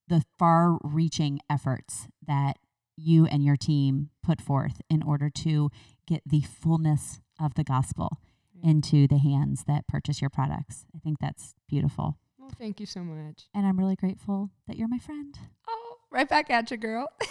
the 0.07 0.21
far-reaching 0.37 1.39
efforts 1.49 2.07
that 2.27 2.57
you 2.97 3.25
and 3.25 3.43
your 3.43 3.55
team 3.55 4.11
put 4.21 4.39
forth 4.39 4.79
in 4.91 5.01
order 5.01 5.31
to 5.37 5.71
get 6.05 6.21
the 6.23 6.41
fullness 6.41 7.19
of 7.39 7.55
the 7.55 7.63
gospel 7.63 8.19
Mm-hmm. 8.57 8.69
into 8.69 9.07
the 9.07 9.19
hands 9.19 9.65
that 9.67 9.87
purchase 9.87 10.21
your 10.21 10.29
products. 10.29 10.85
I 10.95 10.99
think 10.99 11.19
that's 11.19 11.53
beautiful. 11.67 12.17
Well, 12.39 12.51
thank 12.57 12.79
you 12.79 12.85
so 12.85 13.03
much. 13.03 13.43
And 13.53 13.67
I'm 13.67 13.77
really 13.77 13.95
grateful 13.95 14.51
that 14.67 14.77
you're 14.77 14.87
my 14.87 14.99
friend. 14.99 15.37
Oh, 15.67 15.97
right 16.11 16.27
back 16.27 16.49
at 16.49 16.71
you, 16.71 16.77
girl. 16.77 17.07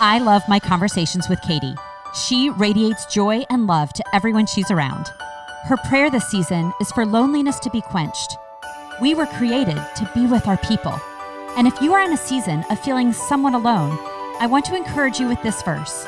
I 0.00 0.18
love 0.18 0.42
my 0.48 0.58
conversations 0.58 1.28
with 1.28 1.40
Katie. 1.42 1.74
She 2.14 2.50
radiates 2.50 3.06
joy 3.06 3.44
and 3.50 3.66
love 3.66 3.92
to 3.94 4.04
everyone 4.12 4.46
she's 4.46 4.70
around. 4.70 5.08
Her 5.64 5.76
prayer 5.76 6.10
this 6.10 6.28
season 6.28 6.72
is 6.80 6.92
for 6.92 7.06
loneliness 7.06 7.58
to 7.60 7.70
be 7.70 7.80
quenched. 7.80 8.36
We 9.00 9.14
were 9.14 9.26
created 9.26 9.82
to 9.96 10.10
be 10.14 10.26
with 10.26 10.46
our 10.46 10.58
people. 10.58 11.00
And 11.56 11.66
if 11.66 11.80
you 11.80 11.94
are 11.94 12.02
in 12.02 12.12
a 12.12 12.16
season 12.16 12.64
of 12.70 12.80
feeling 12.80 13.12
somewhat 13.12 13.54
alone, 13.54 13.98
I 14.40 14.46
want 14.48 14.64
to 14.66 14.76
encourage 14.76 15.18
you 15.18 15.28
with 15.28 15.42
this 15.42 15.62
verse. 15.62 16.06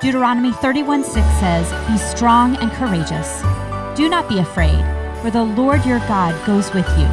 Deuteronomy 0.00 0.52
31 0.52 1.04
6 1.04 1.14
says, 1.38 1.88
Be 1.88 1.98
strong 1.98 2.56
and 2.56 2.70
courageous. 2.72 3.42
Do 3.96 4.08
not 4.08 4.28
be 4.28 4.38
afraid, 4.38 4.82
for 5.20 5.30
the 5.30 5.44
Lord 5.44 5.84
your 5.84 5.98
God 6.00 6.34
goes 6.46 6.72
with 6.72 6.88
you. 6.98 7.06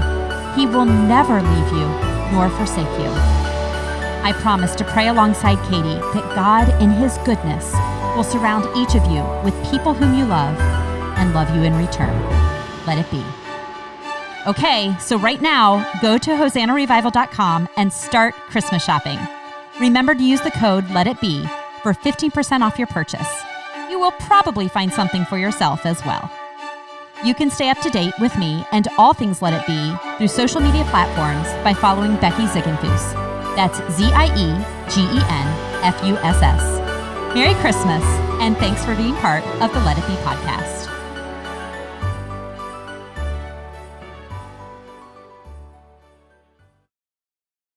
He 0.56 0.66
will 0.66 0.86
never 0.86 1.42
leave 1.42 1.72
you 1.74 1.88
nor 2.32 2.50
forsake 2.50 2.88
you. 3.00 3.10
I 4.22 4.34
promise 4.42 4.76
to 4.76 4.84
pray 4.84 5.08
alongside 5.08 5.58
Katie 5.70 6.00
that 6.14 6.36
God, 6.36 6.70
in 6.82 6.92
His 6.92 7.18
goodness, 7.20 7.74
will 8.16 8.24
surround 8.24 8.66
each 8.78 8.96
of 8.96 9.06
you 9.12 9.24
with 9.44 9.72
people 9.72 9.94
whom 9.94 10.18
you 10.18 10.26
love 10.26 10.58
and 11.18 11.34
love 11.34 11.54
you 11.56 11.64
in 11.64 11.76
return. 11.76 12.16
Let 12.86 12.98
it 12.98 13.10
be. 13.12 13.24
Okay, 14.48 14.96
so 15.00 15.18
right 15.18 15.42
now, 15.42 15.86
go 16.02 16.18
to 16.18 16.32
hosannarevival.com 16.32 17.70
and 17.78 17.92
start 17.92 18.34
Christmas 18.34 18.84
shopping. 18.84 19.20
Remember 19.80 20.16
to 20.16 20.24
use 20.24 20.42
the 20.42 20.52
code 20.52 20.90
Let 20.92 21.08
It 21.08 21.20
Be 21.22 21.48
for 21.82 21.94
15% 21.94 22.62
off 22.62 22.78
your 22.78 22.88
purchase. 22.88 23.30
You 23.90 24.00
will 24.00 24.12
probably 24.12 24.68
find 24.68 24.92
something 24.92 25.26
for 25.26 25.38
yourself 25.38 25.86
as 25.86 26.04
well. 26.06 26.32
You 27.24 27.34
can 27.34 27.50
stay 27.50 27.70
up 27.70 27.80
to 27.82 27.90
date 27.90 28.14
with 28.20 28.38
me 28.38 28.66
and 28.72 28.88
all 28.98 29.14
things 29.14 29.42
Let 29.42 29.54
It 29.54 29.68
Be 29.68 29.94
through 30.18 30.30
social 30.30 30.62
media 30.62 30.86
platforms 30.86 31.48
by 31.64 31.74
following 31.74 32.16
Becky 32.18 32.44
Ziegenfuss. 32.44 33.14
That's 33.56 33.78
Z 33.94 34.06
I 34.14 34.28
E 34.36 34.50
G 34.90 35.02
E 35.02 35.22
N 35.28 35.84
F 35.84 36.02
U 36.06 36.16
S 36.18 36.42
S. 36.42 37.36
Merry 37.36 37.54
Christmas, 37.56 38.04
and 38.40 38.56
thanks 38.58 38.86
for 38.86 38.96
being 38.96 39.16
part 39.16 39.44
of 39.62 39.74
the 39.74 39.80
Let 39.82 39.98
It 39.98 40.08
Be 40.08 40.14
podcast. 40.24 40.79